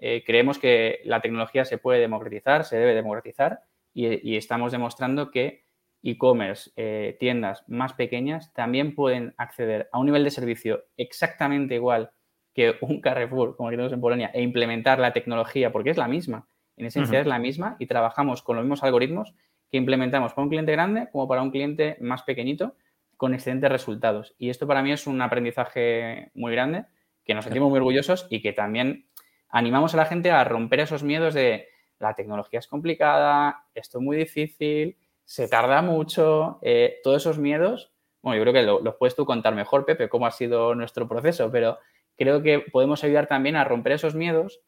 eh, 0.01 0.23
creemos 0.25 0.59
que 0.59 0.99
la 1.05 1.21
tecnología 1.21 1.63
se 1.63 1.77
puede 1.77 2.01
democratizar, 2.01 2.65
se 2.65 2.75
debe 2.77 2.93
democratizar 2.93 3.61
y 3.93 4.37
estamos 4.37 4.71
demostrando 4.71 5.31
que 5.31 5.65
e-commerce, 6.03 6.71
eh, 6.75 7.15
tiendas 7.19 7.63
más 7.67 7.93
pequeñas, 7.93 8.51
también 8.53 8.95
pueden 8.95 9.33
acceder 9.37 9.89
a 9.91 9.99
un 9.99 10.07
nivel 10.07 10.23
de 10.23 10.31
servicio 10.31 10.85
exactamente 10.97 11.75
igual 11.75 12.11
que 12.53 12.75
un 12.81 12.99
Carrefour, 13.01 13.55
como 13.55 13.69
tenemos 13.69 13.93
en 13.93 14.01
Polonia, 14.01 14.31
e 14.33 14.41
implementar 14.41 14.99
la 14.99 15.13
tecnología, 15.13 15.71
porque 15.71 15.91
es 15.91 15.97
la 15.97 16.07
misma, 16.07 16.47
en 16.75 16.87
esencia 16.87 17.19
es 17.19 17.27
la 17.27 17.39
misma, 17.39 17.75
y 17.79 17.85
trabajamos 17.85 18.41
con 18.41 18.55
los 18.55 18.65
mismos 18.65 18.83
algoritmos 18.83 19.35
que 19.69 19.77
implementamos 19.77 20.33
para 20.33 20.43
un 20.43 20.49
cliente 20.49 20.71
grande 20.71 21.07
como 21.11 21.27
para 21.27 21.41
un 21.41 21.51
cliente 21.51 21.97
más 22.01 22.23
pequeñito, 22.23 22.75
con 23.15 23.33
excelentes 23.33 23.71
resultados. 23.71 24.33
Y 24.37 24.49
esto 24.49 24.67
para 24.67 24.81
mí 24.81 24.91
es 24.91 25.05
un 25.05 25.21
aprendizaje 25.21 26.31
muy 26.33 26.51
grande, 26.51 26.85
que 27.23 27.35
nos 27.35 27.45
sentimos 27.45 27.69
muy 27.69 27.77
orgullosos 27.77 28.25
y 28.29 28.41
que 28.41 28.51
también 28.51 29.05
animamos 29.51 29.93
a 29.93 29.97
la 29.97 30.05
gente 30.05 30.31
a 30.31 30.43
romper 30.43 30.81
esos 30.81 31.03
miedos 31.03 31.33
de 31.33 31.67
la 31.99 32.15
tecnología 32.15 32.59
es 32.59 32.67
complicada, 32.67 33.65
esto 33.75 33.99
es 33.99 34.03
muy 34.03 34.17
difícil, 34.17 34.97
se 35.23 35.47
tarda 35.47 35.81
mucho, 35.81 36.59
eh, 36.61 36.99
todos 37.03 37.21
esos 37.21 37.37
miedos, 37.37 37.91
bueno, 38.21 38.37
yo 38.37 38.43
creo 38.43 38.53
que 38.53 38.83
los 38.83 38.95
puedes 38.95 39.15
tú 39.15 39.25
contar 39.25 39.55
mejor, 39.55 39.85
Pepe, 39.85 40.09
cómo 40.09 40.25
ha 40.25 40.31
sido 40.31 40.75
nuestro 40.75 41.07
proceso, 41.07 41.51
pero 41.51 41.79
creo 42.17 42.41
que 42.41 42.59
podemos 42.59 43.03
ayudar 43.03 43.27
también 43.27 43.55
a 43.55 43.63
romper 43.63 43.93
esos 43.93 44.15
miedos 44.15 44.61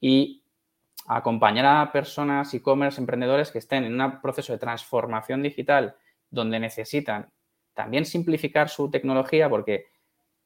y 0.00 0.44
acompañar 1.06 1.66
a 1.66 1.92
personas, 1.92 2.52
e-commerce, 2.54 3.00
emprendedores 3.00 3.50
que 3.50 3.58
estén 3.58 3.84
en 3.84 4.00
un 4.00 4.20
proceso 4.20 4.52
de 4.52 4.58
transformación 4.58 5.42
digital 5.42 5.96
donde 6.30 6.60
necesitan 6.60 7.30
también 7.74 8.04
simplificar 8.04 8.68
su 8.68 8.90
tecnología, 8.90 9.48
porque 9.48 9.86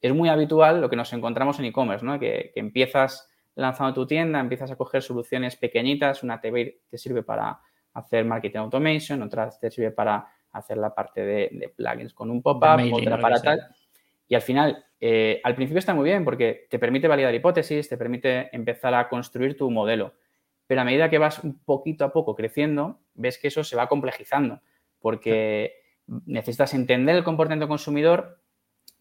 es 0.01 0.13
muy 0.13 0.29
habitual 0.29 0.81
lo 0.81 0.89
que 0.89 0.95
nos 0.95 1.13
encontramos 1.13 1.59
en 1.59 1.65
e-commerce, 1.65 2.05
¿no? 2.05 2.19
Que, 2.19 2.51
que, 2.53 2.59
empiezas 2.59 3.29
lanzando 3.55 3.93
tu 3.93 4.05
tienda, 4.05 4.39
empiezas 4.39 4.71
a 4.71 4.75
coger 4.75 5.01
soluciones 5.01 5.55
pequeñitas, 5.55 6.23
una 6.23 6.39
TV 6.39 6.81
te 6.89 6.97
sirve 6.97 7.23
para 7.23 7.59
hacer 7.93 8.25
marketing 8.25 8.59
automation, 8.59 9.21
otra 9.21 9.49
te 9.49 9.71
sirve 9.71 9.91
para 9.91 10.27
hacer 10.51 10.77
la 10.77 10.93
parte 10.93 11.21
de, 11.25 11.73
plugins 11.75 12.13
con 12.13 12.29
un 12.29 12.41
pop-up, 12.41 12.93
otra 12.93 13.19
para 13.19 13.41
tal. 13.41 13.59
Y 14.27 14.35
al 14.35 14.41
final, 14.41 14.85
eh, 14.99 15.39
al 15.43 15.55
principio 15.55 15.79
está 15.79 15.93
muy 15.93 16.05
bien 16.05 16.25
porque 16.25 16.67
te 16.69 16.79
permite 16.79 17.07
validar 17.07 17.33
hipótesis, 17.33 17.87
te 17.87 17.97
permite 17.97 18.55
empezar 18.55 18.93
a 18.93 19.07
construir 19.07 19.57
tu 19.57 19.69
modelo. 19.71 20.13
Pero 20.67 20.81
a 20.81 20.83
medida 20.83 21.09
que 21.09 21.17
vas 21.17 21.43
un 21.43 21.59
poquito 21.59 22.05
a 22.05 22.11
poco 22.11 22.35
creciendo, 22.35 22.99
ves 23.13 23.37
que 23.37 23.49
eso 23.49 23.63
se 23.63 23.75
va 23.75 23.87
complejizando 23.87 24.61
porque 24.99 25.75
necesitas 26.07 26.73
entender 26.73 27.15
el 27.15 27.23
comportamiento 27.23 27.67
consumidor, 27.67 28.39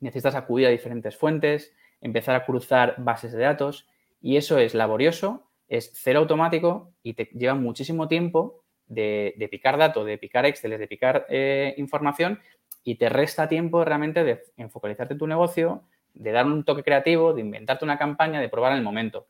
necesitas 0.00 0.34
acudir 0.34 0.66
a 0.66 0.70
diferentes 0.70 1.16
fuentes, 1.16 1.74
empezar 2.00 2.34
a 2.34 2.44
cruzar 2.44 2.96
bases 2.98 3.32
de 3.32 3.42
datos 3.42 3.88
y 4.24 4.38
eso 4.38 4.56
es 4.56 4.72
laborioso, 4.72 5.50
es 5.68 5.92
cero 5.94 6.20
automático 6.20 6.94
y 7.02 7.12
te 7.12 7.26
lleva 7.34 7.54
muchísimo 7.54 8.08
tiempo 8.08 8.64
de, 8.86 9.36
picar 9.50 9.76
datos, 9.76 10.06
de 10.06 10.16
picar 10.16 10.46
Excel, 10.46 10.78
de 10.78 10.88
picar 10.88 11.26
eh, 11.28 11.74
información 11.76 12.40
y 12.82 12.94
te 12.94 13.10
resta 13.10 13.50
tiempo 13.50 13.84
realmente 13.84 14.24
de 14.24 14.42
enfocalizarte 14.56 15.12
en 15.12 15.18
tu 15.18 15.26
negocio, 15.26 15.82
de 16.14 16.32
dar 16.32 16.46
un 16.46 16.64
toque 16.64 16.82
creativo, 16.82 17.34
de 17.34 17.42
inventarte 17.42 17.84
una 17.84 17.98
campaña, 17.98 18.40
de 18.40 18.48
probar 18.48 18.72
en 18.72 18.78
el 18.78 18.84
momento. 18.84 19.26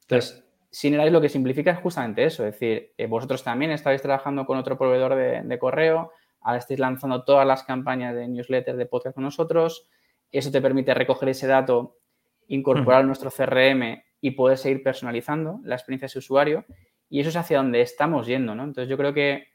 Entonces, 0.00 0.42
Synerise 0.70 1.10
lo 1.10 1.20
que 1.20 1.28
simplifica 1.28 1.72
es 1.72 1.78
justamente 1.80 2.24
eso, 2.24 2.46
es 2.46 2.54
decir, 2.54 2.94
eh, 2.96 3.06
vosotros 3.06 3.44
también 3.44 3.70
estáis 3.70 4.00
trabajando 4.00 4.46
con 4.46 4.56
otro 4.56 4.78
proveedor 4.78 5.14
de, 5.14 5.58
correo, 5.58 6.12
ahora 6.40 6.58
estáis 6.58 6.80
lanzando 6.80 7.22
todas 7.22 7.46
las 7.46 7.64
campañas 7.64 8.14
de 8.14 8.26
newsletter, 8.26 8.76
de 8.76 8.86
podcast 8.86 9.14
con 9.14 9.24
nosotros, 9.24 9.90
Eso 10.32 10.50
te 10.50 10.62
permite 10.62 10.94
recoger 10.94 11.28
ese 11.28 11.46
dato, 11.46 11.98
incorporar 12.46 13.04
nuestro 13.04 13.30
CRM 13.30 14.07
y 14.20 14.32
poder 14.32 14.58
seguir 14.58 14.82
personalizando 14.82 15.60
la 15.64 15.76
experiencia 15.76 16.06
de 16.06 16.10
su 16.10 16.18
usuario. 16.18 16.64
Y 17.08 17.20
eso 17.20 17.30
es 17.30 17.36
hacia 17.36 17.58
donde 17.58 17.80
estamos 17.80 18.26
yendo, 18.26 18.54
¿no? 18.54 18.64
Entonces 18.64 18.88
yo 18.88 18.96
creo 18.96 19.14
que 19.14 19.48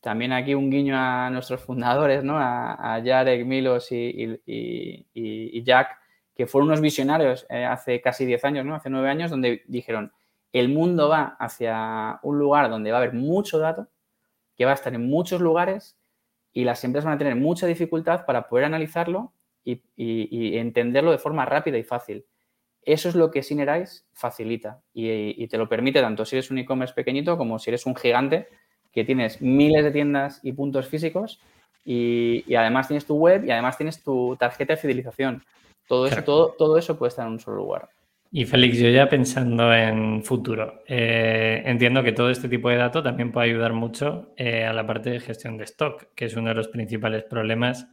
también 0.00 0.32
aquí 0.32 0.54
un 0.54 0.70
guiño 0.70 0.94
a 0.96 1.30
nuestros 1.30 1.62
fundadores, 1.62 2.22
¿no? 2.22 2.38
A, 2.38 2.96
a 2.96 3.02
Jarek, 3.02 3.46
Milos 3.46 3.88
y, 3.90 5.62
Jack, 5.64 5.98
que 6.34 6.46
fueron 6.46 6.68
unos 6.68 6.80
visionarios 6.80 7.46
eh, 7.48 7.64
hace 7.64 8.00
casi 8.00 8.26
10 8.26 8.44
años, 8.44 8.66
¿no? 8.66 8.74
Hace 8.74 8.90
9 8.90 9.08
años, 9.08 9.30
donde 9.30 9.62
dijeron, 9.66 10.12
el 10.52 10.68
mundo 10.68 11.08
va 11.08 11.36
hacia 11.40 12.20
un 12.22 12.38
lugar 12.38 12.70
donde 12.70 12.92
va 12.92 12.98
a 12.98 13.02
haber 13.02 13.14
mucho 13.14 13.58
dato, 13.58 13.88
que 14.56 14.64
va 14.64 14.72
a 14.72 14.74
estar 14.74 14.94
en 14.94 15.08
muchos 15.08 15.40
lugares 15.40 15.98
y 16.52 16.64
las 16.64 16.84
empresas 16.84 17.06
van 17.06 17.14
a 17.14 17.18
tener 17.18 17.34
mucha 17.34 17.66
dificultad 17.66 18.24
para 18.24 18.48
poder 18.48 18.66
analizarlo 18.66 19.32
y, 19.64 19.80
entenderlo 20.58 21.10
de 21.10 21.18
forma 21.18 21.44
rápida 21.44 21.76
y 21.78 21.82
fácil. 21.82 22.24
Eso 22.86 23.08
es 23.08 23.14
lo 23.14 23.30
que 23.30 23.42
Synerise 23.42 24.04
facilita 24.12 24.80
y, 24.92 25.46
te 25.46 25.58
lo 25.58 25.68
permite 25.68 26.00
tanto 26.00 26.24
si 26.24 26.36
eres 26.36 26.50
un 26.50 26.58
e-commerce 26.58 26.94
pequeñito 26.94 27.36
como 27.36 27.58
si 27.58 27.70
eres 27.70 27.86
un 27.86 27.96
gigante 27.96 28.48
que 28.92 29.04
tienes 29.04 29.40
miles 29.40 29.84
de 29.84 29.90
tiendas 29.90 30.40
y 30.42 30.52
puntos 30.52 30.86
físicos 30.86 31.40
y, 31.84 32.54
además 32.54 32.88
tienes 32.88 33.06
tu 33.06 33.16
web 33.16 33.44
y 33.44 33.50
además 33.50 33.76
tienes 33.76 34.02
tu 34.02 34.36
tarjeta 34.36 34.74
de 34.74 34.80
fidelización. 34.80 35.42
Todo 35.86 36.06
eso, 36.06 36.22
todo, 36.24 36.54
todo 36.56 36.78
eso 36.78 36.98
puede 36.98 37.08
estar 37.10 37.26
en 37.26 37.34
un 37.34 37.40
solo 37.40 37.58
lugar. 37.58 37.88
Y 38.36 38.46
Félix, 38.46 38.78
yo 38.78 38.88
ya 38.88 39.08
pensando 39.08 39.72
en 39.72 40.24
futuro, 40.24 40.82
eh, 40.88 41.62
entiendo 41.66 42.02
que 42.02 42.10
todo 42.10 42.30
este 42.30 42.48
tipo 42.48 42.68
de 42.68 42.74
datos 42.74 43.04
también 43.04 43.30
puede 43.30 43.48
ayudar 43.48 43.74
mucho 43.74 44.32
eh, 44.36 44.64
a 44.64 44.72
la 44.72 44.84
parte 44.84 45.10
de 45.10 45.20
gestión 45.20 45.56
de 45.56 45.62
stock, 45.62 46.08
que 46.16 46.24
es 46.24 46.34
uno 46.34 46.48
de 46.48 46.56
los 46.56 46.66
principales 46.66 47.22
problemas 47.22 47.86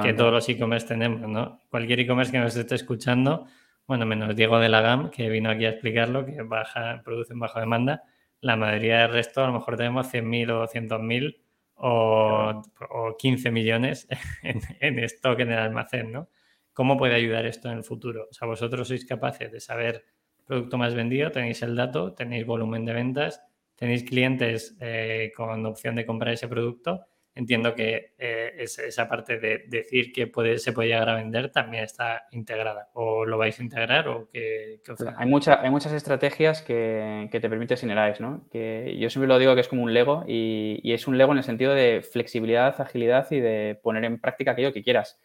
que 0.00 0.12
todos 0.12 0.32
los 0.32 0.48
e-commerce 0.48 0.86
tenemos, 0.86 1.28
¿no? 1.28 1.62
Cualquier 1.68 1.98
e-commerce 1.98 2.30
que 2.30 2.38
nos 2.38 2.54
esté 2.54 2.76
escuchando, 2.76 3.46
bueno, 3.88 4.06
menos 4.06 4.36
Diego 4.36 4.60
de 4.60 4.68
la 4.68 4.82
GAM, 4.82 5.10
que 5.10 5.28
vino 5.30 5.50
aquí 5.50 5.64
a 5.64 5.70
explicarlo, 5.70 6.24
que 6.26 6.42
baja, 6.42 7.02
producen 7.04 7.40
bajo 7.40 7.58
demanda, 7.58 8.04
la 8.40 8.54
mayoría 8.54 9.00
del 9.00 9.12
resto 9.12 9.42
a 9.42 9.48
lo 9.48 9.54
mejor 9.54 9.76
tenemos 9.76 10.06
100.000 10.12 10.50
o 10.50 10.62
200.000 10.64 11.40
o, 11.76 12.62
o 12.90 13.16
15 13.16 13.50
millones 13.50 14.06
en, 14.42 14.60
en 14.80 14.98
stock 15.00 15.40
en 15.40 15.52
el 15.52 15.58
almacén, 15.58 16.12
¿no? 16.12 16.28
¿Cómo 16.74 16.96
puede 16.96 17.14
ayudar 17.14 17.46
esto 17.46 17.70
en 17.70 17.78
el 17.78 17.84
futuro? 17.84 18.28
O 18.30 18.32
sea, 18.32 18.46
vosotros 18.46 18.86
sois 18.86 19.04
capaces 19.04 19.50
de 19.50 19.58
saber 19.58 20.04
producto 20.44 20.78
más 20.78 20.94
vendido, 20.94 21.30
tenéis 21.30 21.62
el 21.62 21.74
dato, 21.74 22.14
tenéis 22.14 22.46
volumen 22.46 22.84
de 22.84 22.92
ventas, 22.92 23.42
tenéis 23.74 24.04
clientes 24.04 24.76
eh, 24.80 25.32
con 25.34 25.64
opción 25.66 25.96
de 25.96 26.06
comprar 26.06 26.34
ese 26.34 26.46
producto. 26.46 27.06
Entiendo 27.38 27.72
que 27.76 28.14
eh, 28.18 28.54
esa 28.58 29.08
parte 29.08 29.38
de 29.38 29.62
decir 29.68 30.12
que 30.12 30.26
puede, 30.26 30.58
se 30.58 30.72
puede 30.72 30.88
llegar 30.88 31.08
a 31.08 31.14
vender 31.14 31.52
también 31.52 31.84
está 31.84 32.26
integrada. 32.32 32.88
¿O 32.94 33.24
lo 33.24 33.38
vais 33.38 33.60
a 33.60 33.62
integrar 33.62 34.08
o 34.08 34.28
qué, 34.32 34.80
hay, 35.16 35.28
mucha, 35.28 35.62
hay 35.62 35.70
muchas 35.70 35.92
estrategias 35.92 36.62
que, 36.62 37.28
te 37.30 37.48
permite 37.48 37.76
Synerise, 37.76 38.20
¿no? 38.20 38.44
Que 38.50 38.96
yo 38.98 39.08
siempre 39.08 39.28
lo 39.28 39.38
digo 39.38 39.54
que 39.54 39.60
es 39.60 39.68
como 39.68 39.84
un 39.84 39.94
Lego 39.94 40.24
y, 40.26 40.80
y 40.82 40.94
es 40.94 41.06
un 41.06 41.16
Lego 41.16 41.30
en 41.30 41.38
el 41.38 41.44
sentido 41.44 41.74
de 41.74 42.02
flexibilidad, 42.02 42.80
agilidad 42.80 43.30
y 43.30 43.38
de 43.38 43.78
poner 43.84 44.04
en 44.04 44.20
práctica 44.20 44.50
aquello 44.50 44.72
que 44.72 44.82
quieras. 44.82 45.20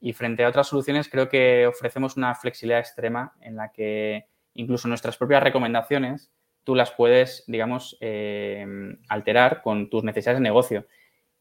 Y 0.00 0.14
frente 0.14 0.44
a 0.44 0.48
otras 0.48 0.66
soluciones, 0.66 1.10
creo 1.10 1.28
que 1.28 1.66
ofrecemos 1.66 2.16
una 2.16 2.34
flexibilidad 2.34 2.80
extrema 2.80 3.34
en 3.42 3.56
la 3.56 3.70
que 3.70 4.28
incluso 4.54 4.88
nuestras 4.88 5.18
propias 5.18 5.42
recomendaciones 5.42 6.32
tú 6.64 6.74
las 6.74 6.90
puedes, 6.90 7.44
digamos, 7.48 7.98
eh, 8.00 8.66
alterar 9.10 9.60
con 9.60 9.90
tus 9.90 10.04
necesidades 10.04 10.38
de 10.38 10.44
negocio. 10.44 10.86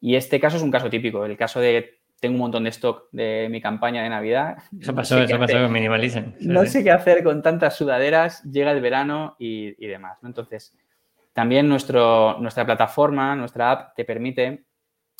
Y 0.01 0.15
este 0.15 0.39
caso 0.39 0.57
es 0.57 0.63
un 0.63 0.71
caso 0.71 0.89
típico, 0.89 1.25
el 1.25 1.37
caso 1.37 1.59
de 1.59 1.99
tengo 2.19 2.35
un 2.35 2.41
montón 2.41 2.63
de 2.63 2.69
stock 2.69 3.07
de 3.11 3.47
mi 3.49 3.61
campaña 3.61 4.03
de 4.03 4.09
Navidad. 4.09 4.57
Eso 4.79 4.93
pasó, 4.93 5.17
no 5.17 5.23
eso 5.23 5.39
pasó 5.39 5.61
con 5.61 5.71
Minimalism. 5.71 6.33
no 6.41 6.65
sé 6.65 6.83
qué 6.83 6.91
hacer 6.91 7.23
con 7.23 7.41
tantas 7.41 7.77
sudaderas, 7.77 8.43
llega 8.43 8.71
el 8.71 8.81
verano 8.81 9.35
y, 9.39 9.73
demás. 9.87 10.19
Entonces, 10.23 10.75
también 11.33 11.69
nuestro, 11.69 12.37
nuestra 12.39 12.65
plataforma, 12.65 13.35
nuestra 13.35 13.71
app, 13.71 13.95
te 13.95 14.05
permite 14.05 14.65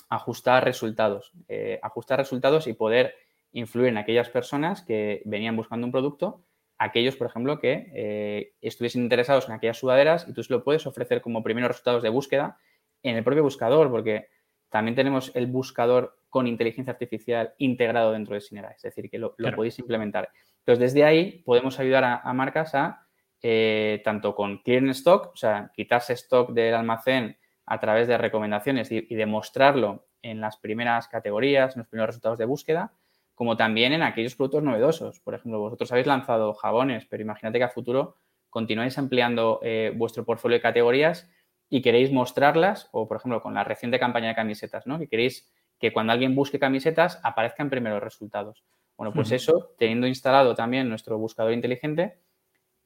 ajustar 0.09 0.65
resultados, 0.65 1.31
eh, 1.47 1.79
ajustar 1.81 2.19
resultados 2.19 2.67
y 2.67 2.73
poder 2.73 3.13
influir 3.51 3.89
en 3.89 3.97
aquellas 3.97 4.29
personas 4.29 4.81
que 4.81 5.21
venían 5.25 5.55
buscando 5.55 5.85
un 5.85 5.91
producto, 5.91 6.43
aquellos, 6.77 7.15
por 7.15 7.27
ejemplo, 7.27 7.59
que 7.59 7.91
eh, 7.93 8.53
estuviesen 8.61 9.03
interesados 9.03 9.47
en 9.47 9.53
aquellas 9.53 9.77
sudaderas 9.77 10.27
y 10.27 10.33
tú 10.33 10.43
se 10.43 10.53
lo 10.53 10.63
puedes 10.63 10.85
ofrecer 10.87 11.21
como 11.21 11.43
primeros 11.43 11.69
resultados 11.69 12.03
de 12.03 12.09
búsqueda 12.09 12.57
en 13.03 13.15
el 13.15 13.23
propio 13.23 13.43
buscador, 13.43 13.89
porque 13.89 14.27
también 14.69 14.95
tenemos 14.95 15.31
el 15.35 15.47
buscador 15.47 16.17
con 16.29 16.47
inteligencia 16.47 16.93
artificial 16.93 17.53
integrado 17.57 18.11
dentro 18.11 18.35
de 18.35 18.41
Sinera, 18.41 18.71
es 18.71 18.81
decir, 18.81 19.09
que 19.09 19.17
lo, 19.17 19.35
podéis 19.55 19.79
implementar. 19.79 20.29
Entonces, 20.59 20.93
desde 20.93 21.03
ahí 21.03 21.41
podemos 21.43 21.79
ayudar 21.79 22.21
a, 22.23 22.33
marcas 22.33 22.75
a, 22.75 23.07
eh, 23.41 24.01
tanto 24.03 24.35
con 24.35 24.59
clearing 24.59 24.89
stock, 24.89 25.31
o 25.33 25.35
sea, 25.35 25.71
quitarse 25.73 26.13
stock 26.13 26.51
del 26.51 26.75
almacén 26.75 27.37
a 27.65 27.79
través 27.79 28.07
de 28.07 28.17
recomendaciones 28.17 28.91
y, 28.91 29.07
y 29.09 29.15
demostrarlo 29.15 30.07
en 30.21 30.41
las 30.41 30.57
primeras 30.57 31.07
categorías, 31.07 31.75
en 31.75 31.79
los 31.79 31.87
primeros 31.87 32.09
resultados 32.09 32.37
de 32.37 32.45
búsqueda, 32.45 32.93
como 33.33 33.55
también 33.55 33.93
en 33.93 34.03
aquellos 34.03 34.35
productos 34.35 34.63
novedosos. 34.63 35.19
Por 35.21 35.33
ejemplo, 35.33 35.59
vosotros 35.59 35.91
habéis 35.91 36.07
lanzado 36.07 36.53
jabones, 36.53 37.05
pero 37.05 37.23
imagínate 37.23 37.57
que 37.57 37.63
a 37.63 37.69
futuro 37.69 38.17
continuáis 38.49 38.97
ampliando 38.97 39.59
eh, 39.63 39.93
vuestro 39.95 40.25
portfolio 40.25 40.57
de 40.57 40.61
categorías 40.61 41.29
y 41.69 41.81
queréis 41.81 42.11
mostrarlas, 42.11 42.89
o 42.91 43.07
por 43.07 43.17
ejemplo 43.17 43.41
con 43.41 43.53
la 43.53 43.63
reciente 43.63 43.99
campaña 43.99 44.29
de 44.29 44.35
camisetas, 44.35 44.87
¿no? 44.87 44.97
Que 44.97 45.07
queréis 45.07 45.51
que 45.79 45.93
cuando 45.93 46.13
alguien 46.13 46.35
busque 46.35 46.59
camisetas 46.59 47.19
aparezcan 47.23 47.69
primero 47.69 47.95
los 47.95 48.03
resultados. 48.03 48.65
Bueno, 48.97 49.13
pues 49.13 49.31
eso, 49.31 49.73
teniendo 49.77 50.07
instalado 50.07 50.55
también 50.55 50.89
nuestro 50.89 51.17
buscador 51.17 51.53
inteligente, 51.53 52.19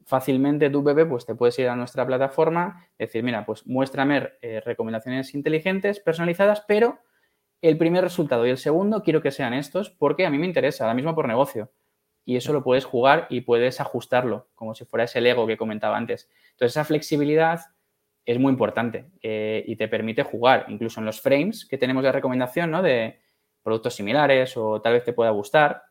fácilmente 0.05 0.69
tu 0.69 0.83
bebé 0.83 1.07
pues 1.07 1.25
te 1.25 1.33
puedes 1.33 1.57
ir 1.57 1.69
a 1.69 1.75
nuestra 1.75 2.05
plataforma, 2.05 2.87
decir, 2.99 3.23
mira, 3.23 3.45
pues 3.45 3.65
muéstrame 3.65 4.29
eh, 4.41 4.61
recomendaciones 4.63 5.33
inteligentes, 5.33 5.99
personalizadas, 5.99 6.61
pero 6.67 6.99
el 7.61 7.77
primer 7.77 8.03
resultado 8.03 8.45
y 8.45 8.51
el 8.51 8.57
segundo 8.57 9.01
quiero 9.01 9.21
que 9.21 9.31
sean 9.31 9.53
estos 9.53 9.89
porque 9.89 10.25
a 10.25 10.29
mí 10.29 10.37
me 10.37 10.45
interesa, 10.45 10.83
ahora 10.83 10.93
mismo 10.93 11.15
por 11.15 11.27
negocio. 11.27 11.71
Y 12.25 12.35
eso 12.37 12.53
lo 12.53 12.63
puedes 12.63 12.85
jugar 12.85 13.27
y 13.29 13.41
puedes 13.41 13.81
ajustarlo, 13.81 14.49
como 14.55 14.75
si 14.75 14.85
fuera 14.85 15.05
ese 15.05 15.19
Lego 15.19 15.47
que 15.47 15.57
comentaba 15.57 15.97
antes. 15.97 16.29
Entonces, 16.51 16.73
esa 16.73 16.85
flexibilidad 16.85 17.59
es 18.25 18.39
muy 18.39 18.51
importante 18.51 19.05
eh, 19.21 19.63
y 19.67 19.75
te 19.75 19.87
permite 19.87 20.23
jugar, 20.23 20.65
incluso 20.69 20.99
en 20.99 21.05
los 21.05 21.21
frames 21.21 21.65
que 21.65 21.77
tenemos 21.77 22.03
de 22.03 22.11
recomendación, 22.11 22.71
¿no? 22.71 22.81
De 22.81 23.19
productos 23.61 23.95
similares 23.95 24.55
o 24.57 24.81
tal 24.81 24.93
vez 24.93 25.03
te 25.03 25.13
pueda 25.13 25.31
gustar. 25.31 25.83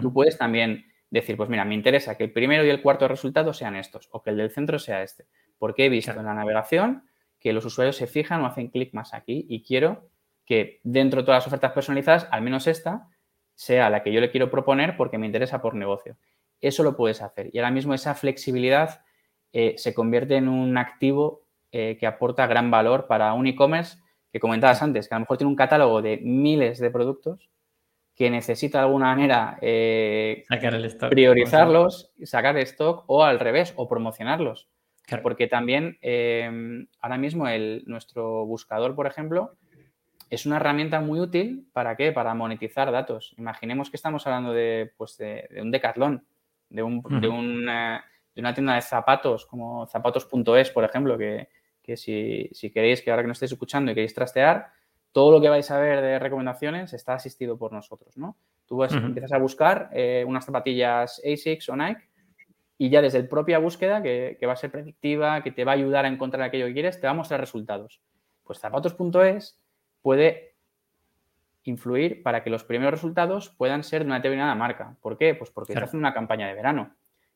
Tú 0.00 0.12
puedes 0.12 0.36
también 0.36 0.84
decir, 1.10 1.36
pues 1.36 1.48
mira, 1.48 1.64
me 1.64 1.74
interesa 1.74 2.16
que 2.16 2.24
el 2.24 2.32
primero 2.32 2.64
y 2.64 2.70
el 2.70 2.82
cuarto 2.82 3.06
resultado 3.06 3.52
sean 3.52 3.76
estos 3.76 4.08
o 4.10 4.20
que 4.20 4.30
el 4.30 4.36
del 4.36 4.50
centro 4.50 4.80
sea 4.80 5.02
este. 5.02 5.28
Porque 5.58 5.86
he 5.86 5.88
visto 5.88 6.10
en 6.10 6.26
la 6.26 6.34
navegación 6.34 7.04
que 7.38 7.52
los 7.52 7.64
usuarios 7.64 7.96
se 7.96 8.08
fijan 8.08 8.42
o 8.42 8.46
hacen 8.46 8.68
clic 8.68 8.92
más 8.94 9.14
aquí 9.14 9.46
y 9.48 9.62
quiero 9.62 10.10
que 10.44 10.80
dentro 10.82 11.20
de 11.20 11.26
todas 11.26 11.42
las 11.42 11.46
ofertas 11.46 11.72
personalizadas, 11.72 12.26
al 12.32 12.42
menos 12.42 12.66
esta, 12.66 13.08
sea 13.54 13.88
la 13.90 14.02
que 14.02 14.12
yo 14.12 14.20
le 14.20 14.30
quiero 14.30 14.50
proponer 14.50 14.96
porque 14.96 15.18
me 15.18 15.26
interesa 15.26 15.60
por 15.60 15.74
negocio. 15.74 16.16
Eso 16.60 16.82
lo 16.82 16.96
puedes 16.96 17.22
hacer. 17.22 17.50
Y 17.52 17.58
ahora 17.58 17.70
mismo 17.70 17.94
esa 17.94 18.14
flexibilidad 18.14 19.04
eh, 19.52 19.74
se 19.78 19.94
convierte 19.94 20.36
en 20.36 20.48
un 20.48 20.76
activo 20.78 21.45
eh, 21.78 21.98
que 21.98 22.06
aporta 22.06 22.46
gran 22.46 22.70
valor 22.70 23.06
para 23.06 23.34
un 23.34 23.46
e-commerce 23.46 23.98
que 24.32 24.40
comentabas 24.40 24.80
antes, 24.80 25.08
que 25.08 25.14
a 25.14 25.18
lo 25.18 25.24
mejor 25.24 25.36
tiene 25.36 25.50
un 25.50 25.56
catálogo 25.56 26.00
de 26.00 26.16
miles 26.22 26.78
de 26.78 26.90
productos 26.90 27.50
que 28.14 28.30
necesita 28.30 28.78
de 28.78 28.84
alguna 28.84 29.14
manera 29.14 29.58
eh, 29.60 30.44
priorizarlos, 31.10 32.12
sacar 32.22 32.56
stock 32.56 33.04
o 33.08 33.24
al 33.24 33.38
revés, 33.38 33.74
o 33.76 33.86
promocionarlos. 33.86 34.70
Porque 35.22 35.48
también 35.48 35.98
ahora 37.00 37.18
mismo 37.18 37.46
el, 37.46 37.84
nuestro 37.86 38.46
buscador, 38.46 38.94
por 38.94 39.06
ejemplo, 39.06 39.58
es 40.30 40.46
una 40.46 40.56
herramienta 40.56 41.00
muy 41.00 41.20
útil 41.20 41.68
para 41.74 41.94
qué? 41.94 42.10
Para 42.10 42.32
monetizar 42.34 42.90
datos. 42.90 43.34
Imaginemos 43.36 43.90
que 43.90 43.96
estamos 43.96 44.26
hablando 44.26 44.54
de, 44.54 44.92
pues 44.96 45.18
de, 45.18 45.46
un 45.60 45.70
decatlón, 45.70 46.26
de, 46.70 46.82
un, 46.82 47.02
de, 47.02 47.28
una, 47.28 48.04
de, 48.34 48.40
una, 48.40 48.54
tienda 48.54 48.76
de 48.76 48.80
zapatos 48.80 49.44
como 49.44 49.86
zapatos.es, 49.86 50.70
por 50.70 50.84
ejemplo, 50.84 51.18
que, 51.18 51.48
que 51.86 51.96
si, 51.96 52.48
si, 52.52 52.70
queréis, 52.70 53.00
que 53.00 53.10
ahora 53.10 53.22
que 53.22 53.28
no 53.28 53.32
estéis 53.32 53.52
escuchando 53.52 53.90
y 53.90 53.94
queréis 53.94 54.14
trastear, 54.14 54.66
todo 55.12 55.30
lo 55.30 55.40
que 55.40 55.48
vais 55.48 55.70
a 55.70 55.78
ver 55.78 56.02
de 56.02 56.18
recomendaciones 56.18 56.92
está 56.92 57.14
asistido 57.14 57.56
por 57.56 57.72
nosotros, 57.72 58.18
¿no? 58.18 58.36
Tú 58.66 58.82
empiezas 58.82 59.32
a 59.32 59.38
buscar 59.38 59.88
eh, 59.92 60.24
unas 60.26 60.44
zapatillas 60.44 61.22
ASICS 61.24 61.68
o 61.70 61.76
Nike 61.76 62.08
y 62.76 62.90
ya 62.90 63.00
desde 63.00 63.22
la 63.22 63.28
propia 63.28 63.58
búsqueda, 63.58 64.02
que, 64.02 64.36
que 64.38 64.46
va 64.46 64.52
a 64.52 64.56
ser 64.56 64.70
predictiva, 64.70 65.42
que 65.42 65.52
te 65.52 65.64
va 65.64 65.72
a 65.72 65.76
ayudar 65.76 66.04
a 66.04 66.08
encontrar 66.08 66.42
aquello 66.42 66.66
que 66.66 66.74
quieres, 66.74 67.00
te 67.00 67.06
va 67.06 67.12
a 67.12 67.16
mostrar 67.16 67.40
resultados. 67.40 68.02
Pues 68.44 68.58
zapatos.es 68.58 69.58
puede 70.02 70.56
influir 71.64 72.22
para 72.22 72.42
que 72.42 72.50
los 72.50 72.64
primeros 72.64 72.92
resultados 72.92 73.50
puedan 73.50 73.82
ser 73.82 74.02
de 74.02 74.06
una 74.06 74.16
determinada 74.16 74.54
marca. 74.54 74.96
¿Por 75.00 75.16
qué? 75.16 75.34
Pues 75.34 75.50
porque 75.50 75.72
está 75.72 75.84
haciendo 75.84 76.06
una 76.06 76.14
campaña 76.14 76.46
de 76.46 76.54
verano. 76.54 76.94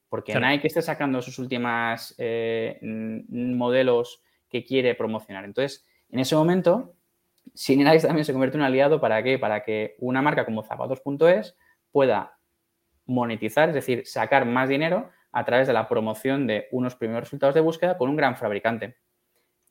Porque 0.09 0.39
Nike 0.39 0.67
está 0.67 0.83
sacando 0.83 1.23
sus 1.23 1.39
últimas 1.39 2.15
eh, 2.19 2.79
modelos 2.83 4.23
que 4.51 4.65
quiere 4.65 4.95
promocionar. 4.95 5.45
Entonces, 5.45 5.87
en 6.11 6.19
ese 6.19 6.35
momento, 6.35 6.95
Synerise 7.55 8.07
también 8.07 8.25
se 8.25 8.33
convierte 8.33 8.57
en 8.57 8.63
un 8.63 8.67
aliado 8.67 9.01
para 9.01 9.23
qué? 9.23 9.39
Para 9.39 9.63
que 9.63 9.97
una 9.99 10.23
marca 10.23 10.45
como 10.45 10.63
zapatos.es 10.63 11.57
pueda 11.91 12.39
monetizar, 13.07 13.69
es 13.69 13.75
decir, 13.75 14.07
sacar 14.07 14.47
más 14.47 14.69
dinero 14.69 15.11
a 15.33 15.45
través 15.45 15.67
de 15.67 15.73
la 15.73 15.89
promoción 15.89 16.47
de 16.47 16.69
unos 16.71 16.97
primeros 16.97 17.25
resultados 17.25 17.55
de 17.55 17.61
búsqueda 17.61 17.97
con 17.97 18.11
un 18.11 18.17
gran 18.17 18.37
fabricante. 18.37 18.97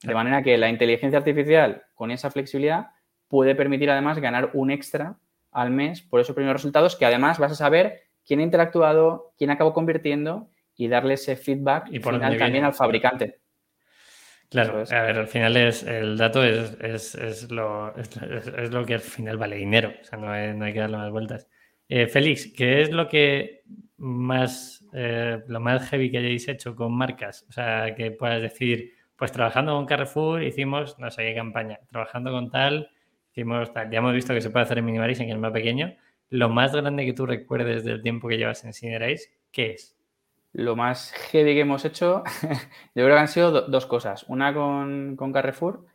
De 0.01 0.13
manera 0.13 0.41
que 0.41 0.57
la 0.57 0.69
inteligencia 0.69 1.19
artificial 1.19 1.83
con 1.93 2.11
esa 2.11 2.31
flexibilidad 2.31 2.91
puede 3.27 3.55
permitir 3.55 3.89
además 3.89 4.19
ganar 4.19 4.51
un 4.53 4.71
extra 4.71 5.17
al 5.51 5.71
mes 5.71 6.01
por 6.01 6.19
esos 6.19 6.35
primeros 6.35 6.61
resultados 6.61 6.95
que 6.95 7.05
además 7.05 7.39
vas 7.39 7.51
a 7.51 7.55
saber 7.55 8.03
quién 8.25 8.39
ha 8.39 8.43
interactuado, 8.43 9.33
quién 9.37 9.49
acabó 9.49 9.73
convirtiendo 9.73 10.49
y 10.75 10.87
darle 10.87 11.15
ese 11.15 11.35
feedback 11.35 11.87
y 11.91 11.99
final 11.99 12.37
también 12.37 12.63
al 12.63 12.73
fabricante. 12.73 13.39
Claro, 14.49 14.83
a 14.89 15.01
ver, 15.03 15.17
al 15.17 15.27
final 15.27 15.55
es 15.57 15.83
el 15.83 16.17
dato 16.17 16.43
es, 16.43 17.51
lo, 17.51 17.95
es, 17.95 18.71
lo 18.71 18.83
que 18.83 18.95
al 18.95 18.99
final 18.99 19.37
vale 19.37 19.57
dinero, 19.57 19.93
o 20.01 20.03
sea, 20.03 20.17
no 20.17 20.31
hay, 20.31 20.73
que 20.73 20.79
darle 20.79 20.97
más 20.97 21.11
vueltas. 21.11 21.47
Eh, 21.87 22.07
Félix, 22.07 22.51
¿qué 22.57 22.81
es 22.81 22.91
lo 22.91 23.07
que 23.07 23.61
más, 23.97 24.83
eh, 24.93 25.39
lo 25.47 25.59
más 25.59 25.87
heavy 25.89 26.09
que 26.09 26.17
hayáis 26.17 26.47
hecho 26.47 26.75
con 26.75 26.93
marcas? 26.97 27.45
O 27.47 27.51
sea, 27.51 27.93
que 27.93 28.09
puedas 28.09 28.41
decir, 28.41 28.93
pues 29.15 29.31
trabajando 29.31 29.75
con 29.75 29.85
Carrefour 29.85 30.41
hicimos 30.41 30.97
no 30.97 31.11
sé 31.11 31.23
qué 31.25 31.35
campaña, 31.35 31.79
trabajando 31.91 32.31
con 32.31 32.49
tal, 32.49 32.89
hicimos 33.31 33.71
tal. 33.71 33.91
Ya 33.91 33.99
hemos 33.99 34.13
visto 34.13 34.33
que 34.33 34.41
se 34.41 34.49
puede 34.49 34.63
hacer 34.63 34.79
en 34.79 34.85
Minimaris, 34.85 35.19
en 35.19 35.29
el 35.29 35.37
más 35.37 35.51
pequeño. 35.51 35.95
Lo 36.29 36.49
más 36.49 36.75
grande 36.75 37.05
que 37.05 37.13
tú 37.13 37.27
recuerdes 37.27 37.83
del 37.83 38.01
tiempo 38.01 38.27
que 38.27 38.37
llevas 38.37 38.63
en 38.65 38.73
Cinerize, 38.73 39.29
¿qué 39.51 39.73
es? 39.73 39.98
Lo 40.53 40.75
más 40.75 41.11
heavy 41.11 41.53
que 41.53 41.61
hemos 41.61 41.85
hecho, 41.85 42.23
yo 42.95 43.03
creo 43.03 43.09
que 43.09 43.19
han 43.19 43.27
sido 43.27 43.51
dos 43.67 43.85
cosas. 43.85 44.25
Una 44.27 44.53
con, 44.53 45.15
Carrefour 45.31 45.85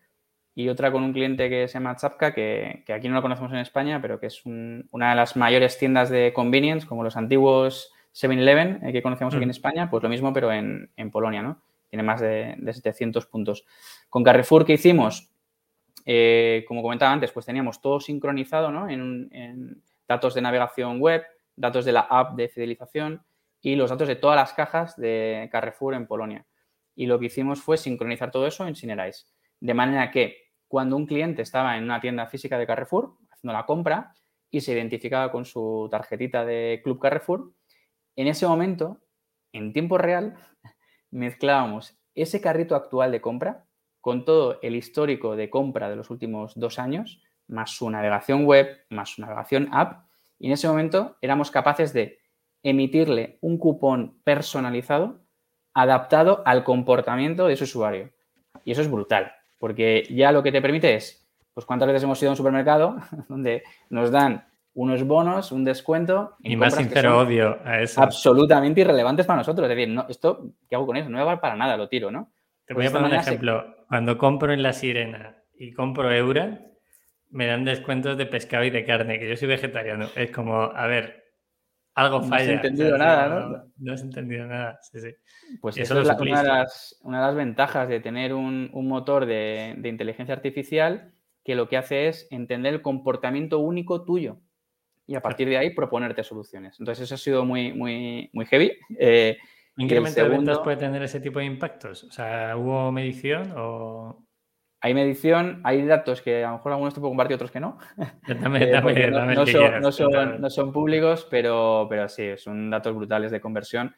y 0.54 0.68
otra 0.68 0.92
con 0.92 1.02
un 1.02 1.12
cliente 1.12 1.50
que 1.50 1.66
se 1.66 1.74
llama 1.74 1.96
Chapka, 1.96 2.32
que, 2.32 2.84
aquí 2.94 3.08
no 3.08 3.14
lo 3.14 3.22
conocemos 3.22 3.52
en 3.52 3.58
España, 3.58 4.00
pero 4.00 4.20
que 4.20 4.26
es 4.26 4.42
una 4.44 5.10
de 5.10 5.16
las 5.16 5.36
mayores 5.36 5.76
tiendas 5.78 6.08
de 6.10 6.32
convenience, 6.32 6.86
como 6.86 7.02
los 7.02 7.16
antiguos 7.16 7.92
7-Eleven 8.14 8.80
eh, 8.84 8.92
que 8.92 9.02
conocemos 9.02 9.34
aquí 9.34 9.42
en 9.42 9.48
mm. 9.48 9.50
España, 9.50 9.90
pues 9.90 10.02
lo 10.02 10.08
mismo, 10.08 10.32
pero 10.32 10.52
en, 10.52 10.88
Polonia, 11.10 11.42
¿no? 11.42 11.60
Tiene 11.90 12.04
más 12.04 12.20
de, 12.20 12.56
700 12.64 13.26
puntos. 13.26 13.66
Con 14.08 14.22
Carrefour, 14.22 14.64
¿qué 14.64 14.74
hicimos? 14.74 15.30
Eh, 16.06 16.64
como 16.68 16.82
comentaba 16.82 17.12
antes, 17.12 17.32
pues 17.32 17.46
teníamos 17.46 17.80
todo 17.80 17.98
sincronizado, 17.98 18.70
¿no? 18.70 18.88
en 18.88 19.82
datos 20.06 20.34
de 20.34 20.42
navegación 20.42 21.00
web, 21.00 21.24
datos 21.56 21.84
de 21.84 21.92
la 21.92 22.00
app 22.00 22.36
de 22.36 22.48
fidelización, 22.48 23.22
y 23.64 23.76
los 23.76 23.88
datos 23.88 24.06
de 24.06 24.16
todas 24.16 24.36
las 24.36 24.52
cajas 24.52 24.94
de 24.94 25.48
Carrefour 25.50 25.94
en 25.94 26.06
Polonia. 26.06 26.46
Y 26.94 27.06
lo 27.06 27.18
que 27.18 27.26
hicimos 27.26 27.62
fue 27.62 27.78
sincronizar 27.78 28.30
todo 28.30 28.46
eso 28.46 28.66
en 28.68 28.76
Synerize. 28.76 29.24
De 29.58 29.72
manera 29.72 30.10
que 30.10 30.52
cuando 30.68 30.96
un 30.96 31.06
cliente 31.06 31.40
estaba 31.40 31.78
en 31.78 31.84
una 31.84 31.98
tienda 31.98 32.26
física 32.26 32.58
de 32.58 32.66
Carrefour 32.66 33.16
haciendo 33.32 33.54
la 33.54 33.64
compra 33.64 34.12
y 34.50 34.60
se 34.60 34.74
identificaba 34.74 35.32
con 35.32 35.46
su 35.46 35.88
tarjetita 35.90 36.44
de 36.44 36.82
Club 36.84 37.00
Carrefour, 37.00 37.54
en 38.16 38.26
ese 38.28 38.46
momento, 38.46 39.00
en 39.50 39.72
tiempo 39.72 39.96
real, 39.96 40.36
mezclábamos 41.10 41.98
ese 42.14 42.42
carrito 42.42 42.76
actual 42.76 43.12
de 43.12 43.22
compra 43.22 43.64
con 44.02 44.26
todo 44.26 44.58
el 44.60 44.76
histórico 44.76 45.36
de 45.36 45.48
compra 45.48 45.88
de 45.88 45.96
los 45.96 46.10
últimos 46.10 46.52
dos 46.54 46.78
años, 46.78 47.22
más 47.46 47.70
su 47.70 47.88
navegación 47.88 48.44
web, 48.44 48.84
más 48.90 49.14
su 49.14 49.22
navegación 49.22 49.70
app, 49.72 50.06
y 50.38 50.48
en 50.48 50.52
ese 50.52 50.68
momento 50.68 51.16
éramos 51.22 51.50
capaces 51.50 51.94
de 51.94 52.18
emitirle 52.64 53.38
un 53.40 53.58
cupón 53.58 54.18
personalizado 54.24 55.20
adaptado 55.74 56.42
al 56.46 56.64
comportamiento 56.64 57.46
de 57.46 57.56
su 57.56 57.64
usuario. 57.64 58.10
Y 58.64 58.72
eso 58.72 58.80
es 58.80 58.90
brutal, 58.90 59.32
porque 59.58 60.06
ya 60.10 60.32
lo 60.32 60.42
que 60.42 60.52
te 60.52 60.62
permite 60.62 60.94
es, 60.94 61.28
pues 61.52 61.66
cuántas 61.66 61.88
veces 61.88 62.04
hemos 62.04 62.20
ido 62.22 62.30
a 62.30 62.32
un 62.32 62.36
supermercado 62.36 62.96
donde 63.28 63.62
nos 63.90 64.10
dan 64.10 64.46
unos 64.74 65.04
bonos, 65.04 65.52
un 65.52 65.64
descuento. 65.64 66.36
Y 66.40 66.56
más 66.56 66.74
sincero 66.74 67.18
odio 67.18 67.58
a 67.64 67.80
eso. 67.80 68.00
Absolutamente 68.00 68.80
irrelevantes 68.80 69.26
para 69.26 69.38
nosotros. 69.38 69.68
Es 69.68 69.76
decir, 69.76 69.92
no, 69.92 70.06
esto, 70.08 70.50
¿qué 70.68 70.74
hago 70.74 70.86
con 70.86 70.96
eso? 70.96 71.08
No 71.08 71.18
me 71.18 71.24
va 71.24 71.40
para 71.40 71.54
nada, 71.54 71.76
lo 71.76 71.88
tiro, 71.88 72.10
¿no? 72.10 72.32
Te 72.66 72.74
voy 72.74 72.86
a 72.86 72.90
poner 72.90 73.12
un 73.12 73.18
ejemplo. 73.18 73.76
Cuando 73.88 74.18
compro 74.18 74.52
en 74.52 74.62
La 74.62 74.72
Sirena 74.72 75.36
y 75.56 75.72
compro 75.72 76.10
Eura, 76.10 76.60
me 77.30 77.46
dan 77.46 77.64
descuentos 77.64 78.16
de 78.16 78.26
pescado 78.26 78.64
y 78.64 78.70
de 78.70 78.84
carne, 78.84 79.18
que 79.18 79.28
yo 79.28 79.36
soy 79.36 79.48
vegetariano. 79.48 80.06
Es 80.16 80.30
como, 80.30 80.62
a 80.62 80.86
ver, 80.86 81.23
algo 81.94 82.22
falla. 82.22 82.30
No 82.30 82.34
has 82.36 82.48
entendido 82.48 82.98
nada, 82.98 83.28
¿no? 83.28 83.64
No, 83.78 83.92
has 83.92 84.02
entendido 84.02 84.46
nada, 84.46 84.78
sí, 84.82 85.00
sí. 85.00 85.14
Pues 85.60 85.76
eso 85.76 86.00
es 86.00 86.08
una, 86.08 86.42
de 86.42 86.48
las, 86.48 86.98
una, 87.02 87.20
de 87.20 87.26
las, 87.26 87.36
ventajas 87.36 87.88
de 87.88 88.00
tener 88.00 88.34
un, 88.34 88.70
un 88.72 88.88
motor 88.88 89.26
de, 89.26 89.74
de, 89.78 89.88
inteligencia 89.88 90.34
artificial 90.34 91.12
que 91.44 91.54
lo 91.54 91.68
que 91.68 91.76
hace 91.76 92.08
es 92.08 92.26
entender 92.30 92.74
el 92.74 92.82
comportamiento 92.82 93.58
único 93.58 94.04
tuyo 94.04 94.38
y 95.06 95.14
a 95.14 95.20
partir 95.20 95.48
de 95.48 95.58
ahí 95.58 95.70
proponerte 95.70 96.24
soluciones. 96.24 96.80
Entonces 96.80 97.04
eso 97.04 97.14
ha 97.14 97.18
sido 97.18 97.44
muy, 97.44 97.72
muy, 97.72 98.30
muy 98.32 98.46
heavy. 98.46 98.72
Eh, 98.98 99.36
¿Incremento 99.76 100.22
de 100.22 100.28
ventas 100.28 100.58
puede 100.60 100.76
tener 100.76 101.02
ese 101.02 101.20
tipo 101.20 101.38
de 101.38 101.44
impactos? 101.44 102.04
O 102.04 102.10
sea, 102.10 102.56
¿hubo 102.56 102.90
medición 102.92 103.52
o...? 103.56 104.24
Hay 104.84 104.92
medición, 104.92 105.62
hay 105.64 105.82
datos 105.86 106.20
que 106.20 106.44
a 106.44 106.48
lo 106.48 106.56
mejor 106.56 106.72
algunos 106.72 106.92
te 106.92 107.00
puedo 107.00 107.12
compartir, 107.12 107.36
otros 107.36 107.50
que 107.50 107.58
no. 107.58 107.78
no, 109.80 110.50
son, 110.50 110.72
públicos, 110.74 111.26
pero, 111.30 111.86
pero 111.88 112.06
sí, 112.06 112.36
son 112.36 112.68
datos 112.68 112.94
brutales 112.94 113.30
de 113.30 113.40
conversión. 113.40 113.96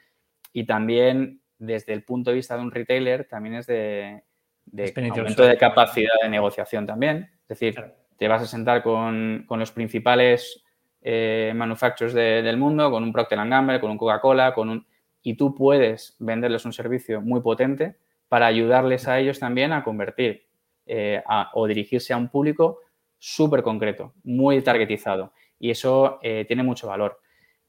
Y 0.53 0.64
también, 0.64 1.41
desde 1.59 1.93
el 1.93 2.05
punto 2.05 2.30
de 2.30 2.37
vista 2.37 2.55
de 2.55 2.62
un 2.62 2.70
retailer, 2.70 3.24
también 3.24 3.57
es 3.57 3.66
de, 3.66 4.22
de 4.64 4.95
aumento 5.11 5.43
de 5.43 5.59
capacidad 5.59 6.14
de 6.22 6.28
negociación 6.28 6.87
también. 6.87 7.30
Es 7.41 7.49
decir, 7.49 7.74
te 8.16 8.28
vas 8.28 8.43
a 8.43 8.47
sentar 8.47 8.84
con, 8.84 9.45
los 9.51 9.72
principales 9.72 10.62
eh, 11.03 11.53
manufacturers 11.57 12.14
del 12.14 12.59
mundo, 12.59 12.93
con 12.93 13.03
un 13.03 13.12
Procter 13.12 13.41
Gamble, 13.49 13.80
con 13.80 13.91
un 13.91 13.99
Coca-Cola, 13.99 14.55
con 14.55 14.68
un... 14.68 14.87
Y 15.20 15.34
tú 15.34 15.53
puedes 15.53 16.14
venderles 16.20 16.64
un 16.64 16.72
servicio 16.72 17.20
muy 17.20 17.41
potente 17.41 17.97
para 18.28 18.47
ayudarles 18.47 19.09
a 19.09 19.18
ellos 19.18 19.41
también 19.41 19.72
a 19.72 19.82
convertir 19.82 20.46
eh, 20.89 21.20
o 21.55 21.66
dirigirse 21.66 22.12
a 22.12 22.16
un 22.16 22.28
público 22.28 22.78
súper 23.18 23.62
concreto, 23.64 24.14
muy 24.22 24.62
targetizado. 24.62 25.32
Y 25.59 25.70
eso 25.70 26.20
eh, 26.22 26.45
tiene 26.47 26.62
mucho 26.62 26.87
valor. 26.87 27.18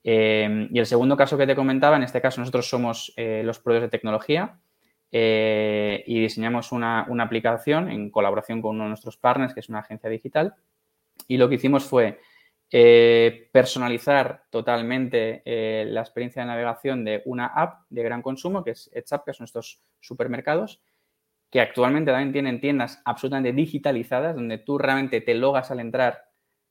Eh, 0.03 0.67
y 0.71 0.77
el 0.77 0.85
segundo 0.85 1.17
caso 1.17 1.35
que 1.35 1.47
te 1.47 1.55
comentaba, 1.55 1.97
en 1.97 2.03
este 2.03 2.21
caso 2.21 2.39
nosotros 2.41 2.69
somos 2.69 3.13
los 3.17 3.59
proveedores 3.59 3.89
de 3.89 3.97
tecnología 3.97 4.59
y 5.11 6.21
diseñamos 6.21 6.71
una, 6.71 7.07
aplicación 7.19 7.89
en 7.89 8.11
colaboración 8.11 8.61
con 8.61 8.75
uno 8.75 8.83
de 8.83 8.89
nuestros 8.89 9.17
partners, 9.17 9.53
que 9.53 9.61
es 9.61 9.69
una 9.69 9.79
agencia 9.79 10.09
digital. 10.09 10.53
Y 11.27 11.37
lo 11.37 11.49
que 11.49 11.55
hicimos 11.55 11.85
fue 11.85 12.19
personalizar 13.51 14.43
totalmente 14.51 15.41
la 15.45 16.01
experiencia 16.01 16.43
de 16.43 16.49
navegación 16.49 17.03
de 17.03 17.23
una 17.25 17.47
app 17.47 17.81
de 17.89 18.03
gran 18.03 18.21
consumo, 18.21 18.63
que 18.63 18.71
es 18.71 18.91
EdSap, 18.93 19.25
que 19.25 19.33
son 19.33 19.45
estos 19.45 19.81
supermercados, 19.99 20.81
que 21.57 21.61
actualmente 21.61 22.11
también 22.11 22.31
tienen 22.31 22.61
tiendas 22.61 23.01
absolutamente 23.03 23.51
digitalizadas, 23.51 24.35
donde 24.35 24.59
tú 24.59 24.77
realmente 24.77 25.21
te 25.21 25.33
logas 25.33 25.71
al 25.71 25.79
entrar 25.79 26.25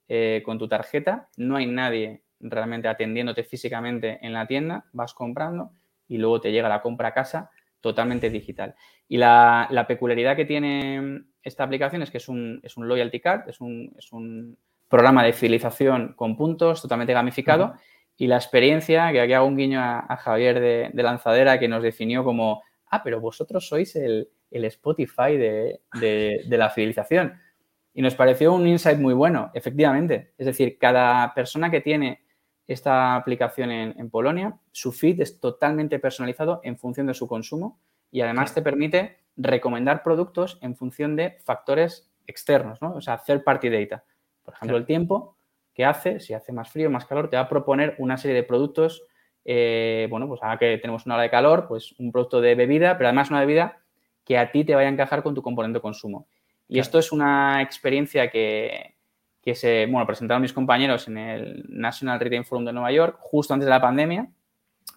eh, 0.06 0.44
con 0.44 0.60
tu 0.60 0.68
tarjeta, 0.68 1.28
no 1.36 1.56
hay 1.56 1.66
nadie 1.66 2.22
realmente 2.38 2.86
atendiéndote 2.86 3.42
físicamente 3.42 4.20
en 4.22 4.32
la 4.32 4.46
tienda, 4.46 4.84
vas 4.92 5.12
comprando 5.12 5.72
y 6.06 6.18
luego 6.18 6.40
te 6.40 6.52
llega 6.52 6.68
la 6.68 6.82
compra 6.82 7.08
a 7.08 7.14
casa 7.14 7.50
totalmente 7.80 8.30
digital. 8.30 8.76
Y 9.08 9.16
la, 9.16 9.84
peculiaridad 9.88 10.36
que 10.36 10.44
tiene 10.44 11.24
esta 11.42 11.64
aplicación 11.64 12.02
es 12.02 12.12
que 12.12 12.18
es 12.18 12.28
un, 12.28 12.60
es 12.62 12.76
un 12.76 12.86
loyalty 12.86 13.18
card, 13.18 13.48
es 13.48 13.60
un, 13.60 13.92
es 13.98 14.12
un, 14.12 14.56
programa 14.86 15.24
de 15.24 15.32
fidelización 15.32 16.14
con 16.14 16.36
puntos 16.36 16.80
totalmente 16.80 17.12
gamificado. 17.12 17.74
Y 18.16 18.28
la 18.28 18.36
experiencia, 18.36 19.10
que 19.10 19.20
aquí 19.20 19.32
hago 19.32 19.48
un 19.48 19.56
guiño 19.56 19.80
a, 19.80 20.16
Javier 20.16 20.60
de, 20.60 20.90
de, 20.92 21.02
Lanzadera, 21.02 21.58
que 21.58 21.66
nos 21.66 21.82
definió 21.82 22.22
como, 22.22 22.62
ah, 22.86 23.02
pero 23.02 23.20
vosotros 23.20 23.66
sois 23.66 23.96
el, 23.96 24.28
el 24.50 24.64
Spotify 24.66 25.36
de, 25.36 25.80
la 26.48 26.70
fidelización. 26.70 27.40
Y 27.94 28.02
nos 28.02 28.14
pareció 28.14 28.52
un 28.52 28.66
insight 28.66 28.98
muy 28.98 29.14
bueno, 29.14 29.50
efectivamente. 29.54 30.34
Es 30.36 30.46
decir, 30.46 30.78
cada 30.78 31.32
persona 31.34 31.70
que 31.70 31.80
tiene 31.80 32.24
esta 32.66 33.14
aplicación 33.14 33.70
en, 33.70 34.10
Polonia, 34.10 34.58
su 34.72 34.92
feed 34.92 35.20
es 35.20 35.40
totalmente 35.40 35.98
personalizado 35.98 36.60
en 36.64 36.76
función 36.76 37.06
de 37.06 37.14
su 37.14 37.28
consumo 37.28 37.80
y 38.10 38.20
además 38.20 38.54
te 38.54 38.62
permite 38.62 39.18
recomendar 39.36 40.02
productos 40.02 40.58
en 40.62 40.76
función 40.76 41.16
de 41.16 41.38
factores 41.44 42.10
externos, 42.26 42.82
¿no? 42.82 42.94
O 42.94 43.00
sea, 43.00 43.22
third 43.22 43.44
party 43.44 43.70
data. 43.70 44.04
Por 44.42 44.54
ejemplo, 44.54 44.76
el 44.76 44.84
tiempo 44.84 45.36
que 45.74 45.84
hace, 45.84 46.20
si 46.20 46.34
hace 46.34 46.52
más 46.52 46.70
frío, 46.70 46.90
más 46.90 47.04
calor, 47.04 47.30
te 47.30 47.36
va 47.36 47.42
a 47.42 47.48
proponer 47.48 47.94
una 47.98 48.16
serie 48.16 48.34
de 48.34 48.42
productos. 48.42 49.04
Eh, 49.44 50.06
bueno, 50.10 50.26
pues 50.26 50.42
ahora 50.42 50.58
que 50.58 50.78
tenemos 50.78 51.06
una 51.06 51.16
hora 51.16 51.24
de 51.24 51.30
calor, 51.30 51.66
pues 51.68 51.94
un 51.98 52.10
producto 52.10 52.40
de 52.40 52.54
bebida, 52.54 52.96
pero 52.96 53.08
además 53.08 53.30
una 53.30 53.40
bebida 53.40 53.82
que 54.26 54.36
a 54.36 54.50
ti 54.50 54.64
te 54.64 54.74
vaya 54.74 54.88
a 54.88 54.92
encajar 54.92 55.22
con 55.22 55.34
tu 55.34 55.40
componente 55.40 55.78
de 55.78 55.82
consumo. 55.82 56.26
Y 56.68 56.80
esto 56.80 56.98
es 56.98 57.12
una 57.12 57.62
experiencia 57.62 58.28
que, 58.28 58.96
se, 59.54 59.86
bueno, 59.86 60.04
presentaron 60.04 60.42
mis 60.42 60.52
compañeros 60.52 61.06
en 61.06 61.16
el 61.16 61.64
National 61.68 62.18
Retail 62.18 62.44
Forum 62.44 62.64
de 62.64 62.72
Nueva 62.72 62.90
York 62.90 63.16
justo 63.20 63.54
antes 63.54 63.66
de 63.66 63.70
la 63.70 63.80
pandemia, 63.80 64.28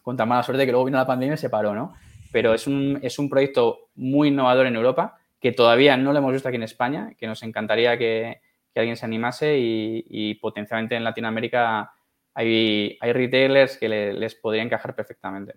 con 0.01 0.17
tan 0.17 0.27
mala 0.27 0.41
suerte 0.41 0.65
que 0.65 0.71
luego 0.71 0.85
vino 0.85 0.97
la 0.97 1.05
pandemia 1.05 1.35
y 1.35 1.37
se 1.37 1.49
paró, 1.49 1.75
¿no? 1.75 1.93
Pero 2.31 2.55
es 2.55 2.65
un, 2.65 2.99
es 3.03 3.19
un 3.19 3.29
proyecto 3.29 3.89
muy 3.95 4.29
innovador 4.29 4.65
en 4.65 4.75
Europa 4.75 5.19
que 5.39 5.51
todavía 5.51 5.95
no 5.95 6.11
lo 6.11 6.19
hemos 6.19 6.33
visto 6.33 6.49
aquí 6.49 6.57
en 6.57 6.63
España, 6.63 7.13
que 7.17 7.27
nos 7.27 7.43
encantaría 7.43 7.97
que, 7.97 8.41
alguien 8.75 8.95
se 8.95 9.05
animase 9.05 9.57
y, 9.59 10.35
potencialmente 10.35 10.95
en 10.95 11.03
Latinoamérica 11.03 11.91
hay, 12.33 12.97
hay 13.01 13.11
retailers 13.11 13.75
que 13.75 13.89
les 13.89 14.35
podría 14.35 14.63
encajar 14.63 14.95
perfectamente. 14.95 15.55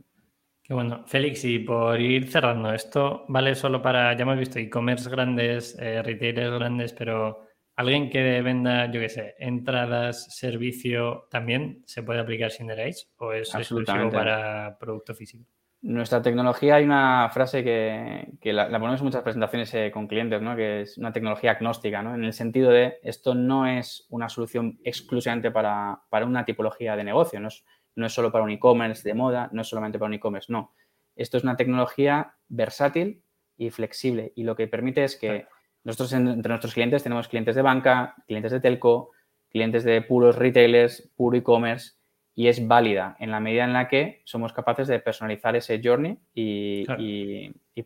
Qué 0.63 0.75
bueno. 0.75 1.05
Félix, 1.07 1.45
y 1.45 1.59
por 1.59 2.01
ir 2.01 2.31
cerrando, 2.31 2.73
esto 2.73 3.25
vale 3.29 3.55
solo 3.55 3.83
para, 3.83 4.17
ya 4.17 4.23
hemos 4.23 4.39
visto 4.39 4.59
e-commerce 4.59 5.11
grandes, 5.11 5.77
eh, 5.81 6.03
retailers 6.03 6.55
grandes, 6.55 6.93
pero 6.93 7.41
alguien 7.75 8.09
que 8.11 8.43
venda, 8.43 8.87
yo 8.91 9.01
qué 9.01 9.09
sé, 9.09 9.35
entradas, 9.39 10.37
servicio, 10.37 11.27
¿también 11.31 11.83
se 11.87 12.05
puede 12.05 12.21
aplicar 12.21 12.53
Cinderise 12.53 13.09
o 13.17 13.33
es 13.33 13.53
exclusivo 13.55 14.11
para 14.11 14.79
producto 14.79 15.15
físico? 15.15 15.45
Nuestra 15.85 16.23
tecnología, 16.23 16.77
hay 16.77 16.85
una 16.85 17.29
frase 17.35 17.65
que, 17.65 18.53
la, 18.53 18.71
ponemos 18.71 19.01
en 19.01 19.05
muchas 19.05 19.25
presentaciones 19.25 19.75
eh, 19.75 19.91
con 19.93 20.07
clientes, 20.07 20.41
¿no? 20.41 20.55
que 20.55 20.83
es 20.83 20.97
una 20.97 21.13
tecnología 21.13 21.51
agnóstica, 21.51 22.01
¿no? 22.03 22.15
en 22.15 22.23
el 22.23 22.33
sentido 22.33 22.71
de 22.71 23.01
esto 23.03 23.35
no 23.35 23.67
es 23.67 24.07
una 24.09 24.29
solución 24.29 24.79
exclusivamente 24.85 25.51
para, 25.51 26.05
una 26.25 26.45
tipología 26.45 26.95
de 26.95 27.03
negocio, 27.03 27.41
no 27.41 27.49
es, 27.49 27.65
no 27.95 28.07
es 28.07 28.13
solo 28.13 28.33
para 28.33 28.45
un 28.45 28.51
e-commerce 28.51 29.07
de 29.07 29.15
moda, 29.15 29.49
no 29.53 29.63
es 29.63 29.69
solamente 29.69 29.99
para 29.99 30.09
un 30.09 30.15
e-commerce, 30.15 30.53
no. 30.53 30.75
Esto 31.17 31.37
es 31.37 31.45
una 31.45 31.57
tecnología 31.57 32.35
versátil 32.49 33.23
y 33.57 33.71
flexible 33.71 34.33
y 34.35 34.45
lo 34.45 34.57
que 34.57 34.67
permite 34.67 35.05
es 35.05 35.17
que 35.17 35.47
nosotros 35.85 36.13
entre 36.13 36.49
nuestros 36.49 36.75
clientes 36.75 37.03
tenemos 37.03 37.29
clientes 37.29 37.55
de 37.55 37.63
banca, 37.63 38.15
clientes 38.27 38.53
de 38.53 38.61
telco, 38.61 39.11
clientes 39.51 39.85
de 39.85 40.01
puros 40.03 40.37
retailers, 40.37 41.11
puro 41.17 41.37
e-commerce 41.37 41.93
y 42.35 42.49
es 42.49 42.67
válida 42.67 43.17
en 43.19 43.31
la 43.31 43.41
medida 43.41 43.65
en 43.65 43.73
la 43.73 43.89
que 43.89 44.23
somos 44.25 44.53
capaces 44.53 44.89
de 44.89 45.01
personalizar 45.01 45.55
ese 45.55 45.81
journey 45.83 46.19
y, 46.35 46.87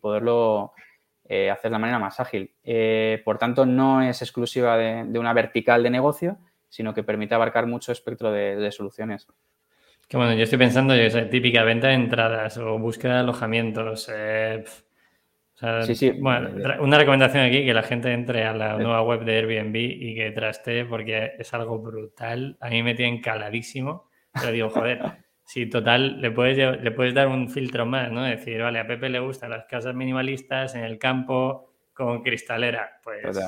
poderlo 0.01 0.73
eh, 1.25 1.51
hacer 1.51 1.71
de 1.71 1.73
la 1.73 1.79
manera 1.79 1.99
más 1.99 2.21
ágil. 2.21 2.55
Eh, 2.63 3.21
por 3.25 3.39
tanto, 3.39 3.67
no 3.67 4.03
es 4.03 4.23
exclusiva 4.23 4.77
de, 4.77 5.19
una 5.19 5.33
vertical 5.33 5.83
de 5.83 5.91
negocio, 5.91 6.39
sino 6.69 6.95
que 6.95 7.03
permite 7.03 7.35
abarcar 7.35 7.67
mucho 7.67 7.91
espectro 7.91 8.31
de, 8.31 8.71
soluciones. 8.71 9.27
Que 10.09 10.17
bueno, 10.17 10.35
yo 10.35 10.45
estoy 10.45 10.59
pensando, 10.59 10.95
yo 10.95 11.29
típica 11.29 11.65
venta 11.65 11.89
de 11.89 11.95
entradas 11.95 12.59
o 12.59 12.79
búsqueda 12.79 13.15
de 13.15 13.21
alojamientos. 13.21 14.11
Eh, 14.15 14.65
sí, 15.83 15.95
sí. 15.95 16.11
Bueno, 16.13 16.51
una 16.81 16.99
recomendación 16.99 17.45
aquí, 17.45 17.65
que 17.65 17.75
la 17.75 17.83
gente 17.83 18.13
entre 18.13 18.45
a 18.45 18.55
la 18.55 18.77
nueva 18.77 19.03
web 19.03 19.25
de 19.25 19.37
Airbnb 19.37 19.77
y 19.77 20.15
que 20.15 20.31
traste 20.31 20.85
porque 20.85 21.33
es 21.39 21.53
algo 21.55 21.81
brutal. 21.81 22.57
A 22.61 22.69
mí 22.71 22.83
me 22.83 22.95
tiene 22.95 23.21
caladísimo 23.21 24.07
pero 24.41 24.53
digo, 24.53 24.71
joder, 24.71 25.01
si 25.45 25.67
total 25.67 26.21
le 26.21 26.31
puedes, 26.31 26.83
le 26.83 26.91
puedes 26.91 27.15
dar 27.15 27.29
un 27.29 27.49
filtro 27.49 27.87
más, 27.87 28.11
¿no? 28.11 28.25
Decir, 28.25 28.61
vale, 28.61 28.79
a 28.79 28.87
Pepe 28.87 29.09
le 29.09 29.21
gustan 29.21 29.51
las 29.51 29.65
casas 29.67 29.95
minimalistas 29.95 30.75
en 30.75 30.85
el 30.85 30.99
campo 30.99 31.73
con 31.93 32.23
cristalera. 32.23 33.01
Pues 33.03 33.39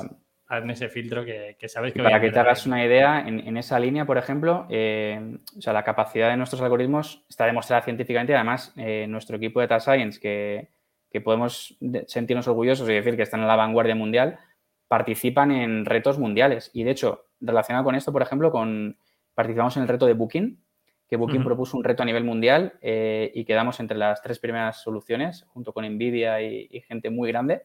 hazme 0.49 0.73
ese 0.73 0.89
filtro 0.89 1.23
que, 1.23 1.55
sabes 1.67 1.93
que... 1.93 2.01
Para 2.01 2.19
que 2.19 2.31
te 2.31 2.39
hagas 2.39 2.65
una 2.65 2.83
idea, 2.83 3.21
en, 3.25 3.55
esa 3.55 3.79
línea, 3.79 4.05
por 4.05 4.17
ejemplo, 4.17 4.65
eh, 4.69 5.37
o 5.55 5.61
sea, 5.61 5.73
la 5.73 5.83
capacidad 5.83 6.29
de 6.29 6.37
nuestros 6.37 6.61
algoritmos 6.61 7.23
está 7.29 7.45
demostrada 7.45 7.83
científicamente. 7.83 8.35
Además, 8.35 8.73
eh, 8.75 9.05
nuestro 9.07 9.37
equipo 9.37 9.61
de 9.61 9.67
Data 9.67 9.79
Science, 9.79 10.19
que, 10.19 10.69
que 11.11 11.21
podemos 11.21 11.77
sentirnos 12.07 12.47
orgullosos 12.47 12.89
y 12.89 12.93
decir 12.93 13.15
que 13.15 13.21
están 13.21 13.41
en 13.41 13.47
la 13.47 13.55
vanguardia 13.55 13.93
mundial, 13.93 14.39
participan 14.87 15.51
en 15.51 15.85
retos 15.85 16.17
mundiales. 16.17 16.71
Y 16.73 16.83
de 16.83 16.91
hecho, 16.91 17.27
relacionado 17.39 17.85
con 17.85 17.93
esto, 17.93 18.11
por 18.11 18.23
ejemplo, 18.23 18.51
con, 18.51 18.97
participamos 19.35 19.77
en 19.77 19.83
el 19.83 19.87
reto 19.87 20.07
de 20.07 20.13
Booking, 20.13 20.59
que 21.07 21.15
Booking 21.15 21.43
propuso 21.43 21.77
un 21.77 21.83
reto 21.83 22.03
a 22.03 22.05
nivel 22.07 22.23
mundial 22.23 22.73
eh, 22.81 23.31
y 23.33 23.45
quedamos 23.45 23.79
entre 23.79 23.97
las 23.97 24.21
tres 24.21 24.39
primeras 24.39 24.81
soluciones, 24.81 25.45
junto 25.49 25.73
con 25.73 25.85
Nvidia 25.85 26.41
y, 26.41 26.81
gente 26.87 27.11
muy 27.11 27.29
grande. 27.31 27.63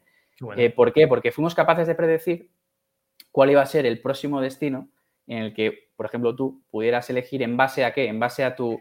Eh, 0.57 0.71
¿Por 0.71 0.93
qué? 0.93 1.09
Porque 1.09 1.33
fuimos 1.33 1.55
capaces 1.55 1.87
de 1.87 1.95
predecir 1.95 2.49
cuál 3.35 3.51
iba 3.51 3.61
a 3.61 3.67
ser 3.67 3.85
el 3.85 4.01
próximo 4.01 4.41
destino 4.41 4.89
en 5.27 5.39
el 5.39 5.55
que, 5.55 5.89
por 5.97 6.07
ejemplo, 6.07 6.37
tú 6.37 6.63
pudieras 6.71 7.11
elegir 7.11 7.43
en 7.43 7.57
base 7.57 7.85
a 7.85 7.93
qué, 7.93 8.07
en 8.07 8.21
base 8.21 8.45
a 8.45 8.55
tus 8.55 8.79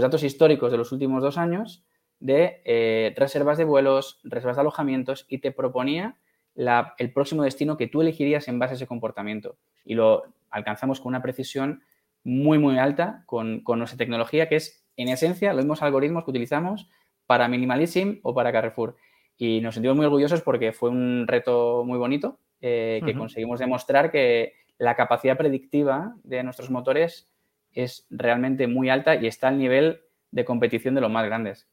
datos 0.00 0.22
históricos 0.22 0.72
de 0.72 0.78
los 0.78 0.92
últimos 0.92 1.22
dos 1.22 1.36
años 1.36 1.84
de 2.18 2.62
eh, 2.64 3.12
reservas 3.18 3.58
de 3.58 3.64
vuelos, 3.64 4.18
reservas 4.24 4.56
de 4.56 4.62
alojamientos 4.62 5.26
y 5.28 5.38
te 5.38 5.52
proponía 5.52 6.16
el 6.54 7.12
próximo 7.12 7.42
destino 7.42 7.76
que 7.76 7.86
tú 7.86 8.00
elegirías 8.00 8.48
en 8.48 8.58
base 8.58 8.72
a 8.72 8.76
ese 8.76 8.86
comportamiento. 8.86 9.58
Y 9.84 9.92
lo 9.92 10.22
alcanzamos 10.48 10.98
con 10.98 11.10
una 11.10 11.20
precisión 11.20 11.82
muy, 12.24 12.58
muy 12.58 12.78
alta 12.78 13.24
con, 13.26 13.62
nuestra 13.76 13.98
tecnología, 13.98 14.48
que 14.48 14.56
es, 14.56 14.86
en 14.96 15.08
esencia, 15.08 15.52
los 15.52 15.64
mismos 15.64 15.82
algoritmos 15.82 16.24
que 16.24 16.30
utilizamos 16.30 16.88
para 17.26 17.46
Minimalism 17.46 18.20
o 18.22 18.32
para 18.34 18.52
Carrefour. 18.52 18.96
Y 19.36 19.60
nos 19.60 19.74
sentimos 19.74 19.98
muy 19.98 20.06
orgullosos 20.06 20.40
porque 20.40 20.72
fue 20.72 20.88
un 20.88 21.26
reto 21.28 21.84
muy 21.84 21.98
bonito, 21.98 22.38
eh, 22.64 23.00
que 23.04 23.14
conseguimos 23.14 23.58
demostrar 23.58 24.12
que 24.12 24.54
la 24.78 24.94
capacidad 24.94 25.36
predictiva 25.36 26.14
de 26.22 26.44
nuestros 26.44 26.70
motores 26.70 27.28
es 27.72 28.06
realmente 28.08 28.68
muy 28.68 28.88
alta 28.88 29.16
y 29.16 29.26
está 29.26 29.48
al 29.48 29.58
nivel 29.58 30.02
de 30.30 30.44
competición 30.44 30.94
de 30.94 31.00
los 31.00 31.10
más 31.10 31.26
grandes. 31.26 31.68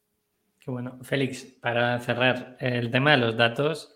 Qué 0.60 0.72
bueno. 0.72 0.98
Félix, 1.04 1.44
para 1.62 2.00
cerrar, 2.00 2.58
el 2.60 2.90
tema 2.90 3.12
de 3.12 3.18
los 3.18 3.38
datos, 3.38 3.96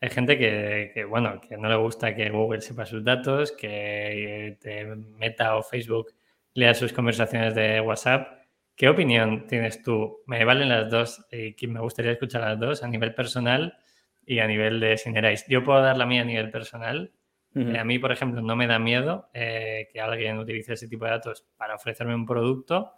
hay 0.00 0.08
gente 0.08 0.38
que, 0.38 1.04
bueno, 1.04 1.42
que 1.42 1.58
no 1.58 1.68
le 1.68 1.76
gusta 1.76 2.14
que 2.14 2.30
Google 2.30 2.62
sepa 2.62 2.86
sus 2.86 3.04
datos, 3.04 3.52
que 3.52 4.56
te 4.62 4.86
Meta 4.86 5.56
o 5.56 5.62
Facebook 5.62 6.06
lea 6.54 6.72
sus 6.72 6.94
conversaciones 6.94 7.54
de 7.54 7.82
WhatsApp. 7.82 8.40
¿Qué 8.76 8.88
opinión 8.88 9.46
tienes 9.46 9.82
tú? 9.82 10.22
Me 10.26 10.42
valen 10.46 10.70
las 10.70 10.90
dos 10.90 11.26
y 11.30 11.66
me 11.66 11.80
gustaría 11.80 12.12
escuchar 12.12 12.40
las 12.40 12.58
dos 12.58 12.82
a 12.82 12.88
nivel 12.88 13.14
personal 13.14 13.76
y 14.24 14.38
a 14.38 14.46
nivel 14.46 14.80
de 14.80 14.96
Sinerais. 14.96 15.44
Yo 15.48 15.64
puedo 15.64 15.80
dar 15.82 15.96
la 15.96 16.06
mía 16.06 16.22
a 16.22 16.24
nivel 16.24 16.50
personal. 16.50 17.12
Eh, 17.54 17.78
a 17.78 17.84
mí, 17.84 17.98
por 17.98 18.12
ejemplo, 18.12 18.42
no 18.42 18.54
me 18.54 18.68
da 18.68 18.78
miedo 18.78 19.28
eh, 19.34 19.88
que 19.92 20.00
alguien 20.00 20.38
utilice 20.38 20.74
ese 20.74 20.86
tipo 20.86 21.04
de 21.04 21.10
datos 21.10 21.46
para 21.56 21.74
ofrecerme 21.74 22.14
un 22.14 22.24
producto. 22.24 22.92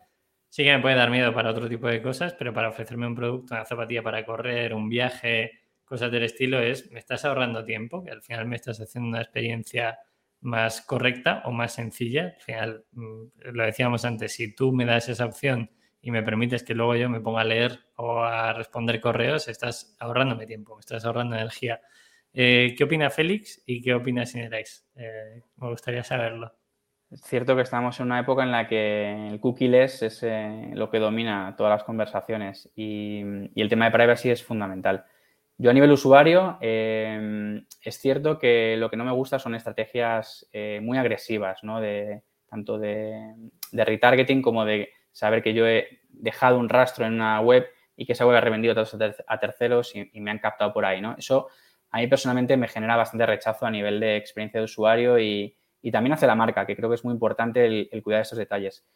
Sí 0.50 0.64
que 0.64 0.76
me 0.76 0.82
puede 0.82 0.96
dar 0.96 1.10
miedo 1.10 1.32
para 1.32 1.50
otro 1.50 1.68
tipo 1.68 1.88
de 1.88 2.02
cosas, 2.02 2.34
pero 2.34 2.52
para 2.52 2.68
ofrecerme 2.68 3.06
un 3.06 3.14
producto, 3.14 3.54
una 3.54 3.64
zapatilla 3.64 4.02
para 4.02 4.26
correr, 4.26 4.74
un 4.74 4.90
viaje, 4.90 5.52
cosas 5.84 6.12
del 6.12 6.24
estilo 6.24 6.60
es, 6.60 6.90
me 6.92 6.98
estás 6.98 7.24
ahorrando 7.24 7.64
tiempo, 7.64 8.04
que 8.04 8.10
al 8.10 8.22
final 8.22 8.46
me 8.46 8.56
estás 8.56 8.78
haciendo 8.78 9.08
una 9.08 9.22
experiencia 9.22 9.98
más 10.42 10.82
correcta 10.82 11.42
o 11.46 11.52
más 11.52 11.72
sencilla. 11.72 12.34
Al 12.36 12.42
final, 12.42 12.84
mm, 12.92 13.22
lo 13.52 13.64
decíamos 13.64 14.04
antes, 14.04 14.34
si 14.34 14.54
tú 14.54 14.72
me 14.72 14.84
das 14.84 15.08
esa 15.08 15.24
opción 15.24 15.70
y 16.02 16.10
me 16.10 16.22
permites 16.24 16.64
que 16.64 16.74
luego 16.74 16.96
yo 16.96 17.08
me 17.08 17.20
ponga 17.20 17.42
a 17.42 17.44
leer 17.44 17.78
o 17.96 18.22
a 18.22 18.52
responder 18.52 19.00
correos, 19.00 19.46
estás 19.46 19.96
ahorrándome 20.00 20.46
tiempo, 20.46 20.78
estás 20.80 21.04
ahorrando 21.04 21.36
energía. 21.36 21.80
Eh, 22.34 22.74
¿Qué 22.76 22.84
opina 22.84 23.08
Félix 23.08 23.62
y 23.66 23.80
qué 23.80 23.94
opina 23.94 24.26
Sinerais? 24.26 24.84
Eh, 24.96 25.42
me 25.56 25.68
gustaría 25.68 26.02
saberlo. 26.02 26.52
Es 27.08 27.20
cierto 27.22 27.54
que 27.54 27.62
estamos 27.62 28.00
en 28.00 28.06
una 28.06 28.18
época 28.18 28.42
en 28.42 28.50
la 28.50 28.66
que 28.66 29.28
el 29.28 29.38
cookie-less 29.38 30.02
es 30.02 30.22
eh, 30.24 30.70
lo 30.74 30.90
que 30.90 30.98
domina 30.98 31.54
todas 31.56 31.70
las 31.70 31.84
conversaciones 31.84 32.72
y, 32.74 33.20
el 33.54 33.68
tema 33.68 33.84
de 33.84 33.90
privacy 33.92 34.30
es 34.30 34.42
fundamental. 34.42 35.04
Yo 35.58 35.70
a 35.70 35.74
nivel 35.74 35.92
usuario, 35.92 36.58
es 36.60 37.98
cierto 37.98 38.38
que 38.38 38.76
lo 38.76 38.90
que 38.90 38.96
no 38.96 39.04
me 39.04 39.12
gusta 39.12 39.38
son 39.38 39.54
estrategias 39.54 40.48
muy 40.80 40.98
agresivas, 40.98 41.62
¿no? 41.62 41.80
De, 41.80 42.24
tanto 42.52 42.78
de, 42.78 43.34
retargeting 43.72 44.42
como 44.42 44.64
de 44.66 44.90
saber 45.12 45.42
que 45.42 45.54
yo 45.54 45.66
he 45.66 46.00
dejado 46.08 46.58
un 46.58 46.68
rastro 46.68 47.06
en 47.06 47.14
una 47.14 47.40
web 47.40 47.66
y 47.96 48.06
que 48.06 48.12
esa 48.12 48.26
web 48.26 48.36
ha 48.36 48.40
revendido 48.40 48.74
a 49.26 49.38
terceros 49.38 49.94
y, 49.94 50.20
me 50.20 50.30
han 50.30 50.38
captado 50.38 50.72
por 50.72 50.84
ahí, 50.84 51.00
¿no? 51.00 51.14
Eso 51.16 51.48
a 51.90 51.98
mí 51.98 52.06
personalmente 52.06 52.56
me 52.56 52.68
genera 52.68 52.96
bastante 52.96 53.26
rechazo 53.26 53.66
a 53.66 53.70
nivel 53.70 54.00
de 54.00 54.16
experiencia 54.16 54.60
de 54.60 54.64
usuario 54.64 55.18
y, 55.18 55.56
también 55.90 56.14
hacia 56.14 56.28
la 56.28 56.34
marca, 56.34 56.64
que 56.64 56.76
creo 56.76 56.88
que 56.88 56.94
es 56.94 57.04
muy 57.04 57.12
importante 57.12 57.66
el, 57.66 58.02
cuidar 58.02 58.20
de 58.20 58.22
estos 58.22 58.38
detalles. 58.38 58.86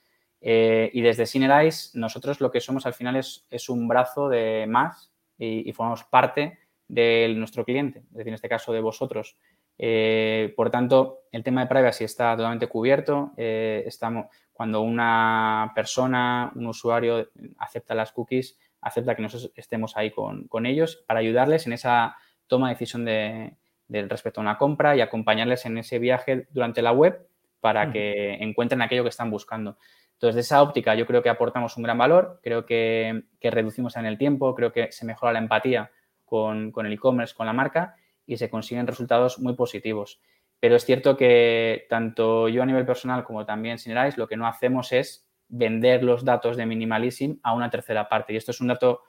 Eh, 0.41 0.91
y 0.93 1.01
desde 1.01 1.27
Cinerize, 1.27 1.99
nosotros 1.99 2.41
lo 2.41 2.51
que 2.51 2.61
somos 2.61 2.87
al 2.87 2.95
final 2.95 3.17
es, 3.17 3.47
es 3.51 3.69
un 3.69 3.89
brazo 3.89 4.29
de 4.29 4.67
más 4.69 5.13
y, 5.39 5.73
formamos 5.73 6.05
parte 6.05 6.59
de 6.89 7.35
nuestro 7.37 7.65
cliente, 7.65 8.01
es 8.01 8.13
decir, 8.13 8.29
en 8.29 8.35
este 8.35 8.49
caso 8.49 8.73
de 8.73 8.81
vosotros. 8.81 9.37
Eh, 9.79 10.55
por 10.57 10.71
tanto, 10.71 11.25
el 11.33 11.43
tema 11.43 11.63
de 11.63 11.67
privacy 11.67 12.05
está 12.05 12.37
totalmente 12.37 12.69
cubierto. 12.69 13.33
Eh, 13.37 13.83
estamos, 13.87 14.27
cuando 14.57 14.81
una 14.81 15.73
persona, 15.75 16.51
un 16.55 16.67
usuario 16.67 17.29
acepta 17.59 17.95
las 17.95 18.13
cookies, 18.13 18.59
acepta 18.81 19.15
que 19.15 19.21
nosotros 19.21 19.53
estemos 19.55 19.99
ahí 19.99 20.11
con, 20.11 20.65
ellos 20.65 21.05
para 21.07 21.21
ayudarles 21.21 21.67
en 21.67 21.75
esa 21.75 22.17
toma 22.47 22.69
de 22.69 22.75
decisión 22.75 23.05
de, 23.05 23.57
respecto 23.89 24.41
a 24.41 24.43
una 24.43 24.57
compra 24.57 24.97
y 24.97 25.03
acompañarles 25.03 25.67
en 25.67 25.77
ese 25.77 25.99
viaje 25.99 26.49
durante 26.53 26.81
la 26.81 26.93
web 26.93 27.29
para 27.61 27.93
que 27.93 28.35
encuentren 28.35 28.81
aquello 28.81 29.03
que 29.03 29.11
están 29.11 29.31
buscando. 29.31 29.77
Entonces, 30.15 30.37
de 30.37 30.41
esa 30.41 30.63
óptica 30.63 30.95
yo 30.95 31.07
creo 31.07 31.23
que 31.23 31.29
aportamos 31.29 31.77
un 31.77 31.83
gran 31.83 31.99
valor, 31.99 32.41
creo 32.43 32.65
que, 32.65 33.25
reducimos 33.43 33.97
en 33.97 34.07
el 34.07 34.17
tiempo, 34.17 34.55
creo 34.55 34.73
que 34.73 34.91
se 34.91 35.05
mejora 35.05 35.33
la 35.35 35.41
empatía 35.41 35.91
con, 36.25 36.73
el 36.75 36.93
e-commerce, 36.93 37.35
con 37.35 37.45
la 37.45 37.53
marca 37.53 37.97
y 38.25 38.39
se 38.39 38.49
consiguen 38.49 38.87
resultados 38.87 39.39
muy 39.39 39.55
positivos. 39.55 40.21
Pero 40.61 40.77
es 40.77 40.85
cierto 40.85 41.17
que 41.17 41.87
tanto 41.89 42.49
yo 42.49 42.63
a 42.63 42.67
nivel 42.67 42.87
personal 42.87 43.25
como 43.25 43.45
también 43.45 43.79
Sinerais, 43.79 44.17
lo 44.17 44.27
que 44.27 44.37
no 44.37 44.47
hacemos 44.47 44.93
es 44.93 45.27
vender 45.49 46.03
los 46.03 46.25
datos 46.25 46.57
de 46.57 46.67
Minimalism 46.67 47.35
a 47.43 47.55
una 47.55 47.71
tercera 47.71 48.09
parte. 48.09 48.33
Y 48.33 48.37
esto 48.37 48.51
es 48.51 48.61
un 48.61 48.69
dato 48.69 49.03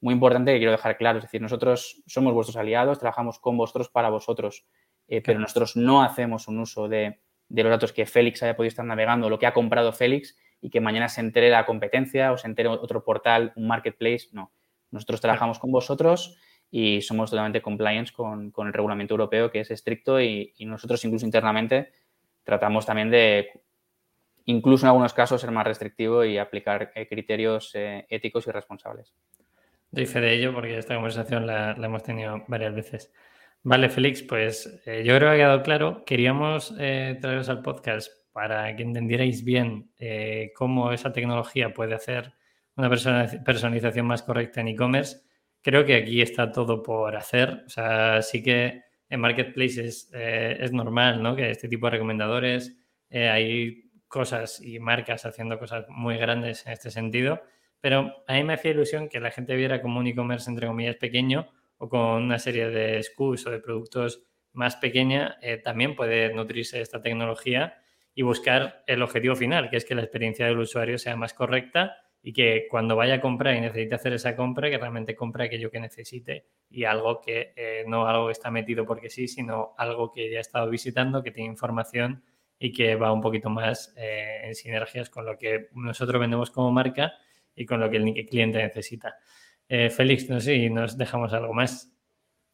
muy 0.00 0.14
importante 0.14 0.52
que 0.52 0.58
quiero 0.58 0.72
dejar 0.72 0.96
claro. 0.96 1.18
Es 1.18 1.24
decir, 1.24 1.40
nosotros 1.40 2.02
somos 2.06 2.32
vuestros 2.34 2.56
aliados, 2.56 2.98
trabajamos 2.98 3.38
con 3.38 3.56
vosotros 3.56 3.88
para 3.88 4.10
vosotros, 4.10 4.66
eh, 5.08 5.22
pero 5.22 5.38
nosotros 5.38 5.76
no 5.76 6.02
hacemos 6.02 6.48
un 6.48 6.58
uso 6.58 6.88
de, 6.88 7.20
de, 7.48 7.62
los 7.62 7.70
datos 7.70 7.92
que 7.92 8.06
Félix 8.06 8.42
haya 8.42 8.56
podido 8.56 8.68
estar 8.68 8.84
navegando, 8.84 9.30
lo 9.30 9.38
que 9.38 9.46
ha 9.46 9.54
comprado 9.54 9.92
Félix 9.92 10.36
y 10.60 10.70
que 10.70 10.80
mañana 10.80 11.08
se 11.08 11.20
entere 11.20 11.50
la 11.50 11.66
competencia 11.66 12.32
o 12.32 12.38
se 12.38 12.48
entere 12.48 12.68
otro 12.68 13.04
portal, 13.04 13.52
un 13.56 13.66
marketplace. 13.66 14.28
No. 14.32 14.52
Nosotros 14.90 15.20
trabajamos 15.20 15.58
con 15.58 15.70
vosotros 15.70 16.38
y 16.70 17.00
somos 17.00 17.30
totalmente 17.30 17.62
compliance 17.62 18.12
con, 18.12 18.52
el 18.56 18.72
reglamento 18.72 19.14
europeo 19.14 19.50
que 19.50 19.60
es 19.60 19.70
estricto 19.70 20.20
y, 20.20 20.52
nosotros 20.60 21.04
incluso 21.04 21.24
internamente 21.24 21.92
tratamos 22.44 22.86
también 22.86 23.10
de, 23.10 23.50
incluso 24.44 24.86
en 24.86 24.88
algunos 24.88 25.14
casos, 25.14 25.40
ser 25.40 25.50
más 25.50 25.66
restrictivo 25.66 26.24
y 26.24 26.38
aplicar 26.38 26.92
eh, 26.94 27.06
criterios 27.06 27.70
eh, 27.74 28.06
éticos 28.08 28.46
y 28.46 28.50
responsables. 28.50 29.14
Doy 29.90 30.04
de 30.04 30.34
ello 30.34 30.52
porque 30.52 30.76
esta 30.76 30.94
conversación 30.94 31.46
la, 31.46 31.72
hemos 31.72 32.02
tenido 32.02 32.44
varias 32.48 32.74
veces. 32.74 33.12
Vale, 33.62 33.88
Félix, 33.88 34.22
pues 34.22 34.82
eh, 34.86 35.02
yo 35.04 35.16
creo 35.16 35.30
que 35.30 35.34
ha 35.34 35.36
quedado 35.36 35.62
claro. 35.62 36.04
Queríamos 36.04 36.74
traeros 36.76 37.48
al 37.48 37.62
podcast 37.62 38.12
para 38.32 38.74
que 38.76 38.82
entendierais 38.82 39.44
bien 39.44 39.90
cómo 40.54 40.92
esa 40.92 41.12
tecnología 41.12 41.74
puede 41.74 41.94
hacer 41.94 42.32
una 42.76 42.88
personalización 42.88 44.06
más 44.06 44.22
correcta 44.22 44.60
en 44.60 44.68
e-commerce 44.68 45.27
creo 45.68 45.84
que 45.84 45.96
aquí 45.96 46.22
está 46.22 46.50
todo 46.50 46.82
por 46.82 47.14
hacer. 47.14 47.62
O 47.66 47.68
sea, 47.68 48.22
sí 48.22 48.42
que 48.42 48.84
en 49.10 49.20
Marketplaces 49.20 50.10
eh, 50.14 50.56
es 50.60 50.72
normal, 50.72 51.22
¿no? 51.22 51.36
Que 51.36 51.50
este 51.50 51.68
tipo 51.68 51.86
de 51.86 51.90
recomendadores, 51.90 52.74
eh, 53.10 53.28
hay 53.28 53.90
cosas 54.08 54.62
y 54.62 54.78
marcas 54.78 55.26
haciendo 55.26 55.58
cosas 55.58 55.84
muy 55.90 56.16
grandes 56.16 56.66
en 56.66 56.72
este 56.72 56.90
sentido, 56.90 57.42
pero 57.82 58.24
a 58.26 58.32
mí 58.32 58.44
me 58.44 58.54
hacía 58.54 58.70
ilusión 58.70 59.10
que 59.10 59.20
la 59.20 59.30
gente 59.30 59.56
viera 59.56 59.82
como 59.82 60.00
un 60.00 60.06
e-commerce, 60.06 60.48
entre 60.48 60.68
comillas, 60.68 60.96
pequeño 60.96 61.50
o 61.76 61.90
con 61.90 62.22
una 62.22 62.38
serie 62.38 62.70
de 62.70 63.02
SKUs 63.02 63.46
o 63.46 63.50
de 63.50 63.60
productos 63.60 64.22
más 64.54 64.76
pequeña, 64.76 65.36
eh, 65.42 65.58
también 65.58 65.94
puede 65.94 66.32
nutrirse 66.32 66.80
esta 66.80 67.02
tecnología 67.02 67.76
y 68.14 68.22
buscar 68.22 68.84
el 68.86 69.02
objetivo 69.02 69.36
final, 69.36 69.68
que 69.68 69.76
es 69.76 69.84
que 69.84 69.94
la 69.94 70.00
experiencia 70.00 70.46
del 70.46 70.60
usuario 70.60 70.96
sea 70.96 71.14
más 71.14 71.34
correcta 71.34 71.98
y 72.22 72.32
que 72.32 72.66
cuando 72.70 72.96
vaya 72.96 73.14
a 73.14 73.20
comprar 73.20 73.54
y 73.54 73.60
necesite 73.60 73.94
hacer 73.94 74.12
esa 74.12 74.36
compra, 74.36 74.68
que 74.70 74.78
realmente 74.78 75.14
compre 75.14 75.44
aquello 75.44 75.70
que 75.70 75.80
necesite 75.80 76.46
y 76.70 76.84
algo 76.84 77.20
que 77.20 77.52
eh, 77.56 77.84
no 77.86 78.06
algo 78.06 78.26
que 78.26 78.32
está 78.32 78.50
metido 78.50 78.84
porque 78.84 79.08
sí, 79.08 79.28
sino 79.28 79.74
algo 79.78 80.10
que 80.12 80.30
ya 80.30 80.38
ha 80.38 80.40
estado 80.40 80.68
visitando, 80.68 81.22
que 81.22 81.30
tiene 81.30 81.50
información 81.50 82.22
y 82.58 82.72
que 82.72 82.96
va 82.96 83.12
un 83.12 83.20
poquito 83.20 83.50
más 83.50 83.94
eh, 83.96 84.40
en 84.44 84.54
sinergias 84.54 85.10
con 85.10 85.24
lo 85.24 85.38
que 85.38 85.68
nosotros 85.74 86.20
vendemos 86.20 86.50
como 86.50 86.72
marca 86.72 87.12
y 87.54 87.66
con 87.66 87.80
lo 87.80 87.88
que 87.88 87.98
el 87.98 88.26
cliente 88.26 88.58
necesita. 88.58 89.16
Eh, 89.68 89.90
Félix, 89.90 90.28
no 90.28 90.40
sé 90.40 90.54
si 90.56 90.70
nos 90.70 90.96
dejamos 90.96 91.32
algo 91.32 91.52
más. 91.52 91.92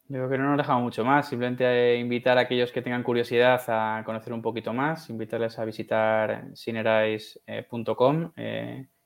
Yo 0.07 0.17
creo 0.17 0.29
que 0.29 0.37
no 0.37 0.49
nos 0.49 0.57
dejamos 0.57 0.83
mucho 0.83 1.03
más, 1.03 1.27
simplemente 1.27 1.95
invitar 1.95 2.37
a 2.37 2.41
aquellos 2.41 2.71
que 2.71 2.83
tengan 2.83 3.01
curiosidad 3.01 3.59
a 3.67 4.03
conocer 4.05 4.33
un 4.33 4.41
poquito 4.43 4.71
más, 4.71 5.09
invitarles 5.09 5.57
a 5.57 5.65
visitar 5.65 6.45
sinerais.com 6.53 8.31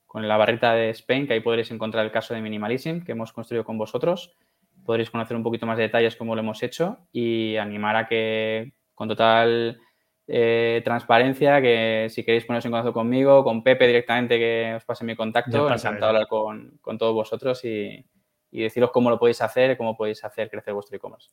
con 0.10 0.28
la 0.28 0.38
barrita 0.38 0.74
de 0.74 0.90
Spain, 0.90 1.28
que 1.28 1.34
ahí 1.34 1.40
podréis 1.40 1.70
encontrar 1.70 2.04
el 2.04 2.12
caso 2.12 2.34
de 2.34 2.42
Minimalism 2.42 3.02
que 3.02 3.12
hemos 3.12 3.32
construido 3.32 3.64
con 3.64 3.78
vosotros. 3.78 4.36
Podréis 4.84 5.12
conocer 5.12 5.38
un 5.38 5.44
poquito 5.44 5.68
más 5.68 5.78
de 5.78 5.84
detalles 5.84 6.16
cómo 6.16 6.34
lo 6.34 6.42
hemos 6.42 6.64
hecho 6.64 6.98
y 7.12 7.58
animar 7.58 7.96
a 7.96 8.08
que 8.08 8.74
con 8.96 9.08
total 9.08 9.80
eh, 10.28 10.82
transparencia, 10.84 11.62
que 11.62 12.08
si 12.10 12.24
queréis 12.24 12.44
poneros 12.46 12.66
en 12.66 12.72
contacto 12.72 12.92
conmigo, 12.92 13.44
con 13.44 13.62
Pepe 13.62 13.86
directamente, 13.86 14.40
que 14.40 14.74
os 14.78 14.84
pase 14.84 15.06
mi 15.06 15.16
contacto, 15.16 15.68
encantado 15.68 16.00
de 16.00 16.06
hablar 16.06 16.28
con, 16.28 16.80
con, 16.82 16.98
todos 16.98 17.14
vosotros 17.14 17.64
y, 17.64 18.04
y 18.50 18.64
deciros 18.64 18.90
cómo 18.90 19.12
lo 19.12 19.20
podéis 19.20 19.44
hacer, 19.44 19.78
cómo 19.78 19.96
podéis 19.96 20.24
hacer 20.24 20.50
crecer 20.50 20.74
vuestro 20.74 20.98
e-commerce. 20.98 21.30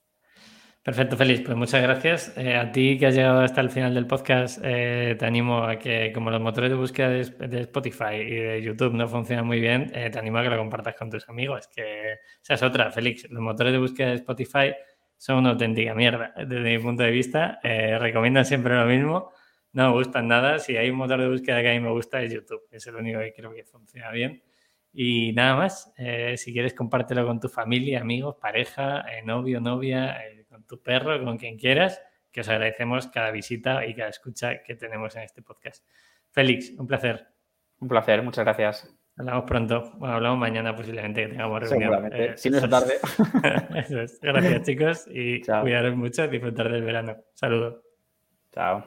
Perfecto, 0.86 1.16
Félix. 1.16 1.40
Pues 1.40 1.56
muchas 1.56 1.82
gracias. 1.82 2.32
Eh, 2.36 2.54
a 2.54 2.70
ti 2.70 2.96
que 2.96 3.06
has 3.08 3.14
llegado 3.16 3.40
hasta 3.40 3.60
el 3.60 3.70
final 3.70 3.92
del 3.92 4.06
podcast, 4.06 4.60
eh, 4.62 5.16
te 5.18 5.26
animo 5.26 5.64
a 5.64 5.80
que, 5.80 6.12
como 6.14 6.30
los 6.30 6.40
motores 6.40 6.70
de 6.70 6.76
búsqueda 6.76 7.08
de, 7.08 7.60
Spotify 7.62 8.14
y 8.20 8.34
de 8.36 8.62
YouTube 8.62 8.94
no 8.94 9.08
funcionan 9.08 9.48
muy 9.48 9.58
bien, 9.58 9.90
eh, 9.92 10.10
te 10.10 10.20
animo 10.20 10.38
a 10.38 10.44
que 10.44 10.48
lo 10.48 10.56
compartas 10.56 10.94
con 10.94 11.10
tus 11.10 11.28
amigos. 11.28 11.66
Que 11.74 12.18
esa 12.40 12.54
es 12.54 12.62
otra, 12.62 12.92
Félix. 12.92 13.28
Los 13.28 13.42
motores 13.42 13.72
de 13.72 13.80
búsqueda 13.80 14.10
de 14.10 14.14
Spotify 14.14 14.74
son 15.16 15.38
una 15.38 15.50
auténtica 15.50 15.92
mierda. 15.92 16.32
Desde 16.36 16.78
mi 16.78 16.78
punto 16.78 17.02
de 17.02 17.10
vista, 17.10 17.58
recomiendan 17.64 18.44
siempre 18.44 18.76
lo 18.76 18.86
mismo. 18.86 19.32
No 19.72 19.88
me 19.88 19.92
gustan 19.94 20.28
nada. 20.28 20.60
Si 20.60 20.76
hay 20.76 20.90
un 20.90 20.98
motor 20.98 21.20
de 21.20 21.28
búsqueda 21.28 21.62
que 21.62 21.70
a 21.70 21.72
mí 21.72 21.80
me 21.80 21.90
gusta 21.90 22.22
es 22.22 22.32
YouTube. 22.32 22.62
Es 22.70 22.86
el 22.86 22.94
único 22.94 23.18
que 23.18 23.32
creo 23.32 23.52
que 23.52 23.64
funciona 23.64 24.12
bien. 24.12 24.40
Y 24.92 25.32
nada 25.32 25.56
más, 25.56 25.92
si 26.36 26.52
quieres 26.52 26.74
compártelo 26.74 27.26
con 27.26 27.40
tu 27.40 27.48
familia, 27.48 28.02
amigos, 28.02 28.36
pareja, 28.40 29.04
novio, 29.24 29.60
novia, 29.60 30.16
tu 30.66 30.82
perro, 30.82 31.22
con 31.24 31.38
quien 31.38 31.58
quieras, 31.58 32.02
que 32.30 32.40
os 32.40 32.48
agradecemos 32.48 33.06
cada 33.08 33.30
visita 33.30 33.86
y 33.86 33.94
cada 33.94 34.10
escucha 34.10 34.62
que 34.62 34.74
tenemos 34.74 35.16
en 35.16 35.22
este 35.22 35.42
podcast. 35.42 35.84
Félix, 36.30 36.70
un 36.78 36.86
placer. 36.86 37.26
Un 37.80 37.88
placer, 37.88 38.22
muchas 38.22 38.44
gracias. 38.44 38.96
Hablamos 39.18 39.44
pronto. 39.44 39.92
Bueno, 39.96 40.16
hablamos 40.16 40.38
mañana 40.38 40.76
posiblemente 40.76 41.22
que 41.22 41.28
tengamos 41.28 41.60
reunión. 41.60 42.10
Eh, 42.12 42.34
si 42.36 42.50
no 42.50 42.58
es 42.58 42.68
tarde. 42.68 42.94
Gracias, 44.20 44.62
chicos, 44.66 45.08
y 45.10 45.40
cuidaros 45.40 45.96
mucho, 45.96 46.28
disfrutar 46.28 46.70
del 46.70 46.82
verano. 46.82 47.16
Saludos. 47.32 47.80
Chao. 48.52 48.86